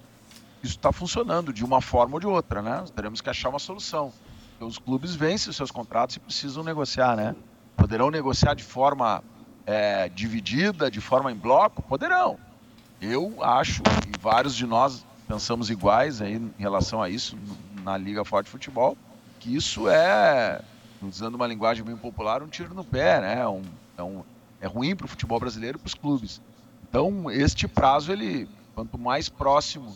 isso 0.62 0.76
está 0.76 0.92
funcionando 0.92 1.52
de 1.52 1.64
uma 1.64 1.82
forma 1.82 2.16
ou 2.16 2.20
de 2.20 2.28
outra, 2.28 2.62
né? 2.62 2.84
Teremos 2.96 3.22
que 3.22 3.30
achar 3.30 3.50
uma 3.50 3.60
solução. 3.60 4.14
Os 4.60 4.78
clubes 4.78 5.16
vencem 5.16 5.50
os 5.50 5.56
seus 5.56 5.72
contratos 5.72 6.16
e 6.16 6.20
precisam 6.20 6.64
negociar, 6.64 7.16
né? 7.16 7.36
Poderão 7.76 8.10
negociar 8.10 8.54
de 8.54 8.64
forma 8.64 9.24
é, 9.66 10.10
dividida, 10.10 10.90
de 10.90 11.02
forma 11.02 11.32
em 11.32 11.36
bloco? 11.36 11.82
Poderão. 11.82 12.38
Eu 13.02 13.44
acho, 13.44 13.82
e 14.08 14.20
vários 14.20 14.56
de 14.56 14.66
nós 14.66 15.06
pensamos 15.28 15.70
iguais 15.70 16.22
aí 16.22 16.36
em 16.36 16.54
relação 16.58 17.02
a 17.02 17.10
isso 17.10 17.38
na 17.84 17.98
Liga 17.98 18.24
Forte 18.24 18.50
Futebol, 18.50 18.98
que 19.40 19.56
isso 19.56 19.90
é, 19.90 20.62
usando 21.02 21.36
uma 21.36 21.48
linguagem 21.48 21.84
bem 21.84 21.98
popular, 21.98 22.42
um 22.42 22.48
tiro 22.48 22.74
no 22.74 22.84
pé, 22.84 23.22
né? 23.22 23.40
É, 23.42 23.48
um, 23.48 23.62
é, 23.98 24.04
um, 24.04 24.24
é 24.62 24.68
ruim 24.68 24.96
para 24.96 25.06
o 25.06 25.10
futebol 25.10 25.40
brasileiro 25.40 25.78
e 25.78 25.80
para 25.80 25.88
os 25.88 25.94
clubes. 25.94 26.42
Então, 26.88 27.30
este 27.30 27.68
prazo, 27.68 28.12
ele, 28.12 28.48
quanto 28.74 28.98
mais 28.98 29.30
próximo 29.30 29.96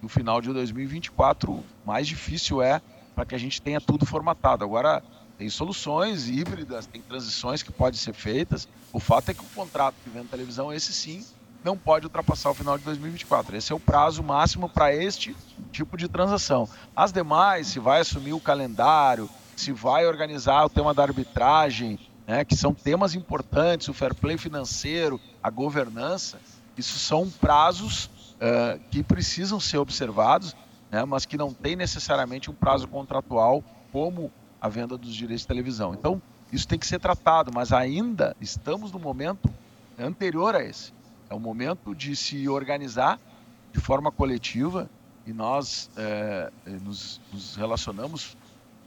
do 0.00 0.08
final 0.08 0.40
de 0.40 0.52
2024, 0.52 1.64
mais 1.84 2.06
difícil 2.06 2.62
é 2.62 2.80
para 3.14 3.24
que 3.24 3.34
a 3.34 3.38
gente 3.38 3.60
tenha 3.60 3.80
tudo 3.80 4.06
formatado. 4.06 4.64
Agora, 4.64 5.02
tem 5.36 5.48
soluções 5.48 6.28
híbridas, 6.28 6.86
tem 6.86 7.02
transições 7.02 7.62
que 7.62 7.72
podem 7.72 7.98
ser 7.98 8.12
feitas. 8.12 8.68
O 8.92 9.00
fato 9.00 9.30
é 9.30 9.34
que 9.34 9.40
o 9.42 9.48
contrato 9.54 9.96
que 10.02 10.10
vem 10.10 10.22
na 10.22 10.28
televisão, 10.28 10.72
esse 10.72 10.92
sim, 10.92 11.24
não 11.64 11.76
pode 11.76 12.06
ultrapassar 12.06 12.50
o 12.50 12.54
final 12.54 12.78
de 12.78 12.84
2024. 12.84 13.56
Esse 13.56 13.72
é 13.72 13.74
o 13.74 13.80
prazo 13.80 14.22
máximo 14.22 14.68
para 14.68 14.94
este 14.94 15.34
tipo 15.72 15.96
de 15.96 16.08
transação. 16.08 16.68
As 16.94 17.10
demais, 17.12 17.68
se 17.68 17.80
vai 17.80 18.00
assumir 18.00 18.34
o 18.34 18.40
calendário, 18.40 19.28
se 19.56 19.72
vai 19.72 20.06
organizar 20.06 20.64
o 20.64 20.68
tema 20.68 20.92
da 20.92 21.02
arbitragem, 21.02 21.98
né, 22.26 22.44
que 22.44 22.54
são 22.54 22.74
temas 22.74 23.14
importantes, 23.14 23.88
o 23.88 23.94
fair 23.94 24.14
play 24.14 24.36
financeiro, 24.36 25.20
a 25.42 25.50
governança, 25.50 26.38
isso 26.76 26.98
são 26.98 27.30
prazos 27.30 28.06
uh, 28.06 28.80
que 28.90 29.02
precisam 29.02 29.58
ser 29.58 29.78
observados, 29.78 30.54
né, 30.90 31.04
mas 31.04 31.24
que 31.24 31.36
não 31.36 31.52
tem 31.52 31.76
necessariamente 31.76 32.50
um 32.50 32.54
prazo 32.54 32.86
contratual 32.88 33.62
como 33.92 34.30
a 34.64 34.68
venda 34.70 34.96
dos 34.96 35.14
direitos 35.14 35.42
de 35.42 35.46
televisão. 35.46 35.92
Então, 35.92 36.22
isso 36.50 36.66
tem 36.66 36.78
que 36.78 36.86
ser 36.86 36.98
tratado, 36.98 37.52
mas 37.52 37.70
ainda 37.70 38.34
estamos 38.40 38.90
no 38.90 38.98
momento 38.98 39.52
anterior 39.98 40.56
a 40.56 40.64
esse. 40.64 40.90
É 41.28 41.34
o 41.34 41.38
momento 41.38 41.94
de 41.94 42.16
se 42.16 42.48
organizar 42.48 43.20
de 43.74 43.78
forma 43.78 44.10
coletiva 44.10 44.88
e 45.26 45.34
nós 45.34 45.90
é, 45.98 46.50
nos, 46.80 47.20
nos, 47.30 47.56
relacionamos 47.56 48.38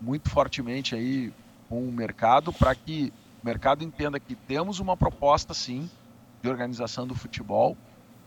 muito 0.01 0.31
fortemente 0.31 0.95
aí 0.95 1.31
com 1.69 1.87
o 1.87 1.91
mercado 1.91 2.51
para 2.51 2.73
que 2.73 3.13
o 3.43 3.45
mercado 3.45 3.83
entenda 3.83 4.19
que 4.19 4.33
temos 4.33 4.79
uma 4.79 4.97
proposta 4.97 5.53
sim 5.53 5.87
de 6.41 6.49
organização 6.49 7.05
do 7.05 7.13
futebol, 7.13 7.77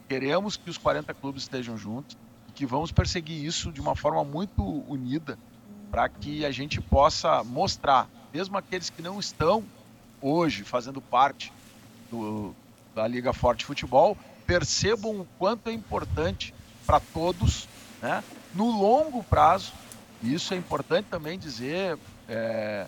queremos 0.09 0.57
que 0.57 0.71
os 0.71 0.79
40 0.79 1.13
clubes 1.15 1.43
estejam 1.43 1.77
juntos 1.77 2.17
e 2.49 2.53
que 2.53 2.65
vamos 2.65 2.93
perseguir 2.93 3.45
isso 3.45 3.73
de 3.73 3.81
uma 3.81 3.97
forma 3.97 4.23
muito 4.23 4.63
unida 4.89 5.37
para 5.91 6.09
que 6.09 6.45
a 6.45 6.51
gente 6.51 6.81
possa 6.81 7.43
mostrar, 7.43 8.09
mesmo 8.33 8.57
aqueles 8.57 8.91
que 8.91 9.03
não 9.03 9.19
estão 9.19 9.65
hoje 10.21 10.63
fazendo 10.65 11.01
parte 11.01 11.53
do, 12.11 12.55
da 12.95 13.07
Liga 13.07 13.33
Forte 13.33 13.65
Futebol 13.65 14.17
percebam 14.47 15.21
o 15.21 15.29
quanto 15.39 15.69
é 15.69 15.73
importante 15.73 16.53
para 16.87 16.99
todos, 16.99 17.69
né? 18.03 18.23
no 18.55 18.71
longo 18.71 19.23
prazo. 19.23 19.73
Isso 20.23 20.53
é 20.53 20.57
importante 20.57 21.07
também 21.07 21.39
dizer, 21.39 21.97
é, 22.29 22.87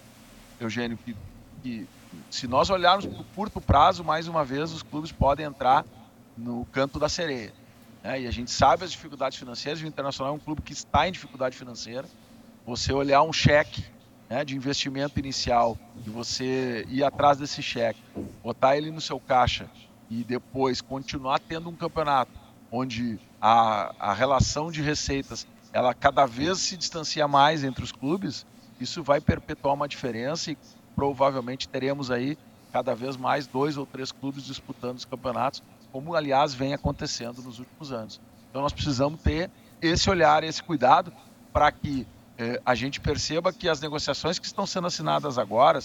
Eugênio, 0.60 0.98
que, 0.98 1.16
que 1.62 1.86
se 2.30 2.46
nós 2.46 2.68
olharmos 2.68 3.06
para 3.06 3.20
o 3.20 3.24
curto 3.24 3.60
prazo, 3.60 4.02
mais 4.02 4.26
uma 4.28 4.44
vez, 4.44 4.72
os 4.72 4.82
clubes 4.82 5.12
podem 5.12 5.46
entrar 5.46 5.84
no 6.36 6.66
canto 6.66 6.98
da 6.98 7.08
sereia. 7.08 7.52
Né? 8.02 8.22
E 8.22 8.26
a 8.26 8.30
gente 8.30 8.50
sabe 8.50 8.84
as 8.84 8.90
dificuldades 8.90 9.38
financeiras, 9.38 9.80
o 9.80 9.86
Internacional 9.86 10.32
é 10.32 10.36
um 10.36 10.40
clube 10.40 10.62
que 10.62 10.72
está 10.72 11.08
em 11.08 11.12
dificuldade 11.12 11.56
financeira. 11.56 12.06
Você 12.66 12.92
olhar 12.92 13.22
um 13.22 13.32
cheque 13.32 13.84
né, 14.30 14.44
de 14.44 14.56
investimento 14.56 15.18
inicial 15.18 15.76
e 16.06 16.10
você 16.10 16.86
ir 16.88 17.02
atrás 17.02 17.38
desse 17.38 17.62
cheque, 17.62 18.00
botar 18.42 18.76
ele 18.76 18.90
no 18.90 19.00
seu 19.00 19.20
caixa 19.20 19.68
e 20.08 20.22
depois 20.24 20.80
continuar 20.80 21.40
tendo 21.40 21.68
um 21.68 21.76
campeonato 21.76 22.32
onde 22.70 23.18
a, 23.40 23.94
a 23.98 24.14
relação 24.14 24.70
de 24.70 24.80
receitas 24.80 25.46
ela 25.72 25.92
cada 25.94 26.26
vez 26.26 26.58
se 26.58 26.76
distancia 26.76 27.26
mais 27.26 27.64
entre 27.64 27.82
os 27.82 27.92
clubes, 27.92 28.46
isso 28.78 29.02
vai 29.02 29.20
perpetuar 29.20 29.74
uma 29.74 29.88
diferença 29.88 30.50
e 30.50 30.58
provavelmente 30.94 31.68
teremos 31.68 32.10
aí 32.10 32.36
cada 32.72 32.94
vez 32.94 33.16
mais 33.16 33.46
dois 33.46 33.76
ou 33.76 33.86
três 33.86 34.12
clubes 34.12 34.44
disputando 34.44 34.98
os 34.98 35.04
campeonatos, 35.04 35.62
como 35.90 36.14
aliás 36.14 36.54
vem 36.54 36.72
acontecendo 36.72 37.42
nos 37.42 37.58
últimos 37.58 37.92
anos. 37.92 38.20
Então 38.48 38.62
nós 38.62 38.72
precisamos 38.72 39.20
ter 39.20 39.50
esse 39.80 40.08
olhar, 40.08 40.44
esse 40.44 40.62
cuidado 40.62 41.12
para 41.52 41.70
que 41.70 42.06
a 42.64 42.74
gente 42.74 43.00
perceba 43.00 43.52
que 43.52 43.68
as 43.68 43.80
negociações 43.80 44.38
que 44.38 44.46
estão 44.46 44.66
sendo 44.66 44.86
assinadas 44.86 45.38
agora 45.38 45.80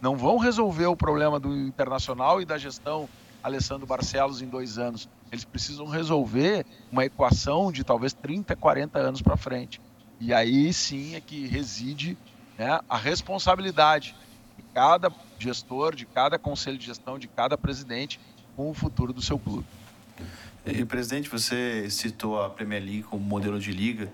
não 0.00 0.16
vão 0.16 0.36
resolver 0.36 0.86
o 0.86 0.96
problema 0.96 1.38
do 1.38 1.54
internacional 1.56 2.40
e 2.40 2.44
da 2.44 2.58
gestão 2.58 3.08
Alessandro 3.42 3.86
Barcelos 3.86 4.42
em 4.42 4.46
dois 4.46 4.78
anos. 4.78 5.08
Eles 5.30 5.44
precisam 5.44 5.86
resolver 5.86 6.64
uma 6.90 7.04
equação 7.04 7.72
de 7.72 7.84
talvez 7.84 8.12
30, 8.12 8.54
40 8.56 8.98
anos 8.98 9.22
para 9.22 9.36
frente. 9.36 9.80
E 10.20 10.32
aí 10.32 10.72
sim 10.72 11.14
é 11.14 11.20
que 11.20 11.46
reside 11.46 12.16
né, 12.58 12.80
a 12.88 12.96
responsabilidade 12.96 14.14
de 14.56 14.62
cada 14.74 15.12
gestor, 15.38 15.94
de 15.94 16.06
cada 16.06 16.38
conselho 16.38 16.78
de 16.78 16.86
gestão, 16.86 17.18
de 17.18 17.26
cada 17.26 17.56
presidente 17.58 18.20
com 18.54 18.70
o 18.70 18.74
futuro 18.74 19.12
do 19.12 19.22
seu 19.22 19.38
clube. 19.38 19.66
E, 20.64 20.84
presidente, 20.84 21.28
você 21.28 21.90
citou 21.90 22.40
a 22.40 22.48
Premier 22.48 22.82
League 22.82 23.02
como 23.02 23.22
modelo 23.24 23.58
de 23.58 23.72
liga. 23.72 24.12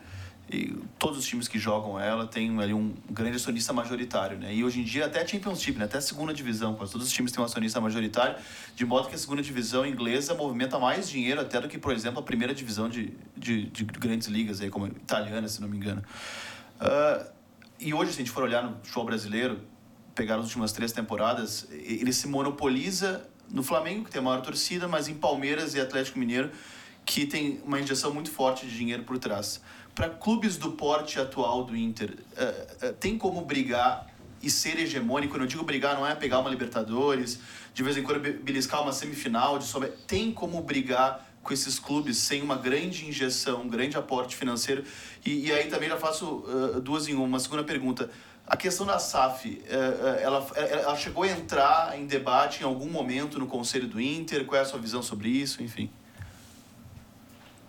E 0.51 0.75
todos 0.99 1.19
os 1.19 1.27
times 1.27 1.47
que 1.47 1.59
jogam 1.59 2.01
ela 2.01 2.27
têm 2.27 2.59
ali 2.59 2.73
um 2.73 2.95
grande 3.11 3.37
acionista 3.37 3.73
majoritário, 3.73 4.39
né? 4.39 4.55
E 4.55 4.65
hoje 4.65 4.81
em 4.81 4.85
dia 4.85 5.05
até 5.05 5.21
a 5.21 5.27
Championship, 5.27 5.79
né? 5.79 5.85
até 5.85 5.99
a 5.99 6.01
segunda 6.01 6.33
divisão, 6.33 6.75
quase 6.75 6.93
todos 6.93 7.07
os 7.07 7.13
times 7.13 7.31
têm 7.33 7.43
um 7.43 7.45
acionista 7.45 7.81
majoritário, 7.81 8.37
de 8.75 8.87
modo 8.87 9.09
que 9.09 9.15
a 9.15 9.19
segunda 9.19 9.43
divisão 9.43 9.85
inglesa 9.85 10.35
movimenta 10.35 10.79
mais 10.79 11.09
dinheiro 11.09 11.41
até 11.41 11.61
do 11.61 11.69
que, 11.69 11.77
por 11.77 11.93
exemplo, 11.93 12.21
a 12.21 12.23
primeira 12.23 12.55
divisão 12.55 12.89
de, 12.89 13.13
de, 13.37 13.67
de 13.67 13.85
grandes 13.85 14.27
ligas, 14.29 14.63
aí, 14.63 14.71
como 14.71 14.87
a 14.87 14.89
italiana, 14.89 15.47
se 15.49 15.61
não 15.61 15.69
me 15.69 15.77
engano. 15.77 16.03
Uh, 16.81 17.31
e 17.79 17.93
hoje, 17.93 18.13
se 18.13 18.17
a 18.17 18.25
gente 18.25 18.31
for 18.31 18.43
olhar 18.43 18.63
no 18.63 18.79
show 18.85 19.05
brasileiro, 19.05 19.61
pegar 20.15 20.37
as 20.37 20.45
últimas 20.45 20.73
três 20.73 20.93
temporadas, 20.93 21.69
ele 21.71 22.13
se 22.13 22.27
monopoliza 22.27 23.29
no 23.51 23.63
Flamengo, 23.63 24.07
que 24.07 24.11
tem 24.11 24.21
a 24.21 24.25
maior 24.25 24.41
torcida, 24.41 24.89
mas 24.89 25.09
em 25.09 25.15
Palmeiras 25.15 25.75
e 25.75 25.81
Atlético 25.81 26.19
Mineiro, 26.19 26.51
que 27.05 27.27
tem 27.27 27.61
uma 27.65 27.79
injeção 27.79 28.13
muito 28.13 28.31
forte 28.31 28.67
de 28.67 28.77
dinheiro 28.77 29.05
por 29.05 29.19
trás 29.19 29.61
para 29.99 30.11
clubes 30.11 30.57
do 30.57 30.71
porte 30.71 31.19
atual 31.19 31.65
do 31.65 31.77
Inter, 31.77 32.13
uh, 32.13 32.87
uh, 32.87 32.93
tem 32.93 33.19
como 33.19 33.41
brigar 33.41 34.07
e 34.41 34.49
ser 34.49 34.79
hegemônico? 34.79 35.33
Quando 35.33 35.43
eu 35.43 35.49
digo 35.49 35.65
brigar, 35.65 35.97
não 35.97 36.07
é 36.07 36.15
pegar 36.15 36.39
uma 36.39 36.49
Libertadores, 36.49 37.41
de 37.75 37.83
vez 37.83 37.97
em 37.97 38.05
quando 38.05 38.21
beliscar 38.21 38.81
uma 38.81 38.93
semifinal, 38.93 39.59
de 39.59 39.65
sobre... 39.65 39.89
tem 40.07 40.31
como 40.31 40.63
brigar 40.63 41.29
com 41.43 41.53
esses 41.53 41.81
clubes 41.81 42.17
sem 42.17 42.43
uma 42.43 42.55
grande 42.55 43.09
injeção, 43.09 43.63
um 43.63 43.69
grande 43.69 43.97
aporte 43.97 44.37
financeiro? 44.37 44.85
E, 45.27 45.47
e 45.47 45.53
aí 45.53 45.69
também 45.69 45.89
já 45.89 45.97
faço 45.97 46.45
uh, 46.47 46.81
duas 46.81 47.09
em 47.09 47.15
uma. 47.15 47.41
Segunda 47.41 47.65
pergunta. 47.65 48.09
A 48.47 48.57
questão 48.57 48.87
da 48.87 49.01
SAF, 49.01 49.63
ela, 50.23 50.47
ela 50.57 50.97
chegou 50.97 51.25
a 51.25 51.29
entrar 51.29 51.99
em 51.99 52.07
debate 52.07 52.63
em 52.63 52.65
algum 52.65 52.89
momento 52.89 53.39
no 53.39 53.47
Conselho 53.47 53.87
do 53.87 54.01
Inter? 54.01 54.47
Qual 54.47 54.59
é 54.59 54.63
a 54.63 54.65
sua 54.65 54.79
visão 54.79 55.03
sobre 55.03 55.29
isso? 55.29 55.63
Enfim. 55.63 55.91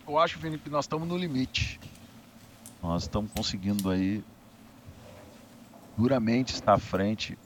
Eu 0.08 0.18
acho, 0.18 0.40
que 0.40 0.70
nós 0.70 0.86
estamos 0.86 1.06
no 1.06 1.18
limite 1.18 1.78
nós 2.82 3.04
estamos 3.04 3.32
conseguindo 3.32 3.90
aí 3.90 4.24
duramente 5.98 6.54
estar 6.54 6.74
à 6.74 6.80
frente, 6.80 7.38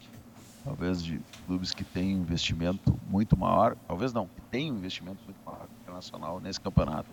talvez 0.63 1.03
de 1.03 1.19
clubes 1.47 1.73
que 1.73 1.83
têm 1.83 2.11
investimento 2.11 2.99
muito 3.07 3.35
maior, 3.35 3.75
talvez 3.87 4.13
não, 4.13 4.27
que 4.27 4.41
têm 4.51 4.71
um 4.71 4.77
investimento 4.77 5.19
muito 5.25 5.37
maior 5.43 5.67
internacional 5.81 6.39
nesse 6.39 6.61
campeonato. 6.61 7.09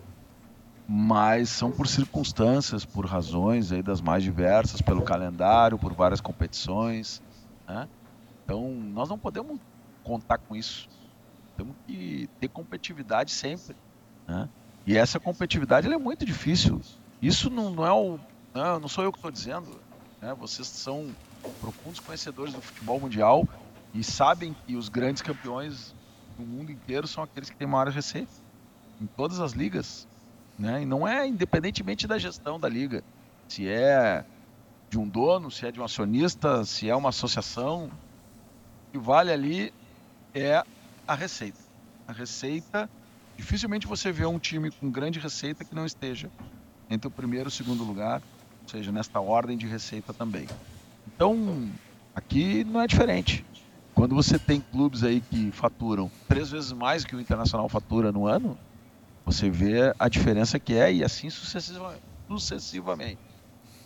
Mas 0.87 1.49
são 1.49 1.71
por 1.71 1.87
circunstâncias, 1.87 2.85
por 2.85 3.07
razões 3.07 3.73
aí 3.73 3.83
das 3.83 4.01
mais 4.01 4.23
diversas, 4.23 4.83
pelo 4.83 5.03
calendário, 5.03 5.79
por 5.79 5.93
várias 5.95 6.21
competições. 6.21 7.23
Né? 7.67 7.89
Então, 8.45 8.71
nós 8.71 9.09
não 9.09 9.17
podemos 9.17 9.59
contar 10.03 10.39
com 10.39 10.57
isso. 10.57 10.89
Temos 11.57 11.77
que 11.87 12.29
ter 12.41 12.49
competitividade 12.49 13.31
sempre. 13.31 13.77
Né? 14.27 14.49
E 14.85 14.97
essa 14.97 15.21
competitividade 15.21 15.91
é 15.91 15.97
muito 15.97 16.27
difícil 16.27 16.81
isso 17.23 17.51
não, 17.51 17.71
não 17.71 17.87
é 17.87 17.93
o. 17.93 18.19
Não, 18.55 18.81
não 18.81 18.89
sou 18.89 19.05
eu 19.05 19.13
que 19.13 19.19
estou 19.19 19.31
dizendo. 19.31 19.81
Né? 20.21 20.35
Vocês 20.35 20.67
são 20.67 21.15
profundos 21.61 22.01
conhecedores 22.01 22.55
do 22.55 22.61
futebol 22.61 23.01
mundial 23.01 23.47
e 23.93 24.03
sabem 24.03 24.55
que 24.67 24.77
os 24.77 24.89
grandes 24.89 25.23
campeões 25.23 25.95
do 26.39 26.45
mundo 26.45 26.73
inteiro 26.73 27.07
são 27.07 27.23
aqueles 27.23 27.51
que 27.51 27.57
têm 27.57 27.67
maior 27.67 27.89
receita 27.89 28.33
em 29.01 29.07
todas 29.07 29.41
as 29.41 29.53
ligas. 29.53 30.07
Né? 30.59 30.83
E 30.83 30.87
não 30.87 31.07
é 31.07 31.27
independentemente 31.27 32.07
da 32.07 32.19
gestão 32.19 32.59
da 32.59 32.69
liga. 32.69 33.03
Se 33.49 33.69
é 33.69 34.25
de 34.89 34.99
um 34.99 35.07
dono, 35.07 35.51
se 35.51 35.67
é 35.67 35.73
de 35.73 35.81
um 35.81 35.85
acionista, 35.85 36.65
se 36.65 36.89
é 36.89 36.97
uma 36.97 37.11
associação. 37.11 37.91
O 38.89 38.93
que 38.93 38.99
vale 38.99 39.31
ali 39.31 39.75
é 40.35 40.63
a 41.07 41.15
receita. 41.15 41.59
A 42.09 42.13
receita, 42.13 42.91
dificilmente 43.37 43.87
você 43.87 44.11
vê 44.11 44.27
um 44.27 44.39
time 44.39 44.71
com 44.71 44.91
grande 44.91 45.19
receita 45.19 45.65
que 45.65 45.75
não 45.75 45.87
esteja 45.87 46.31
entre 46.91 47.09
o 47.09 47.11
primeiro 47.11 47.47
e 47.47 47.51
o 47.51 47.53
segundo 47.53 47.85
lugar, 47.85 48.21
ou 48.63 48.69
seja, 48.69 48.91
nesta 48.91 49.21
ordem 49.21 49.57
de 49.57 49.67
receita 49.67 50.13
também. 50.13 50.49
Então, 51.07 51.71
aqui 52.15 52.65
não 52.65 52.81
é 52.81 52.87
diferente. 52.87 53.45
Quando 53.95 54.15
você 54.15 54.39
tem 54.39 54.61
clubes 54.61 55.05
aí 55.05 55.21
que 55.21 55.51
faturam 55.53 56.11
três 56.29 56.51
vezes 56.51 56.73
mais 56.73 57.05
que 57.05 57.15
o 57.15 57.21
Internacional 57.21 57.69
fatura 57.69 58.11
no 58.11 58.27
ano, 58.27 58.59
você 59.25 59.49
vê 59.51 59.95
a 59.99 60.09
diferença 60.09 60.59
que 60.59 60.75
é 60.75 60.93
e 60.93 61.05
assim 61.05 61.29
sucessivamente. 61.31 63.19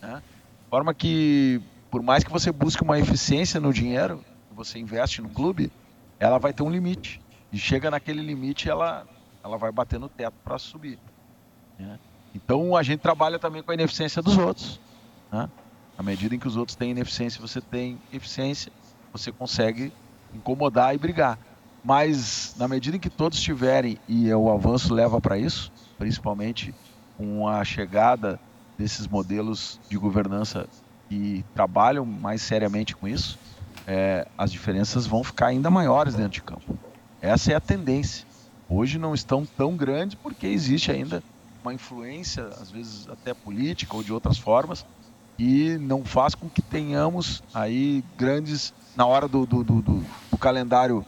Né? 0.01 0.23
De 0.63 0.71
forma 0.71 0.95
que, 0.95 1.61
por 1.91 2.03
mais 2.03 2.25
que 2.25 2.31
você 2.31 2.51
busque 2.51 2.83
uma 2.83 2.99
eficiência 2.99 3.61
no 3.61 3.73
dinheiro 3.73 4.25
que 4.49 4.55
você 4.55 4.79
investe 4.79 5.21
no 5.21 5.29
clube, 5.29 5.71
ela 6.19 6.39
vai 6.39 6.53
ter 6.53 6.63
um 6.63 6.71
limite. 6.71 7.21
E 7.53 7.59
chega 7.59 7.91
naquele 7.91 8.23
limite, 8.23 8.69
ela, 8.69 9.07
ela 9.43 9.57
vai 9.57 9.71
bater 9.71 9.99
no 9.99 10.09
teto 10.09 10.35
para 10.45 10.59
subir. 10.59 10.99
Né? 11.79 11.99
Então 12.35 12.77
a 12.77 12.83
gente 12.83 13.01
trabalha 13.01 13.39
também 13.39 13.63
com 13.63 13.71
a 13.71 13.75
ineficiência 13.75 14.21
dos 14.21 14.37
outros. 14.37 14.81
Né? 15.31 15.49
Na 15.97 16.03
medida 16.03 16.35
em 16.35 16.39
que 16.39 16.49
os 16.49 16.57
outros 16.57 16.75
têm 16.77 16.91
ineficiência, 16.91 17.41
você 17.41 17.61
tem 17.61 17.99
eficiência, 18.13 18.73
você 19.13 19.31
consegue 19.31 19.93
incomodar 20.35 20.95
e 20.95 20.99
brigar. 20.99 21.39
Mas 21.85 22.55
na 22.59 22.67
medida 22.67 22.97
em 22.97 23.01
que 23.01 23.11
todos 23.11 23.41
tiverem 23.41 23.99
e 24.09 24.33
o 24.33 24.51
avanço 24.51 24.93
leva 24.93 25.21
para 25.21 25.39
isso, 25.39 25.71
principalmente 25.99 26.75
com 27.17 27.47
a 27.47 27.65
chegada 27.65 28.41
desses 28.77 29.07
modelos 29.07 29.79
de 29.89 29.97
governança 29.97 30.67
que 31.09 31.45
trabalham 31.55 32.05
mais 32.05 32.43
seriamente 32.43 32.97
com 32.97 33.07
isso, 33.07 33.39
é, 33.87 34.27
as 34.37 34.51
diferenças 34.51 35.07
vão 35.07 35.23
ficar 35.23 35.49
ainda 35.49 35.71
maiores 35.71 36.15
dentro 36.15 36.33
de 36.33 36.43
campo. 36.43 36.77
Essa 37.21 37.53
é 37.53 37.55
a 37.55 37.61
tendência. 37.61 38.27
Hoje 38.69 38.99
não 38.99 39.15
estão 39.15 39.45
tão 39.45 39.77
grandes 39.77 40.17
porque 40.17 40.47
existe 40.47 40.91
ainda 40.91 41.23
uma 41.65 41.73
influência, 41.73 42.47
às 42.61 42.71
vezes 42.71 43.09
até 43.09 43.33
política 43.33 43.97
ou 43.97 44.03
de 44.03 44.13
outras 44.13 44.37
formas, 44.37 44.85
e 45.39 45.79
não 45.79 46.05
faz 46.05 46.35
com 46.35 46.49
que 46.49 46.61
tenhamos 46.61 47.43
aí 47.53 48.05
grandes, 48.17 48.73
na 48.95 49.07
hora 49.07 49.27
do, 49.27 49.47
do, 49.47 49.65
do, 49.65 49.83
do 49.83 50.39
calendário 50.39 51.05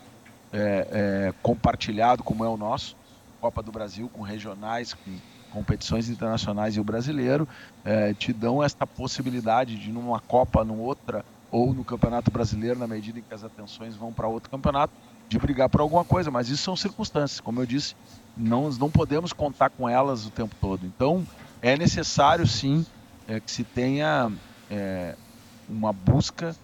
é, 0.53 0.89
é, 0.91 1.35
compartilhado 1.43 2.25
como 2.25 2.45
é 2.45 2.49
o 2.49 2.57
nosso, 2.57 2.97
Copa 3.39 3.63
do 3.63 3.71
Brasil 3.71 4.09
com 4.09 4.23
regionais, 4.23 4.95
com 4.95 5.19
competições 5.53 6.09
internacionais 6.09 6.75
e 6.77 6.81
o 6.81 6.85
brasileiro, 6.85 7.47
é, 7.85 8.15
te 8.15 8.33
dão 8.33 8.63
esta 8.63 8.87
possibilidade 8.87 9.79
de 9.79 9.93
numa 9.93 10.21
Copa, 10.21 10.65
numa 10.65 10.83
outra, 10.83 11.25
ou 11.51 11.73
no 11.73 11.85
Campeonato 11.85 12.31
Brasileiro, 12.31 12.79
na 12.79 12.87
medida 12.87 13.19
em 13.19 13.23
que 13.23 13.35
as 13.35 13.45
atenções 13.45 13.95
vão 13.95 14.13
para 14.13 14.27
outro 14.27 14.51
campeonato, 14.51 14.93
de 15.29 15.39
brigar 15.39 15.69
por 15.69 15.81
alguma 15.81 16.05
coisa, 16.05 16.31
mas 16.31 16.49
isso 16.49 16.63
são 16.63 16.77
circunstâncias, 16.77 17.41
como 17.41 17.61
eu 17.61 17.67
disse, 17.67 17.95
não, 18.37 18.71
não 18.71 18.91
podemos 18.91 19.33
contar 19.33 19.71
com 19.71 19.89
elas 19.89 20.27
o 20.27 20.31
tempo 20.31 20.55
todo. 20.61 20.87
Então, 20.87 21.27
é 21.61 21.77
necessário 21.77 22.47
sim 22.47 22.87
é, 23.27 23.41
que 23.41 23.51
se 23.51 23.65
tenha 23.65 24.31
é, 24.71 25.17
uma 25.69 25.93
busca 25.93 26.55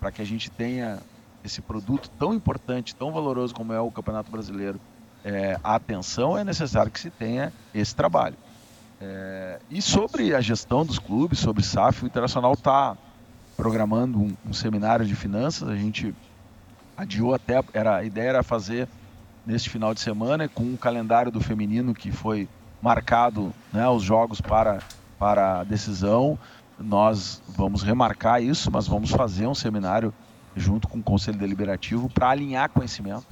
para 0.00 0.10
que 0.10 0.20
a 0.20 0.24
gente 0.24 0.50
tenha 0.50 0.98
esse 1.44 1.60
produto 1.60 2.10
tão 2.18 2.34
importante, 2.34 2.94
tão 2.94 3.12
valoroso 3.12 3.54
como 3.54 3.72
é 3.72 3.80
o 3.80 3.90
Campeonato 3.90 4.30
Brasileiro, 4.30 4.80
é, 5.24 5.58
a 5.62 5.74
atenção, 5.74 6.36
é 6.36 6.44
necessário 6.44 6.90
que 6.90 7.00
se 7.00 7.10
tenha 7.10 7.52
esse 7.74 7.94
trabalho. 7.94 8.36
É, 9.00 9.60
e 9.70 9.82
sobre 9.82 10.34
a 10.34 10.40
gestão 10.40 10.84
dos 10.84 10.98
clubes, 10.98 11.38
sobre 11.38 11.62
SAF, 11.62 12.04
o 12.04 12.06
Internacional 12.06 12.52
está 12.54 12.96
programando 13.56 14.18
um, 14.18 14.36
um, 14.46 14.52
seminário 14.52 15.04
de 15.06 15.14
finanças. 15.14 15.68
A 15.68 15.76
gente 15.76 16.14
adiou 16.96 17.34
até, 17.34 17.62
era, 17.72 17.96
a 17.96 18.04
ideia 18.04 18.30
era 18.30 18.42
fazer 18.42 18.88
neste 19.46 19.68
final 19.68 19.92
de 19.92 20.00
semana 20.00 20.48
com 20.48 20.62
um 20.62 20.76
calendário 20.76 21.30
do 21.30 21.40
feminino 21.40 21.94
que 21.94 22.10
foi 22.10 22.48
marcado, 22.80 23.52
né, 23.72 23.88
os 23.88 24.02
jogos 24.02 24.40
para, 24.40 24.80
para 25.18 25.60
a 25.60 25.64
decisão. 25.64 26.38
Nós 26.78 27.42
vamos 27.48 27.82
remarcar 27.82 28.42
isso, 28.42 28.70
mas 28.70 28.86
vamos 28.86 29.10
fazer 29.10 29.46
um 29.46 29.54
seminário 29.54 30.12
junto 30.56 30.88
com 30.88 30.98
o 30.98 31.02
Conselho 31.02 31.38
Deliberativo 31.38 32.08
para 32.08 32.30
alinhar 32.30 32.68
conhecimento 32.70 33.26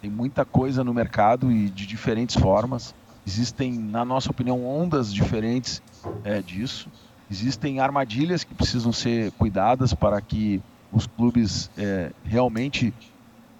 tem 0.00 0.10
muita 0.10 0.44
coisa 0.44 0.84
no 0.84 0.94
mercado 0.94 1.50
e 1.50 1.68
de 1.68 1.86
diferentes 1.86 2.36
formas. 2.36 2.94
Existem, 3.26 3.72
na 3.72 4.04
nossa 4.04 4.30
opinião, 4.30 4.64
ondas 4.64 5.12
diferentes 5.12 5.82
é, 6.24 6.40
disso. 6.40 6.88
Existem 7.30 7.80
armadilhas 7.80 8.44
que 8.44 8.54
precisam 8.54 8.92
ser 8.92 9.32
cuidadas 9.32 9.92
para 9.92 10.20
que 10.20 10.62
os 10.92 11.06
clubes 11.06 11.70
é, 11.76 12.12
realmente 12.24 12.92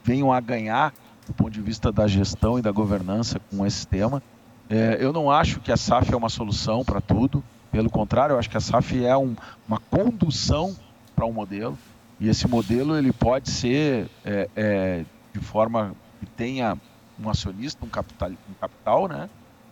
venham 0.02 0.32
a 0.32 0.40
ganhar 0.40 0.92
do 1.26 1.34
ponto 1.34 1.50
de 1.50 1.60
vista 1.60 1.92
da 1.92 2.06
gestão 2.06 2.58
e 2.58 2.62
da 2.62 2.72
governança 2.72 3.38
com 3.38 3.66
esse 3.66 3.86
tema. 3.86 4.22
É, 4.70 4.96
eu 5.00 5.12
não 5.12 5.30
acho 5.30 5.60
que 5.60 5.70
a 5.70 5.76
SAF 5.76 6.12
é 6.12 6.16
uma 6.16 6.30
solução 6.30 6.84
para 6.84 7.00
tudo. 7.00 7.44
Pelo 7.70 7.90
contrário, 7.90 8.34
eu 8.34 8.38
acho 8.38 8.48
que 8.48 8.56
a 8.56 8.60
SAF 8.60 9.04
é 9.04 9.16
um, 9.16 9.36
uma 9.66 9.78
condução 9.78 10.74
para 11.14 11.26
um 11.26 11.32
modelo. 11.32 11.76
E 12.18 12.28
esse 12.28 12.48
modelo 12.48 12.96
ele 12.96 13.12
pode 13.12 13.50
ser 13.50 14.08
é, 14.24 14.48
é, 14.56 15.04
de 15.32 15.40
forma 15.40 15.94
que 16.18 16.26
tenha 16.26 16.76
um 17.22 17.28
acionista, 17.28 17.84
um 17.84 17.88
capital, 17.88 18.30
um 18.30 18.54
capital, 18.58 19.08
né? 19.08 19.28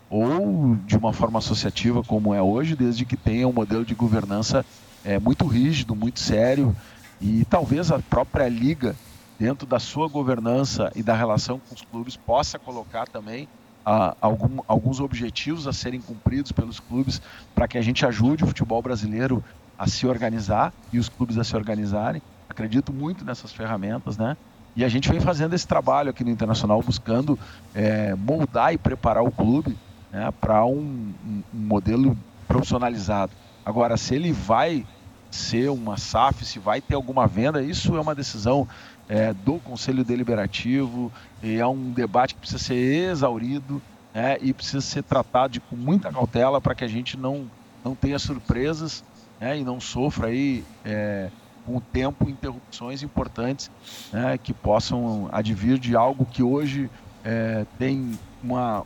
Ou 0.08 0.76
de 0.86 0.96
uma 0.96 1.12
forma 1.12 1.38
associativa 1.38 2.02
como 2.04 2.32
é 2.32 2.40
hoje, 2.40 2.76
desde 2.76 3.04
que 3.04 3.16
tenha 3.16 3.48
um 3.48 3.52
modelo 3.52 3.84
de 3.84 3.94
governança 3.94 4.64
é, 5.04 5.18
muito 5.18 5.46
rígido, 5.46 5.96
muito 5.96 6.20
sério 6.20 6.76
e 7.20 7.44
talvez 7.44 7.90
a 7.90 7.98
própria 7.98 8.48
liga 8.48 8.94
dentro 9.38 9.66
da 9.66 9.78
sua 9.78 10.08
governança 10.08 10.90
e 10.94 11.02
da 11.02 11.14
relação 11.14 11.58
com 11.58 11.74
os 11.74 11.82
clubes 11.82 12.16
possa 12.16 12.58
colocar 12.58 13.06
também 13.06 13.48
ah, 13.84 14.16
algum, 14.20 14.60
alguns 14.66 15.00
objetivos 15.00 15.66
a 15.66 15.72
serem 15.72 16.00
cumpridos 16.00 16.52
pelos 16.52 16.80
clubes 16.80 17.20
para 17.54 17.68
que 17.68 17.78
a 17.78 17.82
gente 17.82 18.04
ajude 18.04 18.44
o 18.44 18.46
futebol 18.46 18.82
brasileiro 18.82 19.44
a 19.78 19.86
se 19.86 20.06
organizar 20.06 20.72
e 20.92 20.98
os 20.98 21.08
clubes 21.08 21.38
a 21.38 21.44
se 21.44 21.54
organizarem. 21.54 22.20
Acredito 22.48 22.92
muito 22.92 23.24
nessas 23.24 23.52
ferramentas, 23.52 24.16
né? 24.16 24.36
E 24.74 24.84
a 24.84 24.88
gente 24.88 25.08
vem 25.08 25.20
fazendo 25.20 25.54
esse 25.54 25.66
trabalho 25.66 26.10
aqui 26.10 26.22
no 26.22 26.30
Internacional, 26.30 26.82
buscando 26.82 27.38
é, 27.74 28.14
moldar 28.14 28.74
e 28.74 28.78
preparar 28.78 29.22
o 29.22 29.30
clube 29.30 29.76
né, 30.12 30.30
para 30.38 30.64
um, 30.66 31.14
um, 31.24 31.42
modelo 31.52 32.16
profissionalizado. 32.46 33.32
Agora, 33.64 33.96
se 33.96 34.14
ele 34.14 34.32
vai 34.32 34.84
ser 35.30 35.70
uma 35.70 35.96
SAF, 35.96 36.44
se 36.44 36.58
vai 36.58 36.80
ter 36.80 36.94
alguma 36.94 37.26
venda, 37.26 37.62
isso 37.62 37.96
é 37.96 38.00
uma 38.00 38.14
decisão 38.14 38.66
é, 39.08 39.32
do 39.32 39.58
Conselho 39.58 40.04
Deliberativo, 40.04 41.12
e 41.42 41.56
é 41.56 41.66
um 41.66 41.90
debate 41.90 42.34
que 42.34 42.40
precisa 42.40 42.62
ser 42.62 43.10
exaurido 43.10 43.80
né, 44.14 44.38
e 44.40 44.52
precisa 44.52 44.80
ser 44.80 45.02
tratado 45.02 45.60
com 45.62 45.76
muita 45.76 46.10
cautela 46.10 46.60
para 46.60 46.74
que 46.74 46.84
a 46.84 46.88
gente 46.88 47.16
não, 47.16 47.50
não 47.84 47.94
tenha 47.94 48.18
surpresas 48.18 49.04
né, 49.40 49.58
e 49.58 49.64
não 49.64 49.80
sofra 49.80 50.28
aí. 50.28 50.64
É, 50.84 51.30
com 51.66 51.76
o 51.76 51.80
tempo 51.80 52.30
interrupções 52.30 53.02
importantes 53.02 53.70
né, 54.12 54.38
que 54.38 54.54
possam 54.54 55.28
advir 55.32 55.78
de 55.78 55.96
algo 55.96 56.24
que 56.24 56.42
hoje 56.42 56.88
é, 57.24 57.66
tem 57.76 58.16
uma, 58.42 58.84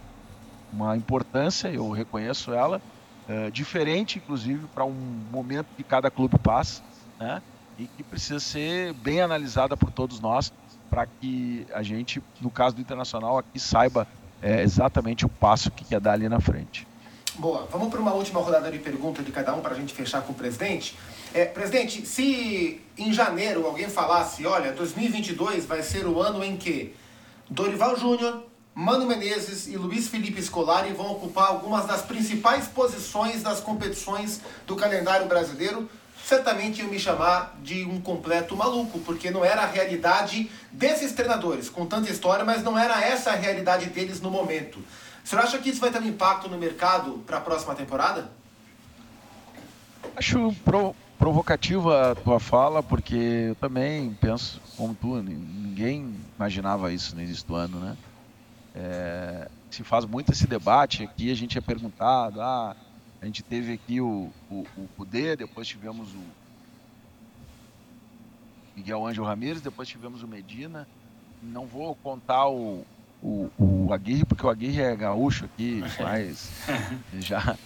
uma 0.72 0.97
importância, 0.97 1.68
eu 1.68 1.91
reconheço 1.91 2.53
ela, 2.53 2.80
é, 3.31 3.51
diferente 3.51 4.18
inclusive 4.18 4.66
para 4.74 4.85
um 4.85 5.22
momento 5.31 5.68
que 5.76 5.85
cada 5.85 6.11
clube 6.11 6.37
passa, 6.39 6.83
né, 7.18 7.41
e 7.78 7.87
que 7.87 8.03
precisa 8.03 8.41
ser 8.41 8.93
bem 8.95 9.20
analisada 9.20 9.76
por 9.76 9.93
todos 9.93 10.18
nós 10.18 10.53
para 10.91 11.07
que 11.07 11.64
a 11.72 11.83
gente, 11.83 12.20
no 12.41 12.51
caso 12.51 12.74
do 12.74 12.83
Internacional, 12.83 13.39
aqui 13.39 13.61
saiba 13.61 14.09
é, 14.43 14.62
exatamente 14.62 15.24
o 15.24 15.28
passo 15.28 15.70
que 15.70 15.85
quer 15.85 16.01
dar 16.01 16.12
ali 16.12 16.28
na 16.28 16.41
frente. 16.41 16.87
Boa, 17.37 17.68
vamos 17.70 17.89
para 17.89 18.01
uma 18.01 18.12
última 18.12 18.41
rodada 18.41 18.70
de 18.70 18.78
perguntas 18.81 19.24
de 19.24 19.31
cada 19.31 19.55
um 19.55 19.61
para 19.61 19.72
a 19.72 19.78
gente 19.78 19.95
fechar 19.95 20.22
com 20.22 20.33
o 20.33 20.35
presidente. 20.35 20.99
É, 21.33 21.45
presidente, 21.45 22.05
se 22.05 22.81
em 22.99 23.12
janeiro 23.12 23.64
alguém 23.64 23.89
falasse, 23.89 24.45
olha, 24.45 24.72
2022 24.72 25.64
vai 25.64 25.83
ser 25.83 26.07
o 26.07 26.20
ano 26.20 26.43
em 26.43 26.57
que 26.57 26.93
Dorival 27.49 27.97
Júnior, 27.97 28.43
Mano 28.81 29.05
Menezes 29.05 29.66
e 29.66 29.76
Luiz 29.76 30.09
Felipe 30.09 30.43
Scolari 30.43 30.95
vão 30.95 31.12
ocupar 31.12 31.49
algumas 31.49 31.85
das 31.85 32.01
principais 32.01 32.66
posições 32.66 33.43
das 33.43 33.61
competições 33.61 34.41
do 34.66 34.74
calendário 34.74 35.28
brasileiro, 35.28 35.87
certamente 36.24 36.81
iam 36.81 36.89
me 36.89 36.99
chamar 36.99 37.59
de 37.62 37.85
um 37.85 38.01
completo 38.01 38.57
maluco, 38.57 38.99
porque 39.01 39.31
não 39.31 39.45
era 39.45 39.64
a 39.64 39.66
realidade 39.66 40.51
desses 40.72 41.12
treinadores, 41.12 41.68
com 41.68 41.85
tanta 41.85 42.11
história, 42.11 42.43
mas 42.43 42.62
não 42.62 42.78
era 42.78 42.99
essa 43.05 43.33
a 43.33 43.35
realidade 43.35 43.91
deles 43.91 44.18
no 44.22 44.31
momento. 44.31 44.78
O 45.22 45.28
senhor 45.28 45.43
acha 45.45 45.59
que 45.59 45.68
isso 45.68 45.81
vai 45.81 45.91
ter 45.91 46.01
um 46.01 46.07
impacto 46.07 46.49
no 46.49 46.57
mercado 46.57 47.22
para 47.26 47.37
a 47.37 47.41
próxima 47.43 47.74
temporada? 47.74 48.33
Acho 50.16 50.57
pro, 50.64 50.97
provocativa 51.18 52.12
a 52.12 52.14
tua 52.14 52.41
fala, 52.41 52.83
porque 52.83 53.49
eu 53.51 53.55
também 53.57 54.16
penso 54.18 54.59
como 54.74 54.95
tu, 54.95 55.16
ninguém 55.16 56.16
imaginava 56.39 56.91
isso 56.91 57.14
no 57.14 57.20
início 57.20 57.47
do 57.47 57.55
ano, 57.55 57.78
né? 57.78 57.95
É, 58.75 59.49
se 59.71 59.83
faz 59.83 60.05
muito 60.05 60.33
esse 60.33 60.47
debate 60.47 61.03
aqui, 61.03 61.31
a 61.31 61.35
gente 61.35 61.59
é 61.59 61.61
perguntado, 61.61 62.41
ah, 62.41 62.77
a 63.21 63.27
gente 63.27 63.43
teve 63.43 63.73
aqui 63.73 64.01
o, 64.01 64.31
o, 64.51 64.66
o 64.77 64.89
Cudê, 64.97 65.37
depois 65.37 65.66
tivemos 65.66 66.12
o 66.14 66.23
Miguel 68.77 69.07
Ângelo 69.07 69.27
Ramírez, 69.27 69.61
depois 69.61 69.89
tivemos 69.89 70.23
o 70.23 70.29
Medina. 70.29 70.89
Não 71.43 71.66
vou 71.66 71.95
contar 71.97 72.49
o, 72.49 72.85
o, 73.23 73.51
o 73.59 73.93
Aguirre, 73.93 74.25
porque 74.25 74.45
o 74.45 74.49
Aguirre 74.49 74.81
é 74.81 74.97
gaúcho 74.97 75.47
aqui, 75.47 75.83
mas 76.01 76.51
já 77.18 77.57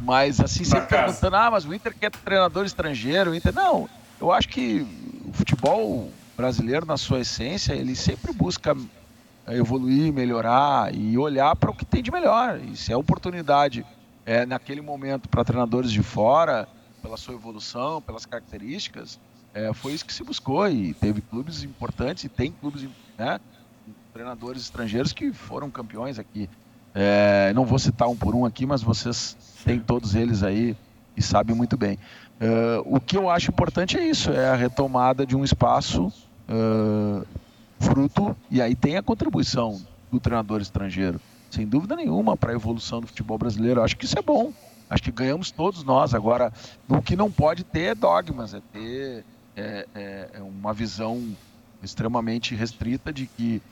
mas 0.00 0.40
assim, 0.40 0.64
sempre 0.64 0.86
perguntando, 0.86 1.36
ah, 1.36 1.50
mas 1.50 1.64
o 1.64 1.74
Inter 1.74 1.94
quer 1.98 2.10
treinador 2.10 2.64
estrangeiro, 2.64 3.32
o 3.32 3.34
Inter. 3.34 3.52
Não, 3.52 3.88
eu 4.20 4.30
acho 4.30 4.48
que 4.48 4.86
o 5.24 5.32
futebol 5.32 6.10
brasileiro, 6.36 6.86
na 6.86 6.96
sua 6.96 7.20
essência, 7.20 7.72
ele 7.72 7.96
sempre 7.96 8.32
busca 8.32 8.76
evoluir, 9.48 10.12
melhorar 10.12 10.94
e 10.94 11.16
olhar 11.18 11.54
para 11.56 11.70
o 11.70 11.74
que 11.74 11.84
tem 11.84 12.02
de 12.02 12.10
melhor. 12.10 12.60
E 12.60 12.76
se 12.76 12.92
é 12.92 12.96
oportunidade 12.96 13.84
é, 14.24 14.46
naquele 14.46 14.80
momento 14.80 15.28
para 15.28 15.44
treinadores 15.44 15.90
de 15.90 16.02
fora, 16.02 16.68
pela 17.02 17.16
sua 17.16 17.34
evolução, 17.34 18.00
pelas 18.02 18.26
características, 18.26 19.18
é, 19.52 19.72
foi 19.72 19.92
isso 19.92 20.04
que 20.04 20.12
se 20.12 20.22
buscou. 20.22 20.68
E 20.68 20.94
teve 20.94 21.20
clubes 21.20 21.62
importantes, 21.62 22.24
e 22.24 22.28
tem 22.28 22.52
clubes, 22.52 22.88
né, 23.18 23.40
treinadores 24.12 24.62
estrangeiros 24.62 25.12
que 25.12 25.32
foram 25.32 25.70
campeões 25.70 26.18
aqui. 26.18 26.48
É, 26.94 27.52
não 27.54 27.64
vou 27.64 27.78
citar 27.78 28.08
um 28.08 28.16
por 28.16 28.34
um 28.34 28.44
aqui, 28.44 28.66
mas 28.66 28.82
vocês 28.82 29.36
têm 29.64 29.78
todos 29.78 30.14
eles 30.14 30.42
aí 30.42 30.76
e 31.16 31.22
sabe 31.22 31.54
muito 31.54 31.76
bem. 31.76 31.98
Uh, 32.40 32.96
o 32.96 33.00
que 33.00 33.16
eu 33.16 33.28
acho 33.28 33.50
importante 33.50 33.98
é 33.98 34.08
isso, 34.08 34.30
é 34.30 34.48
a 34.48 34.54
retomada 34.54 35.26
de 35.26 35.36
um 35.36 35.44
espaço 35.44 36.06
uh, 36.48 37.26
fruto, 37.80 38.36
e 38.50 38.60
aí 38.60 38.76
tem 38.76 38.96
a 38.96 39.02
contribuição 39.02 39.80
do 40.12 40.20
treinador 40.20 40.60
estrangeiro, 40.60 41.20
sem 41.50 41.66
dúvida 41.66 41.96
nenhuma, 41.96 42.36
para 42.36 42.52
a 42.52 42.54
evolução 42.54 43.00
do 43.00 43.06
futebol 43.06 43.38
brasileiro. 43.38 43.82
Acho 43.82 43.96
que 43.96 44.04
isso 44.04 44.18
é 44.18 44.22
bom. 44.22 44.52
Acho 44.88 45.02
que 45.04 45.10
ganhamos 45.10 45.50
todos 45.50 45.82
nós. 45.82 46.14
Agora, 46.14 46.52
o 46.88 47.00
que 47.00 47.16
não 47.16 47.30
pode 47.30 47.64
ter 47.64 47.80
é 47.80 47.94
dogmas, 47.94 48.54
é 48.54 48.60
ter 48.72 49.24
é, 49.56 49.86
é, 49.94 50.30
é 50.34 50.42
uma 50.42 50.72
visão 50.72 51.34
extremamente 51.82 52.54
restrita 52.54 53.12
de 53.12 53.26
que, 53.26 53.62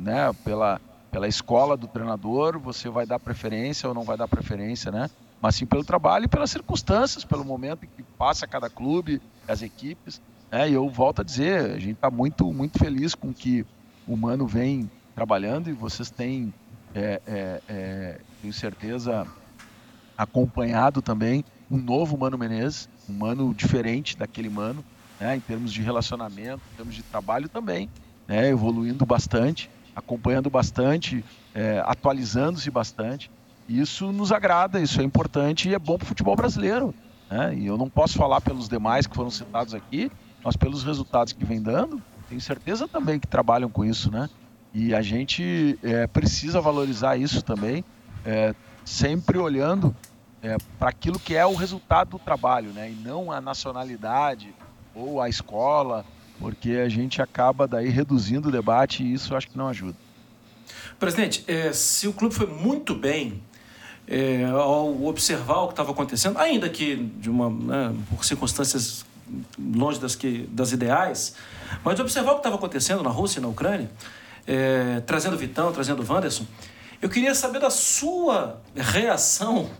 né, 0.00 0.32
pela, 0.44 0.80
pela 1.10 1.28
escola 1.28 1.76
do 1.76 1.86
treinador, 1.86 2.58
você 2.58 2.88
vai 2.88 3.04
dar 3.04 3.18
preferência 3.18 3.88
ou 3.88 3.94
não 3.94 4.02
vai 4.02 4.16
dar 4.16 4.28
preferência, 4.28 4.90
né? 4.90 5.10
Mas 5.40 5.56
sim 5.56 5.66
pelo 5.66 5.84
trabalho 5.84 6.24
e 6.24 6.28
pelas 6.28 6.50
circunstâncias, 6.50 7.24
pelo 7.24 7.44
momento 7.44 7.84
em 7.84 7.88
que 7.96 8.02
passa 8.02 8.46
cada 8.46 8.70
clube, 8.70 9.20
as 9.48 9.62
equipes. 9.62 10.20
Né? 10.50 10.70
E 10.70 10.74
eu 10.74 10.88
volto 10.88 11.20
a 11.20 11.24
dizer, 11.24 11.70
a 11.70 11.78
gente 11.78 11.94
está 11.94 12.10
muito, 12.10 12.52
muito 12.52 12.78
feliz 12.78 13.14
com 13.14 13.32
que 13.32 13.64
o 14.06 14.16
Mano 14.16 14.46
vem 14.46 14.90
trabalhando 15.14 15.70
e 15.70 15.72
vocês 15.72 16.10
têm, 16.10 16.52
é, 16.94 17.20
é, 17.26 17.62
é, 17.68 18.20
tenho 18.40 18.52
certeza, 18.52 19.26
acompanhado 20.16 21.00
também 21.00 21.44
um 21.70 21.78
novo 21.78 22.18
Mano 22.18 22.36
Menezes, 22.36 22.88
um 23.08 23.12
Mano 23.12 23.54
diferente 23.54 24.16
daquele 24.16 24.48
Mano, 24.48 24.84
né, 25.18 25.36
em 25.36 25.40
termos 25.40 25.72
de 25.72 25.82
relacionamento, 25.82 26.62
em 26.72 26.76
termos 26.76 26.94
de 26.94 27.02
trabalho 27.02 27.48
também, 27.48 27.88
né, 28.26 28.48
evoluindo 28.48 29.04
bastante, 29.06 29.70
acompanhando 29.94 30.50
bastante, 30.50 31.24
é, 31.54 31.82
atualizando-se 31.84 32.70
bastante. 32.70 33.30
Isso 33.68 34.10
nos 34.10 34.32
agrada, 34.32 34.80
isso 34.80 35.00
é 35.00 35.04
importante 35.04 35.68
e 35.68 35.74
é 35.74 35.78
bom 35.78 35.96
para 35.96 36.04
o 36.04 36.08
futebol 36.08 36.34
brasileiro. 36.34 36.94
Né? 37.30 37.54
E 37.56 37.66
eu 37.66 37.78
não 37.78 37.88
posso 37.88 38.18
falar 38.18 38.40
pelos 38.40 38.68
demais 38.68 39.06
que 39.06 39.14
foram 39.14 39.30
citados 39.30 39.74
aqui, 39.74 40.10
mas 40.44 40.56
pelos 40.56 40.82
resultados 40.82 41.32
que 41.32 41.44
vem 41.44 41.60
dando, 41.60 42.02
tenho 42.28 42.40
certeza 42.40 42.86
também 42.86 43.18
que 43.18 43.26
trabalham 43.26 43.68
com 43.68 43.84
isso, 43.84 44.10
né? 44.10 44.28
E 44.72 44.94
a 44.94 45.02
gente 45.02 45.78
é, 45.82 46.06
precisa 46.06 46.60
valorizar 46.60 47.16
isso 47.16 47.42
também, 47.42 47.84
é, 48.24 48.54
sempre 48.84 49.36
olhando 49.38 49.94
é, 50.42 50.56
para 50.78 50.90
aquilo 50.90 51.18
que 51.18 51.34
é 51.34 51.44
o 51.44 51.54
resultado 51.54 52.10
do 52.10 52.18
trabalho, 52.18 52.70
né? 52.70 52.90
E 52.90 52.94
não 52.94 53.32
a 53.32 53.40
nacionalidade, 53.40 54.54
ou 54.94 55.20
a 55.20 55.28
escola, 55.28 56.04
porque 56.38 56.72
a 56.72 56.88
gente 56.88 57.20
acaba 57.20 57.66
daí 57.66 57.88
reduzindo 57.88 58.48
o 58.48 58.52
debate 58.52 59.02
e 59.02 59.12
isso 59.12 59.34
acho 59.34 59.48
que 59.48 59.56
não 59.56 59.68
ajuda. 59.68 59.96
Presidente, 60.98 61.44
é, 61.46 61.72
se 61.72 62.06
o 62.08 62.12
clube 62.12 62.34
foi 62.34 62.46
muito 62.46 62.94
bem 62.94 63.42
é, 64.06 64.44
ao 64.44 65.04
observar 65.04 65.60
o 65.60 65.66
que 65.68 65.72
estava 65.72 65.92
acontecendo, 65.92 66.38
ainda 66.38 66.68
que 66.68 66.96
de 66.96 67.30
uma, 67.30 67.50
né, 67.50 67.94
por 68.08 68.24
circunstâncias 68.24 69.04
longe 69.58 69.98
das, 69.98 70.14
que, 70.14 70.48
das 70.50 70.72
ideais, 70.72 71.34
mas 71.84 71.98
observar 72.00 72.32
o 72.32 72.34
que 72.34 72.40
estava 72.40 72.56
acontecendo 72.56 73.02
na 73.02 73.10
Rússia 73.10 73.38
e 73.38 73.42
na 73.42 73.48
Ucrânia, 73.48 73.90
é, 74.46 75.00
trazendo 75.00 75.36
Vitão, 75.36 75.72
trazendo 75.72 76.04
Wanderson, 76.08 76.44
eu 77.00 77.08
queria 77.08 77.34
saber 77.34 77.60
da 77.60 77.70
sua 77.70 78.60
reação 78.74 79.70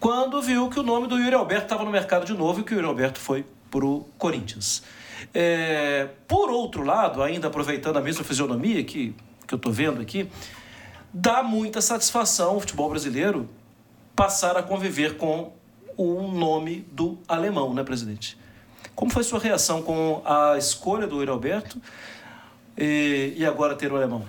quando 0.00 0.40
viu 0.42 0.68
que 0.68 0.80
o 0.80 0.82
nome 0.82 1.06
do 1.06 1.18
Yuri 1.18 1.34
Alberto 1.34 1.64
estava 1.64 1.84
no 1.84 1.90
mercado 1.90 2.24
de 2.24 2.32
novo 2.32 2.60
e 2.60 2.64
que 2.64 2.72
o 2.72 2.76
Yuri 2.76 2.88
Alberto 2.88 3.20
foi 3.20 3.44
para 3.70 3.84
o 3.84 4.08
Corinthians. 4.18 4.82
É, 5.32 6.08
por 6.26 6.50
outro 6.50 6.82
lado, 6.82 7.22
ainda 7.22 7.48
aproveitando 7.48 7.98
a 7.98 8.00
mesma 8.00 8.24
fisionomia 8.24 8.82
que, 8.82 9.14
que 9.46 9.54
eu 9.54 9.56
estou 9.56 9.72
vendo 9.72 10.00
aqui, 10.00 10.28
dá 11.12 11.42
muita 11.42 11.80
satisfação 11.80 12.56
o 12.56 12.60
futebol 12.60 12.88
brasileiro 12.88 13.48
passar 14.16 14.56
a 14.56 14.62
conviver 14.62 15.16
com 15.16 15.52
o 15.96 16.22
nome 16.32 16.86
do 16.90 17.18
alemão, 17.28 17.74
né, 17.74 17.84
presidente? 17.84 18.38
Como 18.94 19.10
foi 19.10 19.24
sua 19.24 19.38
reação 19.38 19.82
com 19.82 20.22
a 20.24 20.58
escolha 20.58 21.06
do 21.06 21.16
Yuri 21.16 21.30
Alberto 21.30 21.80
e, 22.76 23.34
e 23.36 23.46
agora 23.46 23.74
ter 23.74 23.92
o 23.92 23.96
alemão? 23.96 24.24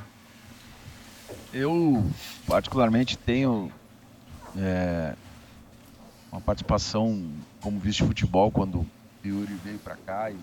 Eu, 1.54 2.04
particularmente, 2.48 3.18
tenho 3.18 3.72
é, 4.58 5.14
uma 6.32 6.42
participação 6.42 7.30
como 7.60 7.80
vice 7.80 7.98
de 7.98 8.06
futebol 8.06 8.50
quando 8.52 8.86
Yuri 9.24 9.54
veio 9.64 9.80
para 9.80 9.96
cá 9.96 10.32
e, 10.32 10.38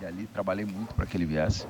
e, 0.00 0.04
ali 0.04 0.26
trabalhei 0.26 0.64
muito 0.64 0.94
para 0.94 1.06
que 1.06 1.16
ele 1.16 1.26
viesse. 1.26 1.66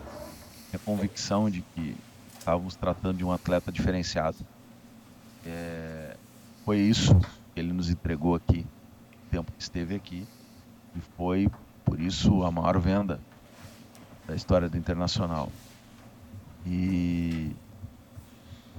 a 0.72 0.78
convicção 0.78 1.50
de 1.50 1.62
que 1.74 1.96
estávamos 2.38 2.74
tratando 2.74 3.18
de 3.18 3.24
um 3.24 3.32
atleta 3.32 3.70
diferenciado. 3.70 4.38
É, 5.44 6.16
foi 6.64 6.78
isso 6.78 7.14
que 7.54 7.60
ele 7.60 7.72
nos 7.72 7.90
entregou 7.90 8.34
aqui, 8.34 8.66
o 9.26 9.30
tempo 9.30 9.52
que 9.52 9.62
esteve 9.62 9.94
aqui, 9.94 10.26
e 10.96 11.00
foi 11.16 11.48
por 11.90 11.98
isso 11.98 12.44
a 12.44 12.52
maior 12.52 12.78
venda 12.78 13.18
da 14.24 14.36
história 14.36 14.68
do 14.68 14.78
Internacional. 14.78 15.50
E 16.64 17.50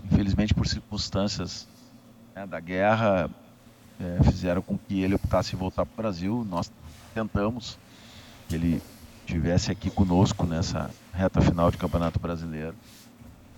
infelizmente 0.05 0.53
por 0.53 0.65
circunstâncias 0.65 1.67
né, 2.33 2.47
da 2.47 2.61
guerra 2.61 3.29
é, 3.99 4.23
fizeram 4.23 4.61
com 4.61 4.77
que 4.77 5.01
ele 5.01 5.13
optasse 5.13 5.53
em 5.53 5.59
voltar 5.59 5.85
para 5.85 5.93
o 5.93 5.97
Brasil. 5.97 6.47
Nós 6.49 6.71
tentamos 7.13 7.77
que 8.47 8.55
ele 8.55 8.81
estivesse 9.25 9.73
aqui 9.73 9.89
conosco 9.89 10.45
nessa 10.45 10.89
reta 11.13 11.41
final 11.41 11.69
de 11.69 11.75
Campeonato 11.75 12.17
Brasileiro. 12.17 12.75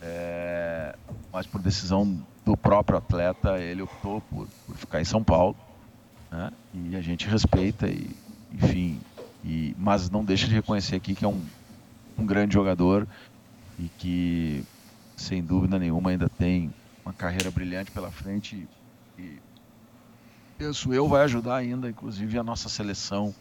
É, 0.02 0.96
mas 1.32 1.46
por 1.46 1.62
decisão 1.62 2.26
do 2.44 2.58
próprio 2.58 2.98
atleta, 2.98 3.60
ele 3.60 3.84
optou 3.84 4.20
por, 4.20 4.48
por 4.66 4.76
ficar 4.76 5.00
em 5.00 5.06
São 5.06 5.24
Paulo. 5.24 5.56
Né? 6.32 6.52
E 6.74 6.96
a 6.96 7.02
gente 7.02 7.28
respeita, 7.28 7.88
e, 7.88 8.10
enfim, 8.52 9.00
e, 9.44 9.76
mas 9.78 10.10
não 10.10 10.24
deixa 10.24 10.48
de 10.48 10.56
reconhecer 10.56 10.96
aqui 10.96 11.14
que 11.14 11.26
é 11.26 11.28
um, 11.28 11.42
um 12.18 12.26
grande 12.26 12.54
jogador 12.54 13.08
e 13.78 13.90
que, 13.98 14.64
sem 15.18 15.44
dúvida 15.44 15.78
nenhuma, 15.78 16.12
ainda 16.12 16.30
tem 16.30 16.74
uma 17.04 17.14
carreira 17.14 17.52
brilhante 17.52 17.92
pela 17.92 18.12
frente 18.12 18.68
e 19.18 19.40
penso 20.58 20.94
eu 20.94 21.08
vai 21.08 21.24
ajudar 21.24 21.58
ainda, 21.58 21.90
inclusive, 21.90 22.38
a 22.38 22.44
nossa 22.44 22.70
seleção 22.70 23.36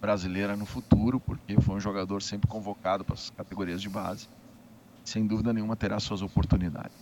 brasileira 0.00 0.56
no 0.56 0.64
futuro, 0.64 1.18
porque 1.18 1.60
foi 1.60 1.74
um 1.74 1.80
jogador 1.80 2.22
sempre 2.22 2.48
convocado 2.48 3.04
para 3.04 3.14
as 3.14 3.30
categorias 3.30 3.82
de 3.82 3.88
base. 3.88 4.28
Sem 5.04 5.26
dúvida 5.26 5.52
nenhuma 5.52 5.74
terá 5.74 5.98
suas 5.98 6.22
oportunidades. 6.22 6.96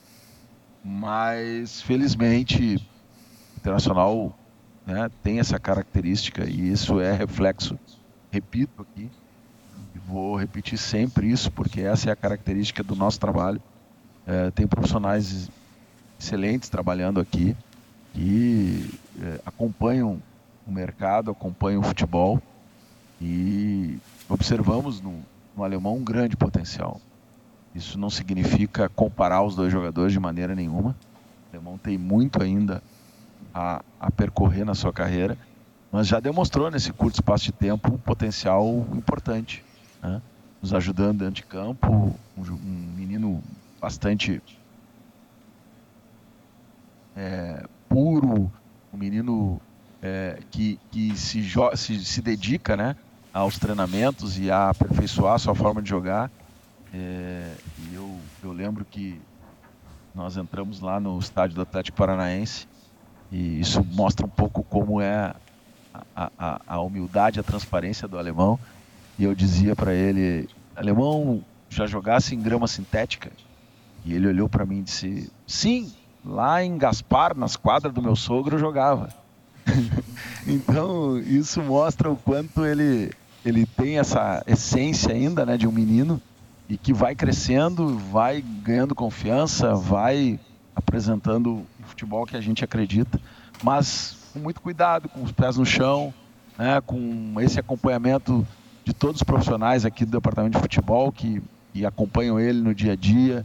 Mas, 0.82 1.82
felizmente, 1.82 2.76
o 2.76 3.58
Internacional 3.58 4.38
né, 4.86 5.10
tem 5.22 5.40
essa 5.40 5.58
característica 5.58 6.48
e 6.48 6.70
isso 6.70 7.00
é 7.00 7.12
reflexo, 7.12 7.78
repito 8.36 8.82
aqui, 8.82 9.10
e 9.94 9.98
vou 9.98 10.36
repetir 10.36 10.78
sempre 10.78 11.30
isso, 11.30 11.50
porque 11.50 11.80
essa 11.80 12.10
é 12.10 12.12
a 12.12 12.16
característica 12.16 12.82
do 12.82 12.94
nosso 12.94 13.18
trabalho. 13.18 13.60
É, 14.26 14.50
tem 14.50 14.66
profissionais 14.66 15.50
excelentes 16.18 16.68
trabalhando 16.68 17.20
aqui 17.20 17.56
que 18.12 18.90
é, 19.20 19.40
acompanham 19.44 20.20
o 20.66 20.72
mercado, 20.72 21.30
acompanham 21.30 21.80
o 21.80 21.84
futebol 21.84 22.40
e 23.20 23.98
observamos 24.28 25.00
no, 25.00 25.14
no 25.56 25.64
alemão 25.64 25.96
um 25.96 26.04
grande 26.04 26.36
potencial. 26.36 27.00
Isso 27.74 27.98
não 27.98 28.10
significa 28.10 28.88
comparar 28.88 29.42
os 29.42 29.54
dois 29.54 29.70
jogadores 29.70 30.12
de 30.12 30.18
maneira 30.18 30.54
nenhuma. 30.54 30.90
O 30.90 31.56
alemão 31.56 31.78
tem 31.78 31.96
muito 31.96 32.42
ainda 32.42 32.82
a, 33.54 33.82
a 34.00 34.10
percorrer 34.10 34.64
na 34.64 34.74
sua 34.74 34.92
carreira, 34.92 35.38
mas 35.96 36.08
já 36.08 36.20
demonstrou 36.20 36.70
nesse 36.70 36.92
curto 36.92 37.14
espaço 37.14 37.44
de 37.44 37.52
tempo 37.52 37.94
um 37.94 37.96
potencial 37.96 38.66
importante, 38.92 39.64
né? 40.02 40.20
nos 40.60 40.74
ajudando 40.74 41.20
dentro 41.20 41.36
de 41.36 41.42
campo, 41.44 42.14
um, 42.36 42.42
um 42.42 42.92
menino 42.94 43.42
bastante 43.80 44.42
é, 47.16 47.64
puro, 47.88 48.52
um 48.92 48.98
menino 48.98 49.58
é, 50.02 50.38
que, 50.50 50.78
que 50.90 51.16
se, 51.16 51.42
se, 51.76 52.04
se 52.04 52.20
dedica 52.20 52.76
né, 52.76 52.94
aos 53.32 53.58
treinamentos 53.58 54.38
e 54.38 54.50
a 54.50 54.68
aperfeiçoar 54.68 55.36
a 55.36 55.38
sua 55.38 55.54
forma 55.54 55.80
de 55.80 55.88
jogar. 55.88 56.30
É, 56.92 57.54
e 57.78 57.94
eu, 57.94 58.20
eu 58.42 58.52
lembro 58.52 58.84
que 58.84 59.18
nós 60.14 60.36
entramos 60.36 60.78
lá 60.78 61.00
no 61.00 61.18
estádio 61.18 61.56
do 61.56 61.62
Atlético 61.62 61.96
Paranaense 61.96 62.68
e 63.32 63.60
isso 63.60 63.82
mostra 63.82 64.26
um 64.26 64.28
pouco 64.28 64.62
como 64.62 65.00
é 65.00 65.34
a, 66.14 66.30
a, 66.38 66.60
a 66.66 66.80
humildade, 66.80 67.40
a 67.40 67.42
transparência 67.42 68.06
do 68.08 68.18
alemão. 68.18 68.58
E 69.18 69.24
eu 69.24 69.34
dizia 69.34 69.74
para 69.74 69.94
ele: 69.94 70.48
Alemão, 70.74 71.42
já 71.68 71.86
jogasse 71.86 72.34
em 72.34 72.40
grama 72.40 72.66
sintética? 72.66 73.30
E 74.04 74.14
ele 74.14 74.28
olhou 74.28 74.48
para 74.48 74.66
mim 74.66 74.78
e 74.78 74.82
disse: 74.82 75.32
Sim, 75.46 75.92
lá 76.24 76.62
em 76.62 76.76
Gaspar, 76.78 77.36
nas 77.36 77.56
quadras 77.56 77.92
do 77.92 78.02
meu 78.02 78.16
sogro, 78.16 78.56
eu 78.56 78.60
jogava. 78.60 79.08
então, 80.46 81.18
isso 81.18 81.60
mostra 81.62 82.10
o 82.10 82.16
quanto 82.16 82.64
ele, 82.64 83.12
ele 83.44 83.66
tem 83.66 83.98
essa 83.98 84.42
essência 84.46 85.12
ainda 85.12 85.44
né, 85.44 85.56
de 85.56 85.66
um 85.66 85.72
menino 85.72 86.20
e 86.68 86.76
que 86.76 86.92
vai 86.92 87.14
crescendo, 87.14 87.96
vai 87.98 88.40
ganhando 88.40 88.94
confiança, 88.94 89.74
vai 89.74 90.38
apresentando 90.74 91.66
o 91.80 91.84
futebol 91.84 92.26
que 92.26 92.36
a 92.36 92.40
gente 92.40 92.64
acredita. 92.64 93.20
Mas 93.62 94.16
com 94.36 94.40
muito 94.40 94.60
cuidado, 94.60 95.08
com 95.08 95.22
os 95.22 95.32
pés 95.32 95.56
no 95.56 95.64
chão, 95.64 96.12
né, 96.58 96.80
com 96.82 97.40
esse 97.40 97.58
acompanhamento 97.58 98.46
de 98.84 98.92
todos 98.92 99.16
os 99.16 99.22
profissionais 99.22 99.84
aqui 99.84 100.04
do 100.04 100.12
departamento 100.12 100.56
de 100.56 100.60
futebol 100.60 101.10
que, 101.10 101.42
que 101.72 101.86
acompanham 101.86 102.38
ele 102.38 102.60
no 102.60 102.74
dia 102.74 102.92
a 102.92 102.96
dia, 102.96 103.44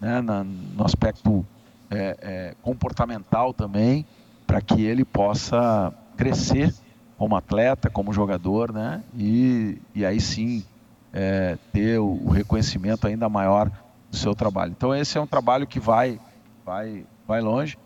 né, 0.00 0.20
na, 0.20 0.42
no 0.42 0.84
aspecto 0.84 1.46
é, 1.88 2.16
é, 2.20 2.54
comportamental 2.60 3.54
também, 3.54 4.04
para 4.46 4.60
que 4.60 4.82
ele 4.82 5.04
possa 5.04 5.94
crescer 6.16 6.74
como 7.16 7.36
atleta, 7.36 7.88
como 7.88 8.12
jogador, 8.12 8.72
né, 8.72 9.00
e, 9.16 9.78
e 9.94 10.04
aí 10.04 10.20
sim 10.20 10.64
é, 11.12 11.56
ter 11.72 12.00
o, 12.00 12.28
reconhecimento 12.30 13.06
ainda 13.06 13.28
maior 13.28 13.70
do 14.10 14.16
seu 14.16 14.34
trabalho. 14.34 14.72
Então 14.76 14.92
esse 14.92 15.16
é 15.16 15.20
um 15.20 15.26
trabalho 15.26 15.68
que 15.68 15.78
vai, 15.78 16.18
vai, 16.66 17.04
vai 17.28 17.40
longe 17.40 17.78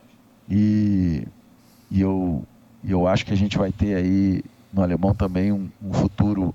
e, 0.48 1.26
e 1.90 2.00
eu, 2.00 2.44
eu 2.86 3.06
acho 3.06 3.24
que 3.24 3.32
a 3.32 3.36
gente 3.36 3.56
vai 3.56 3.72
ter 3.72 3.94
aí 3.94 4.42
no 4.72 4.82
alemão 4.82 5.14
também 5.14 5.52
um, 5.52 5.68
um 5.82 5.92
futuro 5.92 6.54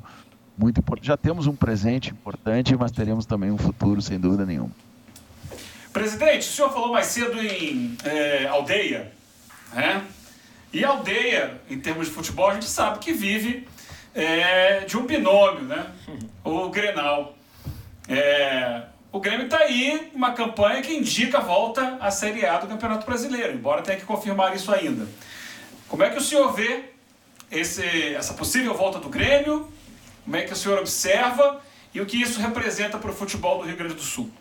muito 0.58 0.80
importante. 0.80 1.08
Já 1.08 1.18
temos 1.18 1.48
um 1.48 1.56
presente 1.56 2.12
importante, 2.12 2.76
mas 2.76 2.92
teremos 2.92 3.26
também 3.26 3.52
um 3.52 3.58
futuro 3.58 4.02
sem 4.02 4.20
dúvida 4.20 4.46
nenhuma. 4.46 4.72
Presidente, 5.92 6.48
o 6.48 6.52
senhor 6.52 6.72
falou 6.72 6.94
mais 6.94 7.08
cedo 7.08 7.42
em 7.42 7.98
é, 8.06 8.48
aldeia, 8.48 9.12
né? 9.74 10.04
E 10.72 10.86
aldeia, 10.86 11.60
em 11.70 11.80
termos 11.80 12.08
de 12.08 12.14
futebol, 12.14 12.50
a 12.50 12.54
gente 12.54 12.68
sabe 12.68 13.00
que 13.00 13.12
vive 13.12 13.68
é, 14.16 14.82
de 14.82 14.98
um 14.98 15.06
binômio, 15.06 15.64
né? 15.64 15.88
O 16.44 16.70
Grenal. 16.70 17.36
É, 18.08 18.84
o 19.12 19.20
Grêmio 19.20 19.46
está 19.46 19.58
aí, 19.58 20.10
uma 20.14 20.32
campanha 20.32 20.82
que 20.82 20.94
indica 20.94 21.40
a 21.40 21.42
volta 21.42 21.98
à 22.00 22.10
Série 22.10 22.46
A 22.46 22.60
do 22.60 22.68
Campeonato 22.68 23.06
Brasileiro, 23.06 23.54
embora 23.54 23.82
tenha 23.82 24.00
que 24.00 24.06
confirmar 24.06 24.56
isso 24.56 24.74
ainda. 24.74 25.06
Como 25.90 26.02
é 26.02 26.10
que 26.10 26.18
o 26.18 26.22
senhor 26.22 26.54
vê 26.54 26.86
esse, 27.52 28.16
essa 28.16 28.34
possível 28.34 28.74
volta 28.74 29.00
do 29.00 29.10
Grêmio? 29.10 29.70
Como 30.24 30.38
é 30.38 30.44
que 30.44 30.54
o 30.54 30.56
senhor 30.56 30.80
observa 30.80 31.60
e 31.94 32.00
o 32.00 32.06
que 32.06 32.22
isso 32.22 32.40
representa 32.40 32.98
para 32.98 33.12
o 33.12 33.14
futebol 33.14 33.60
do 33.60 33.68
Rio 33.68 33.76
Grande 33.76 33.96
do 33.96 34.02
Sul? 34.02 34.32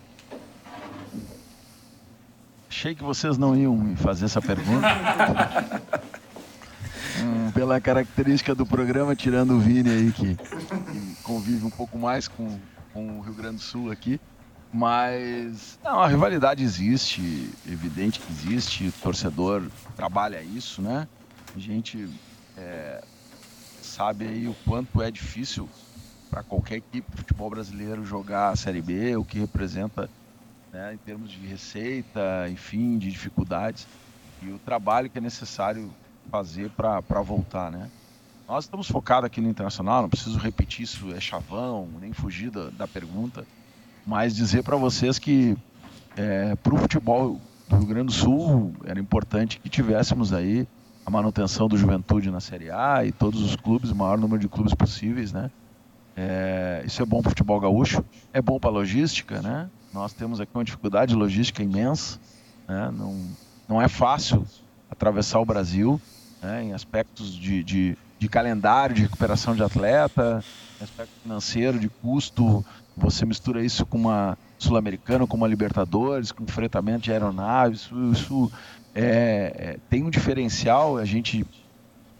Achei 2.69 2.95
que 2.95 3.03
vocês 3.03 3.37
não 3.37 3.57
iam 3.57 3.77
me 3.77 3.97
fazer 3.97 4.27
essa 4.27 4.41
pergunta. 4.41 4.87
hum, 7.19 7.51
pela 7.51 7.81
característica 7.81 8.55
do 8.55 8.65
programa, 8.65 9.17
tirando 9.17 9.55
o 9.55 9.59
Vini 9.59 9.91
aí, 9.91 10.13
que, 10.13 10.37
que 10.37 11.23
convive 11.25 11.67
um 11.67 11.71
pouco 11.71 11.99
mais 11.99 12.29
com, 12.29 12.61
com 12.93 13.19
o 13.19 13.23
Rio 13.23 13.35
Grande 13.35 13.57
do 13.57 13.63
Sul 13.63 13.91
aqui. 13.91 14.21
Mas, 14.73 15.79
não, 15.83 16.01
a 16.01 16.07
rivalidade 16.07 16.63
existe, 16.63 17.51
evidente 17.67 18.21
que 18.21 18.33
existe, 18.33 18.87
o 18.87 18.93
torcedor 18.93 19.69
trabalha 19.97 20.41
isso, 20.43 20.81
né? 20.81 21.09
A 21.57 21.59
gente 21.59 22.09
é, 22.57 23.03
sabe 23.83 24.29
aí 24.29 24.47
o 24.47 24.55
quanto 24.65 25.03
é 25.03 25.11
difícil 25.11 25.69
para 26.31 26.45
qualquer 26.45 26.77
equipe 26.77 27.11
de 27.11 27.17
futebol 27.17 27.51
brasileiro 27.51 28.05
jogar 28.05 28.51
a 28.51 28.57
Série 28.57 28.81
B, 28.81 29.17
o 29.17 29.25
que 29.25 29.41
representa 29.41 30.09
né, 30.73 30.95
em 30.95 30.99
termos 30.99 31.33
de 31.33 31.45
receita, 31.45 32.49
enfim, 32.49 32.97
de 32.97 33.11
dificuldades 33.11 33.89
e 34.41 34.51
o 34.51 34.59
trabalho 34.61 35.11
que 35.11 35.19
é 35.19 35.21
necessário 35.21 35.91
fazer 36.31 36.71
para 36.71 37.21
voltar, 37.23 37.73
né? 37.73 37.91
Nós 38.47 38.65
estamos 38.65 38.89
focados 38.89 39.27
aqui 39.27 39.41
no 39.41 39.49
Internacional, 39.49 40.03
não 40.03 40.09
preciso 40.09 40.39
repetir 40.39 40.85
isso, 40.85 41.13
é 41.13 41.21
chavão, 41.21 41.89
nem 42.01 42.13
fugir 42.13 42.51
da, 42.51 42.71
da 42.71 42.87
pergunta 42.87 43.45
mas 44.07 44.35
dizer 44.35 44.63
para 44.63 44.77
vocês 44.77 45.19
que 45.19 45.57
é, 46.17 46.55
para 46.57 46.75
o 46.75 46.79
futebol 46.79 47.41
do 47.69 47.77
Rio 47.77 47.87
Grande 47.87 48.07
do 48.07 48.13
Sul 48.13 48.75
era 48.85 48.99
importante 48.99 49.61
que 49.61 49.69
tivéssemos 49.69 50.33
aí 50.33 50.67
a 51.05 51.11
manutenção 51.11 51.69
do 51.69 51.77
Juventude 51.77 52.31
na 52.31 52.41
Série 52.41 52.71
A 52.71 53.05
e 53.05 53.13
todos 53.13 53.43
os 53.43 53.57
clubes, 53.57 53.91
o 53.91 53.97
maior 53.97 54.19
número 54.19 54.41
de 54.41 54.49
clubes 54.49 54.75
possíveis, 54.75 55.33
né? 55.33 55.51
É, 56.17 56.83
isso 56.85 57.01
é 57.01 57.07
bom 57.07 57.21
para 57.23 57.29
o 57.29 57.31
futebol 57.31 57.59
gaúcho, 57.61 58.05
é 58.33 58.43
bom 58.43 58.59
para 58.59 58.71
a 58.71 58.73
logística, 58.73 59.41
né? 59.41 59.69
Nós 59.93 60.13
temos 60.13 60.41
aqui 60.41 60.51
uma 60.55 60.65
dificuldade 60.65 61.15
logística 61.15 61.63
imensa, 61.63 62.19
né? 62.69 62.91
Não, 62.97 63.17
não 63.69 63.83
é 63.83 63.89
fácil 63.89 64.45
atravessar 64.91 65.41
o 65.41 65.45
Brasil, 65.45 66.01
né? 66.43 66.65
Em 66.65 66.73
aspectos 66.75 67.35
de, 67.35 67.65
de, 67.65 67.99
de 68.19 68.29
calendário, 68.29 68.95
de 68.95 69.03
recuperação 69.03 69.55
de 69.55 69.63
atleta, 69.63 70.45
aspecto 70.81 71.13
financeiro, 71.23 71.79
de 71.79 71.89
custo, 71.89 72.65
você 73.01 73.25
mistura 73.25 73.65
isso 73.65 73.85
com 73.87 73.99
uma 73.99 74.37
Sul-Americana, 74.59 75.27
com 75.27 75.37
uma 75.37 75.49
Libertadores, 75.49 76.31
com 76.31 76.47
fretamento 76.47 77.01
de 77.01 77.13
aeronaves, 77.13 77.83
isso, 77.83 78.13
isso 78.13 78.53
é, 78.95 79.03
é, 79.03 79.77
tem 79.89 80.05
um 80.05 80.11
diferencial. 80.11 80.99
A 80.99 81.05
gente, 81.05 81.47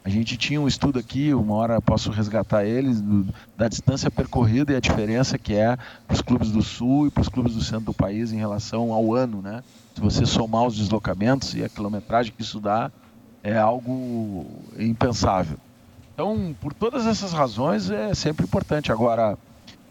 a 0.03 0.09
gente 0.09 0.35
tinha 0.37 0.59
um 0.59 0.67
estudo 0.67 0.99
aqui, 0.99 1.33
uma 1.33 1.55
hora 1.55 1.79
posso 1.79 2.09
resgatar 2.11 2.65
eles, 2.65 2.99
do, 2.99 3.27
da 3.55 3.67
distância 3.67 4.09
percorrida 4.09 4.73
e 4.73 4.75
a 4.75 4.79
diferença 4.79 5.37
que 5.37 5.53
é 5.53 5.77
para 6.07 6.13
os 6.13 6.21
clubes 6.21 6.51
do 6.51 6.61
Sul 6.61 7.07
e 7.07 7.11
para 7.11 7.21
os 7.21 7.29
clubes 7.29 7.53
do 7.53 7.61
centro 7.61 7.85
do 7.85 7.93
país 7.93 8.31
em 8.31 8.37
relação 8.37 8.91
ao 8.91 9.13
ano, 9.13 9.41
né? 9.41 9.63
Se 9.93 10.01
você 10.01 10.25
somar 10.25 10.65
os 10.65 10.77
deslocamentos 10.77 11.53
e 11.53 11.63
a 11.63 11.69
quilometragem 11.69 12.33
que 12.35 12.41
isso 12.41 12.59
dá, 12.59 12.91
é 13.43 13.57
algo 13.57 14.45
impensável. 14.79 15.57
Então, 16.13 16.55
por 16.61 16.73
todas 16.73 17.05
essas 17.05 17.33
razões, 17.33 17.89
é 17.89 18.13
sempre 18.13 18.45
importante. 18.45 18.91
Agora, 18.91 19.37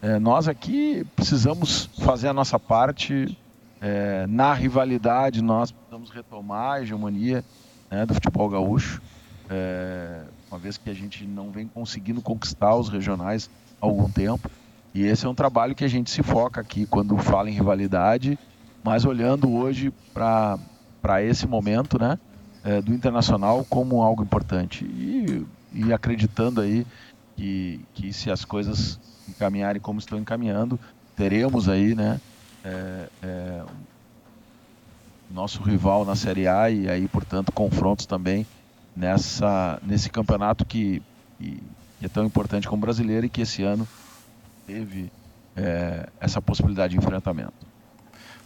é, 0.01 0.17
nós 0.17 0.47
aqui 0.47 1.05
precisamos 1.15 1.85
fazer 1.99 2.27
a 2.27 2.33
nossa 2.33 2.59
parte 2.59 3.37
é, 3.79 4.25
na 4.27 4.51
rivalidade, 4.53 5.43
nós 5.43 5.71
precisamos 5.71 6.09
retomar 6.09 6.73
a 6.73 6.81
hegemonia 6.81 7.43
né, 7.89 8.05
do 8.05 8.13
futebol 8.15 8.49
gaúcho, 8.49 8.99
é, 9.47 10.23
uma 10.49 10.57
vez 10.57 10.77
que 10.77 10.89
a 10.89 10.93
gente 10.93 11.25
não 11.25 11.51
vem 11.51 11.67
conseguindo 11.67 12.19
conquistar 12.19 12.75
os 12.75 12.89
regionais 12.89 13.49
há 13.79 13.85
algum 13.85 14.09
tempo. 14.09 14.49
E 14.93 15.03
esse 15.03 15.25
é 15.25 15.29
um 15.29 15.35
trabalho 15.35 15.75
que 15.75 15.85
a 15.85 15.87
gente 15.87 16.09
se 16.09 16.23
foca 16.23 16.59
aqui 16.59 16.85
quando 16.87 17.15
fala 17.17 17.49
em 17.49 17.53
rivalidade, 17.53 18.39
mas 18.83 19.05
olhando 19.05 19.51
hoje 19.51 19.93
para 20.13 21.21
esse 21.21 21.45
momento 21.47 21.99
né, 21.99 22.17
é, 22.63 22.81
do 22.81 22.91
internacional 22.91 23.63
como 23.69 24.01
algo 24.01 24.23
importante 24.23 24.83
e, 24.83 25.45
e 25.73 25.93
acreditando 25.93 26.59
aí 26.59 26.87
que, 27.35 27.79
que 27.93 28.11
se 28.11 28.31
as 28.31 28.43
coisas 28.43 28.99
encaminharem 29.31 29.81
como 29.81 29.99
estão 29.99 30.17
encaminhando, 30.17 30.79
teremos 31.15 31.67
aí, 31.67 31.95
né, 31.95 32.19
é, 32.63 33.07
é, 33.23 33.63
nosso 35.29 35.61
rival 35.61 36.05
na 36.05 36.15
Série 36.15 36.47
A 36.47 36.69
e 36.69 36.89
aí, 36.89 37.07
portanto, 37.07 37.51
confrontos 37.51 38.05
também 38.05 38.45
nessa, 38.95 39.79
nesse 39.83 40.09
campeonato 40.09 40.65
que, 40.65 41.01
que 41.39 41.59
é 42.01 42.07
tão 42.07 42.25
importante 42.25 42.67
como 42.67 42.81
brasileiro 42.81 43.25
e 43.25 43.29
que 43.29 43.41
esse 43.41 43.63
ano 43.63 43.87
teve 44.67 45.11
é, 45.55 46.07
essa 46.19 46.41
possibilidade 46.41 46.91
de 46.91 46.97
enfrentamento. 46.97 47.71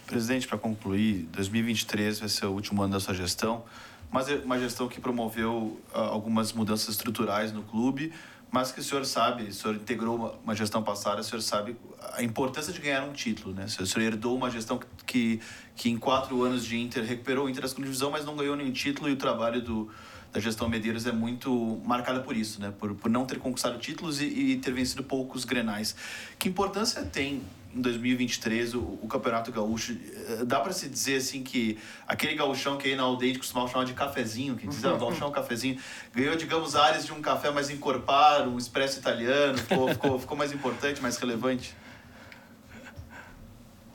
Presidente, 0.05 0.47
para 0.47 0.57
concluir, 0.57 1.27
2023 1.33 2.19
vai 2.19 2.29
ser 2.29 2.45
o 2.45 2.51
último 2.51 2.83
ano 2.83 2.93
da 2.93 2.99
sua 2.99 3.13
gestão, 3.13 3.63
mas 4.11 4.29
é 4.29 4.35
uma 4.35 4.59
gestão 4.59 4.87
que 4.87 5.01
promoveu 5.01 5.79
uh, 5.93 5.97
algumas 5.97 6.53
mudanças 6.53 6.89
estruturais 6.89 7.51
no 7.51 7.63
clube, 7.63 8.13
mas 8.51 8.71
que 8.71 8.79
o 8.79 8.83
senhor 8.83 9.05
sabe, 9.05 9.43
o 9.43 9.53
senhor 9.53 9.75
integrou 9.75 10.39
uma, 10.43 10.55
gestão 10.55 10.81
passada, 10.81 11.21
o 11.21 11.23
senhor 11.23 11.41
sabe 11.41 11.75
a 12.13 12.23
importância 12.23 12.71
de 12.71 12.79
ganhar 12.79 13.03
um 13.03 13.11
título, 13.11 13.53
né? 13.53 13.65
O 13.65 13.85
senhor 13.85 14.05
herdou 14.05 14.35
uma 14.35 14.49
gestão 14.49 14.79
que, 15.05 15.41
que 15.75 15.89
em 15.89 15.97
quatro 15.97 16.41
anos 16.43 16.65
de 16.65 16.77
Inter 16.77 17.03
recuperou 17.03 17.45
o 17.45 17.49
Inter 17.49 17.63
da 17.63 17.67
segunda 17.67 17.87
divisão, 17.87 18.11
mas 18.11 18.23
não 18.23 18.35
ganhou 18.35 18.55
nenhum 18.55 18.71
título 18.71 19.09
e 19.09 19.13
o 19.13 19.17
trabalho 19.17 19.61
do, 19.61 19.91
da 20.31 20.39
gestão 20.39 20.69
Medeiros 20.69 21.05
é 21.05 21.11
muito 21.11 21.81
marcada 21.85 22.19
por 22.19 22.35
isso, 22.35 22.61
né? 22.61 22.73
Por, 22.77 22.93
por 22.95 23.09
não 23.09 23.25
ter 23.25 23.39
conquistado 23.39 23.77
títulos 23.77 24.21
e, 24.21 24.25
e 24.25 24.57
ter 24.57 24.71
vencido 24.71 25.03
poucos 25.03 25.45
grenais. 25.45 25.95
Que 26.37 26.49
importância 26.49 27.03
tem 27.03 27.41
em 27.75 27.81
2023 27.81 28.73
o, 28.73 28.79
o 29.01 29.07
Campeonato 29.07 29.51
Gaúcho, 29.51 29.91
eh, 29.91 30.45
dá 30.45 30.61
para 30.61 30.71
se 30.71 30.87
dizer 30.87 31.17
assim 31.17 31.43
que 31.43 31.77
aquele 32.07 32.33
gauchão 32.33 32.77
que 32.77 32.87
aí 32.87 32.95
na 32.95 33.03
aldeia 33.03 33.37
costumava 33.37 33.67
chamar 33.67 33.83
de 33.83 33.93
cafezinho, 33.93 34.55
que 34.55 34.65
dizia 34.65 34.91
ah, 34.91 34.97
gauchão 34.97 35.29
cafezinho, 35.29 35.77
ganhou, 36.13 36.37
digamos, 36.37 36.75
áreas 36.75 37.05
de 37.05 37.11
um 37.11 37.21
café 37.21 37.51
mais 37.51 37.69
encorpado, 37.69 38.49
um 38.49 38.57
expresso 38.57 38.97
italiano, 38.97 39.57
ficou, 39.57 39.89
ficou, 39.89 40.19
ficou 40.19 40.37
mais 40.37 40.53
importante, 40.53 41.01
mais 41.01 41.17
relevante? 41.17 41.75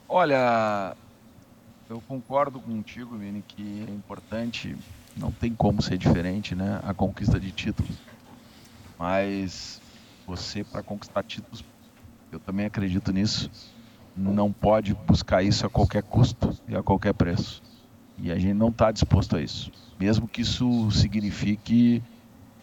Olha, 0.07 0.95
eu 1.89 1.99
concordo 2.07 2.59
contigo, 2.59 3.17
Vini, 3.17 3.43
que 3.47 3.85
é 3.87 3.91
importante, 3.91 4.75
não 5.17 5.31
tem 5.31 5.55
como 5.55 5.81
ser 5.81 5.97
diferente, 5.97 6.53
né, 6.53 6.79
a 6.83 6.93
conquista 6.93 7.39
de 7.39 7.51
títulos. 7.51 7.95
Mas 8.99 9.81
você, 10.27 10.63
para 10.63 10.83
conquistar 10.83 11.23
títulos, 11.23 11.63
eu 12.31 12.39
também 12.39 12.65
acredito 12.65 13.11
nisso, 13.11 13.49
não 14.15 14.51
pode 14.51 14.93
buscar 14.93 15.43
isso 15.43 15.65
a 15.65 15.69
qualquer 15.69 16.03
custo 16.03 16.53
e 16.67 16.75
a 16.75 16.83
qualquer 16.83 17.13
preço. 17.13 17.61
E 18.17 18.31
a 18.31 18.35
gente 18.35 18.53
não 18.53 18.69
está 18.69 18.91
disposto 18.91 19.35
a 19.35 19.41
isso, 19.41 19.71
mesmo 19.99 20.27
que 20.27 20.41
isso 20.41 20.91
signifique 20.91 22.03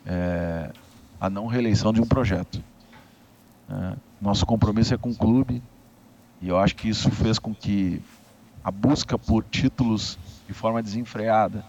é, 0.07 0.73
a 1.21 1.29
não 1.29 1.47
reeleição 1.47 1.93
de 1.93 2.01
um 2.01 2.07
projeto. 2.07 2.63
É, 3.69 3.97
nosso 4.21 4.47
compromisso 4.47 4.95
é 4.95 4.97
com 4.97 5.11
o 5.11 5.15
clube 5.15 5.63
e 6.41 6.49
eu 6.49 6.59
acho 6.59 6.75
que 6.75 6.89
isso 6.89 7.11
fez 7.11 7.39
com 7.39 7.55
que 7.55 8.01
a 8.63 8.71
busca 8.71 9.19
por 9.19 9.45
títulos 9.45 10.19
de 10.47 10.53
forma 10.53 10.83
desenfreada, 10.83 11.65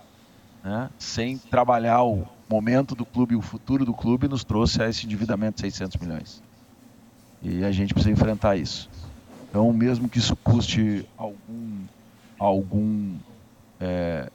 né, 0.64 0.89
sem 0.97 1.38
trabalhar 1.38 2.04
o, 2.04 2.28
momento 2.50 2.95
do 2.95 3.06
clube, 3.06 3.36
o 3.36 3.41
futuro 3.41 3.86
do 3.86 3.93
clube 3.93 4.28
nos 4.28 4.43
trouxe 4.43 4.82
a 4.82 4.89
esse 4.89 5.06
endividamento 5.06 5.56
de 5.56 5.62
600 5.62 5.97
milhões. 6.02 6.41
E 7.41 7.63
a 7.63 7.71
gente 7.71 7.93
precisa 7.93 8.11
enfrentar 8.11 8.55
isso. 8.55 8.89
Então, 9.49 9.71
mesmo 9.73 10.07
que 10.07 10.19
isso 10.19 10.35
custe 10.35 11.05
algum, 11.17 11.83
algum 12.37 13.15
é, 13.79 14.29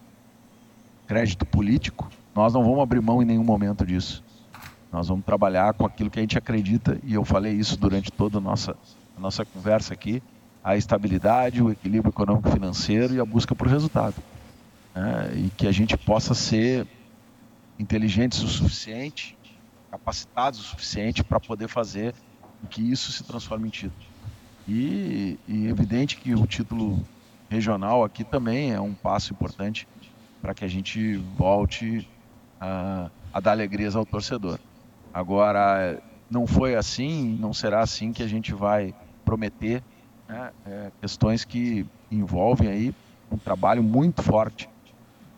crédito 1.07 1.46
político, 1.46 2.11
nós 2.34 2.52
não 2.52 2.64
vamos 2.64 2.80
abrir 2.80 3.00
mão 3.00 3.22
em 3.22 3.24
nenhum 3.24 3.44
momento 3.44 3.86
disso. 3.86 4.24
Nós 4.90 5.09
vamos 5.09 5.24
trabalhar 5.24 5.74
com 5.74 5.86
aquilo 5.86 6.11
que 6.11 6.18
a 6.18 6.22
gente 6.22 6.38
acredita, 6.38 6.98
e 7.05 7.14
eu 7.14 7.24
falei 7.24 7.52
isso 7.52 7.76
durante 7.76 8.11
toda 8.11 8.38
a 8.38 8.40
nossa, 8.40 8.76
a 9.16 9.20
nossa 9.20 9.44
conversa 9.44 9.92
aqui, 9.92 10.22
a 10.62 10.76
estabilidade, 10.76 11.62
o 11.62 11.70
equilíbrio 11.70 12.11
econômico 12.11 12.50
financeiro 12.50 13.14
e 13.14 13.20
a 13.20 13.24
busca 13.24 13.55
por 13.55 13.68
resultado. 13.68 14.16
Né? 14.94 15.32
E 15.36 15.50
que 15.57 15.66
a 15.66 15.72
gente 15.72 15.96
possa 15.96 16.32
ser 16.32 16.86
inteligentes 17.78 18.40
o 18.42 18.48
suficiente, 18.48 19.36
capacitados 19.90 20.61
o 20.61 20.62
suficiente 20.62 21.22
para 21.22 21.38
poder 21.38 21.68
fazer 21.68 22.14
com 22.65 22.67
que 22.67 22.81
isso 22.81 23.12
se 23.12 23.23
transforme 23.23 23.69
em 23.69 23.71
título. 23.71 24.03
E, 24.67 25.39
e 25.47 25.67
evidente 25.67 26.17
que 26.17 26.35
o 26.35 26.47
título 26.47 27.07
regional 27.51 28.03
aqui 28.03 28.25
também 28.25 28.73
é 28.73 28.81
um 28.81 28.95
passo 28.95 29.33
importante 29.33 29.87
para 30.41 30.55
que 30.55 30.65
a 30.65 30.69
gente 30.69 31.17
volte 31.37 32.09
a, 32.61 33.11
a 33.33 33.41
dar 33.41 33.53
alegrias 33.53 33.95
ao 33.95 34.07
torcedor. 34.07 34.59
Agora, 35.12 36.03
não 36.31 36.47
foi 36.47 36.75
assim, 36.75 37.37
não 37.39 37.53
será 37.53 37.81
assim 37.81 38.12
que 38.12 38.23
a 38.23 38.27
gente 38.27 38.55
vai 38.55 38.95
prometer 39.25 39.83
né, 40.27 40.51
é, 40.67 40.91
questões 41.01 41.45
que 41.45 41.87
envolvem 42.11 42.69
aí 42.69 42.95
um 43.31 43.37
trabalho 43.37 43.83
muito 43.83 44.23
forte 44.23 44.69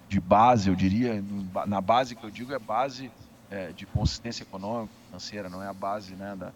de 0.08 0.20
base, 0.20 0.68
eu 0.68 0.76
diria, 0.76 1.22
na 1.66 1.80
base 1.80 2.14
que 2.14 2.22
eu 2.22 2.30
digo 2.30 2.52
é 2.52 2.58
base 2.58 3.10
é, 3.50 3.72
de 3.72 3.84
consistência 3.86 4.44
econômica, 4.44 4.92
financeira, 5.06 5.48
não 5.48 5.62
é 5.62 5.66
a 5.66 5.72
base 5.72 6.14
né, 6.14 6.36
da, 6.36 6.52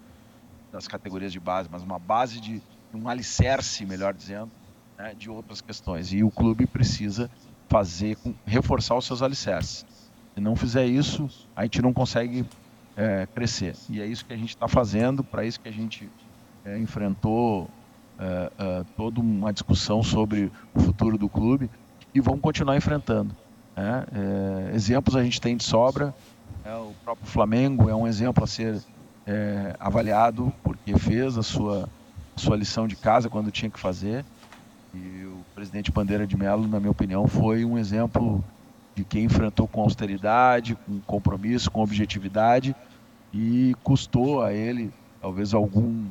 das 0.73 0.87
categorias 0.87 1.33
de 1.33 1.41
base, 1.41 1.69
mas 1.71 1.83
uma 1.83 1.99
base 1.99 2.41
de 2.41 2.63
um 2.95 3.09
alicerce, 3.09 3.85
melhor 3.85 4.15
dizendo, 4.15 4.51
né, 4.99 5.15
de 5.17 5.31
outras 5.31 5.61
questões. 5.61 6.13
E 6.13 6.23
o 6.23 6.31
clube 6.31 6.67
precisa 6.67 7.31
fazer, 7.69 8.17
reforçar 8.45 8.97
os 8.97 9.05
seus 9.05 9.23
alicerces. 9.23 9.87
Se 10.35 10.41
não 10.41 10.57
fizer 10.57 10.87
isso, 10.87 11.29
a 11.55 11.63
gente 11.63 11.81
não 11.83 11.93
consegue 11.93 12.45
é, 12.97 13.27
crescer. 13.35 13.75
E 13.89 14.01
é 14.01 14.07
isso 14.07 14.25
que 14.25 14.33
a 14.33 14.37
gente 14.37 14.51
está 14.51 14.69
fazendo, 14.69 15.23
para 15.25 15.45
isso 15.45 15.61
que 15.61 15.69
a 15.69 15.73
gente 15.73 16.09
é, 16.65 16.79
enfrentou 16.79 17.69
é, 18.19 18.53
é, 18.59 18.85
toda 18.97 19.21
uma 19.21 19.53
discussão 19.53 20.03
sobre 20.03 20.53
o 20.75 20.81
futuro 20.81 21.17
do 21.17 21.29
clube 21.29 21.71
e 22.15 22.21
vamos 22.21 22.41
continuar 22.41 22.77
enfrentando. 22.77 23.35
Né? 23.77 24.05
É, 24.13 24.75
exemplos 24.75 25.17
a 25.17 25.23
gente 25.23 25.41
tem 25.41 25.57
de 25.57 25.65
sobra. 25.65 26.15
É, 26.65 26.75
o 26.75 26.93
próprio 27.05 27.27
Flamengo 27.27 27.89
é 27.89 27.95
um 27.95 28.07
exemplo 28.07 28.45
a 28.45 28.47
ser 28.47 28.83
é, 29.31 29.77
avaliado 29.79 30.53
porque 30.61 30.99
fez 30.99 31.39
a 31.39 31.43
sua, 31.43 31.89
sua 32.35 32.57
lição 32.57 32.89
de 32.89 32.97
casa 32.97 33.31
quando 33.31 33.53
tinha 33.53 33.71
que 33.71 33.79
fazer. 33.79 34.25
E 34.93 35.25
o 35.25 35.45
presidente 35.55 35.93
Bandeira 35.93 36.27
de 36.27 36.37
Mello, 36.37 36.67
na 36.67 36.81
minha 36.81 36.91
opinião, 36.91 37.29
foi 37.29 37.65
um 37.65 37.79
exemplo 37.79 38.43
de 38.93 39.05
quem 39.05 39.25
enfrentou 39.25 39.69
com 39.69 39.83
austeridade, 39.83 40.75
com 40.75 40.99
compromisso, 41.07 41.71
com 41.71 41.81
objetividade 41.81 42.75
e 43.33 43.77
custou 43.85 44.43
a 44.43 44.53
ele 44.53 44.93
talvez 45.23 45.55
algum 45.55 46.07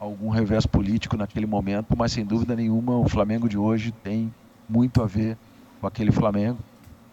algum 0.00 0.30
revés 0.30 0.66
político 0.66 1.16
naquele 1.16 1.46
momento, 1.46 1.96
mas 1.96 2.10
sem 2.10 2.24
dúvida 2.24 2.56
nenhuma 2.56 2.96
o 2.96 3.08
Flamengo 3.08 3.48
de 3.48 3.56
hoje 3.56 3.92
tem 4.02 4.34
muito 4.68 5.00
a 5.00 5.06
ver 5.06 5.36
com 5.80 5.86
aquele 5.86 6.10
Flamengo. 6.10 6.58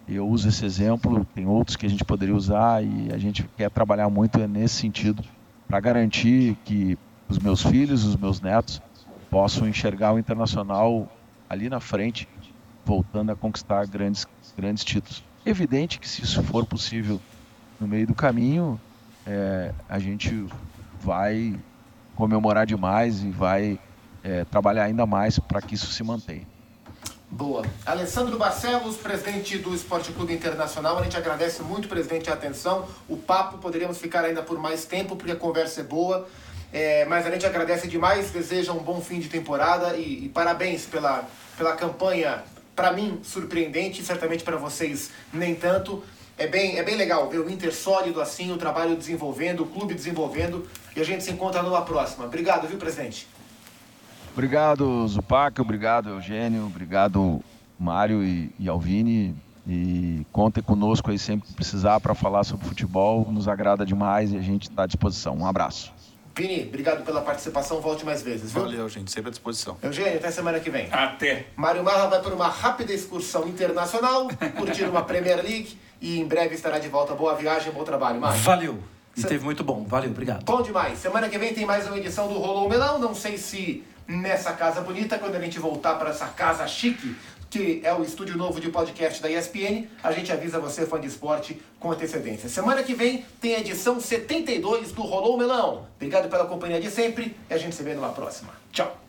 Eu 0.07 0.27
uso 0.27 0.47
esse 0.47 0.65
exemplo, 0.65 1.23
tem 1.35 1.45
outros 1.45 1.75
que 1.75 1.85
a 1.85 1.89
gente 1.89 2.03
poderia 2.03 2.33
usar 2.33 2.83
e 2.83 3.11
a 3.13 3.17
gente 3.19 3.47
quer 3.55 3.69
trabalhar 3.69 4.09
muito 4.09 4.39
nesse 4.47 4.75
sentido 4.75 5.23
para 5.69 5.79
garantir 5.79 6.57
que 6.65 6.97
os 7.29 7.37
meus 7.37 7.61
filhos, 7.61 8.03
os 8.03 8.15
meus 8.15 8.41
netos 8.41 8.81
possam 9.29 9.67
enxergar 9.69 10.13
o 10.13 10.19
internacional 10.19 11.07
ali 11.47 11.69
na 11.69 11.79
frente, 11.79 12.27
voltando 12.83 13.31
a 13.31 13.35
conquistar 13.35 13.85
grandes 13.85 14.25
grandes 14.57 14.83
títulos. 14.83 15.23
Evidente 15.45 15.99
que 15.99 16.09
se 16.09 16.23
isso 16.23 16.43
for 16.43 16.65
possível 16.65 17.21
no 17.79 17.87
meio 17.87 18.07
do 18.07 18.15
caminho, 18.15 18.81
é, 19.25 19.71
a 19.87 19.99
gente 19.99 20.31
vai 20.99 21.55
comemorar 22.15 22.65
demais 22.65 23.23
e 23.23 23.29
vai 23.29 23.79
é, 24.23 24.43
trabalhar 24.45 24.85
ainda 24.85 25.05
mais 25.05 25.37
para 25.37 25.61
que 25.61 25.75
isso 25.75 25.87
se 25.93 26.03
mantenha. 26.03 26.47
Boa. 27.31 27.63
Alessandro 27.85 28.39
Barcelos, 28.39 28.97
presidente 28.97 29.59
do 29.59 29.75
Esporte 29.75 30.11
Clube 30.11 30.33
Internacional, 30.33 30.97
a 30.97 31.03
gente 31.03 31.15
agradece 31.15 31.61
muito, 31.61 31.87
presidente, 31.87 32.27
a 32.27 32.33
atenção. 32.33 32.87
O 33.07 33.15
papo 33.15 33.59
poderíamos 33.59 33.99
ficar 33.99 34.25
ainda 34.25 34.41
por 34.41 34.57
mais 34.57 34.85
tempo, 34.85 35.15
porque 35.15 35.31
a 35.31 35.35
conversa 35.35 35.81
é 35.81 35.83
boa. 35.83 36.27
É, 36.73 37.05
mas 37.05 37.27
a 37.27 37.31
gente 37.31 37.45
agradece 37.45 37.87
demais, 37.87 38.31
deseja 38.31 38.73
um 38.73 38.79
bom 38.79 38.99
fim 38.99 39.19
de 39.19 39.29
temporada 39.29 39.95
e, 39.95 40.25
e 40.25 40.29
parabéns 40.29 40.85
pela, 40.85 41.27
pela 41.55 41.75
campanha, 41.75 42.43
para 42.75 42.91
mim, 42.91 43.19
surpreendente, 43.23 44.03
certamente 44.03 44.43
para 44.43 44.57
vocês 44.57 45.11
nem 45.31 45.53
tanto. 45.53 46.03
É 46.35 46.47
bem, 46.47 46.79
é 46.79 46.83
bem 46.83 46.95
legal 46.95 47.29
ver 47.29 47.39
o 47.39 47.49
Inter 47.49 47.73
sólido 47.73 48.21
assim, 48.21 48.51
o 48.51 48.57
trabalho 48.57 48.95
desenvolvendo, 48.95 49.61
o 49.61 49.67
clube 49.67 49.93
desenvolvendo. 49.93 50.67
E 50.95 51.01
a 51.01 51.03
gente 51.03 51.23
se 51.23 51.31
encontra 51.31 51.61
numa 51.61 51.83
próxima. 51.83 52.25
Obrigado, 52.25 52.67
viu, 52.67 52.77
presidente? 52.77 53.27
Obrigado, 54.33 55.07
Zupac. 55.07 55.59
Obrigado, 55.59 56.09
Eugênio. 56.09 56.65
Obrigado, 56.65 57.41
Mário 57.77 58.23
e, 58.23 58.51
e 58.59 58.69
Alvini. 58.69 59.35
E 59.67 60.25
contem 60.31 60.63
conosco 60.63 61.11
aí 61.11 61.19
sempre 61.19 61.47
que 61.47 61.53
precisar 61.53 61.99
para 61.99 62.15
falar 62.15 62.43
sobre 62.43 62.65
futebol. 62.67 63.27
Nos 63.31 63.47
agrada 63.47 63.85
demais 63.85 64.31
e 64.31 64.37
a 64.37 64.41
gente 64.41 64.69
está 64.69 64.83
à 64.83 64.87
disposição. 64.87 65.35
Um 65.37 65.45
abraço. 65.45 65.93
Vini, 66.35 66.65
obrigado 66.67 67.03
pela 67.03 67.21
participação. 67.21 67.81
Volte 67.81 68.05
mais 68.05 68.21
vezes, 68.21 68.53
viu? 68.53 68.61
Valeu, 68.61 68.87
gente. 68.87 69.11
Sempre 69.11 69.27
à 69.27 69.31
disposição. 69.31 69.77
Eugênio, 69.83 70.15
até 70.15 70.31
semana 70.31 70.59
que 70.59 70.69
vem. 70.69 70.87
Até. 70.89 71.47
Mário 71.55 71.83
Marra 71.83 72.07
vai 72.07 72.21
por 72.21 72.31
uma 72.31 72.47
rápida 72.47 72.93
excursão 72.93 73.45
internacional, 73.45 74.29
curtir 74.57 74.85
uma 74.85 75.03
Premier 75.03 75.43
League 75.43 75.77
e 75.99 76.17
em 76.17 76.25
breve 76.25 76.55
estará 76.55 76.79
de 76.79 76.87
volta. 76.87 77.13
Boa 77.13 77.35
viagem, 77.35 77.73
bom 77.73 77.83
trabalho, 77.83 78.21
Mário. 78.21 78.39
Valeu. 78.39 78.79
E 79.17 79.23
teve 79.23 79.43
muito 79.43 79.65
bom. 79.65 79.83
Valeu, 79.83 80.11
obrigado. 80.11 80.45
Bom 80.45 80.61
demais. 80.61 80.97
Semana 80.99 81.27
que 81.27 81.37
vem 81.37 81.53
tem 81.53 81.65
mais 81.65 81.85
uma 81.87 81.97
edição 81.97 82.29
do 82.29 82.35
Rolou 82.35 82.69
Melão. 82.69 82.97
Não 82.99 83.13
sei 83.13 83.37
se 83.37 83.83
nessa 84.09 84.53
casa 84.53 84.81
bonita, 84.81 85.19
quando 85.19 85.35
a 85.35 85.39
gente 85.39 85.59
voltar 85.59 85.95
para 85.95 86.09
essa 86.09 86.25
casa 86.25 86.67
chique, 86.67 87.15
que 87.49 87.81
é 87.83 87.93
o 87.93 88.03
estúdio 88.03 88.37
novo 88.37 88.59
de 88.59 88.69
podcast 88.69 89.21
da 89.21 89.29
ESPN, 89.29 89.87
a 90.03 90.11
gente 90.11 90.31
avisa 90.31 90.59
você, 90.59 90.85
fã 90.85 90.99
de 90.99 91.07
esporte, 91.07 91.61
com 91.79 91.91
antecedência. 91.91 92.49
Semana 92.49 92.83
que 92.83 92.93
vem 92.93 93.25
tem 93.39 93.55
a 93.55 93.59
edição 93.59 93.99
72 93.99 94.91
do 94.91 95.03
Rolou 95.03 95.37
Melão. 95.37 95.87
Obrigado 95.95 96.29
pela 96.29 96.45
companhia 96.45 96.81
de 96.81 96.89
sempre 96.89 97.35
e 97.49 97.53
a 97.53 97.57
gente 97.57 97.75
se 97.75 97.83
vê 97.83 97.93
numa 97.93 98.09
próxima. 98.09 98.51
Tchau! 98.71 99.08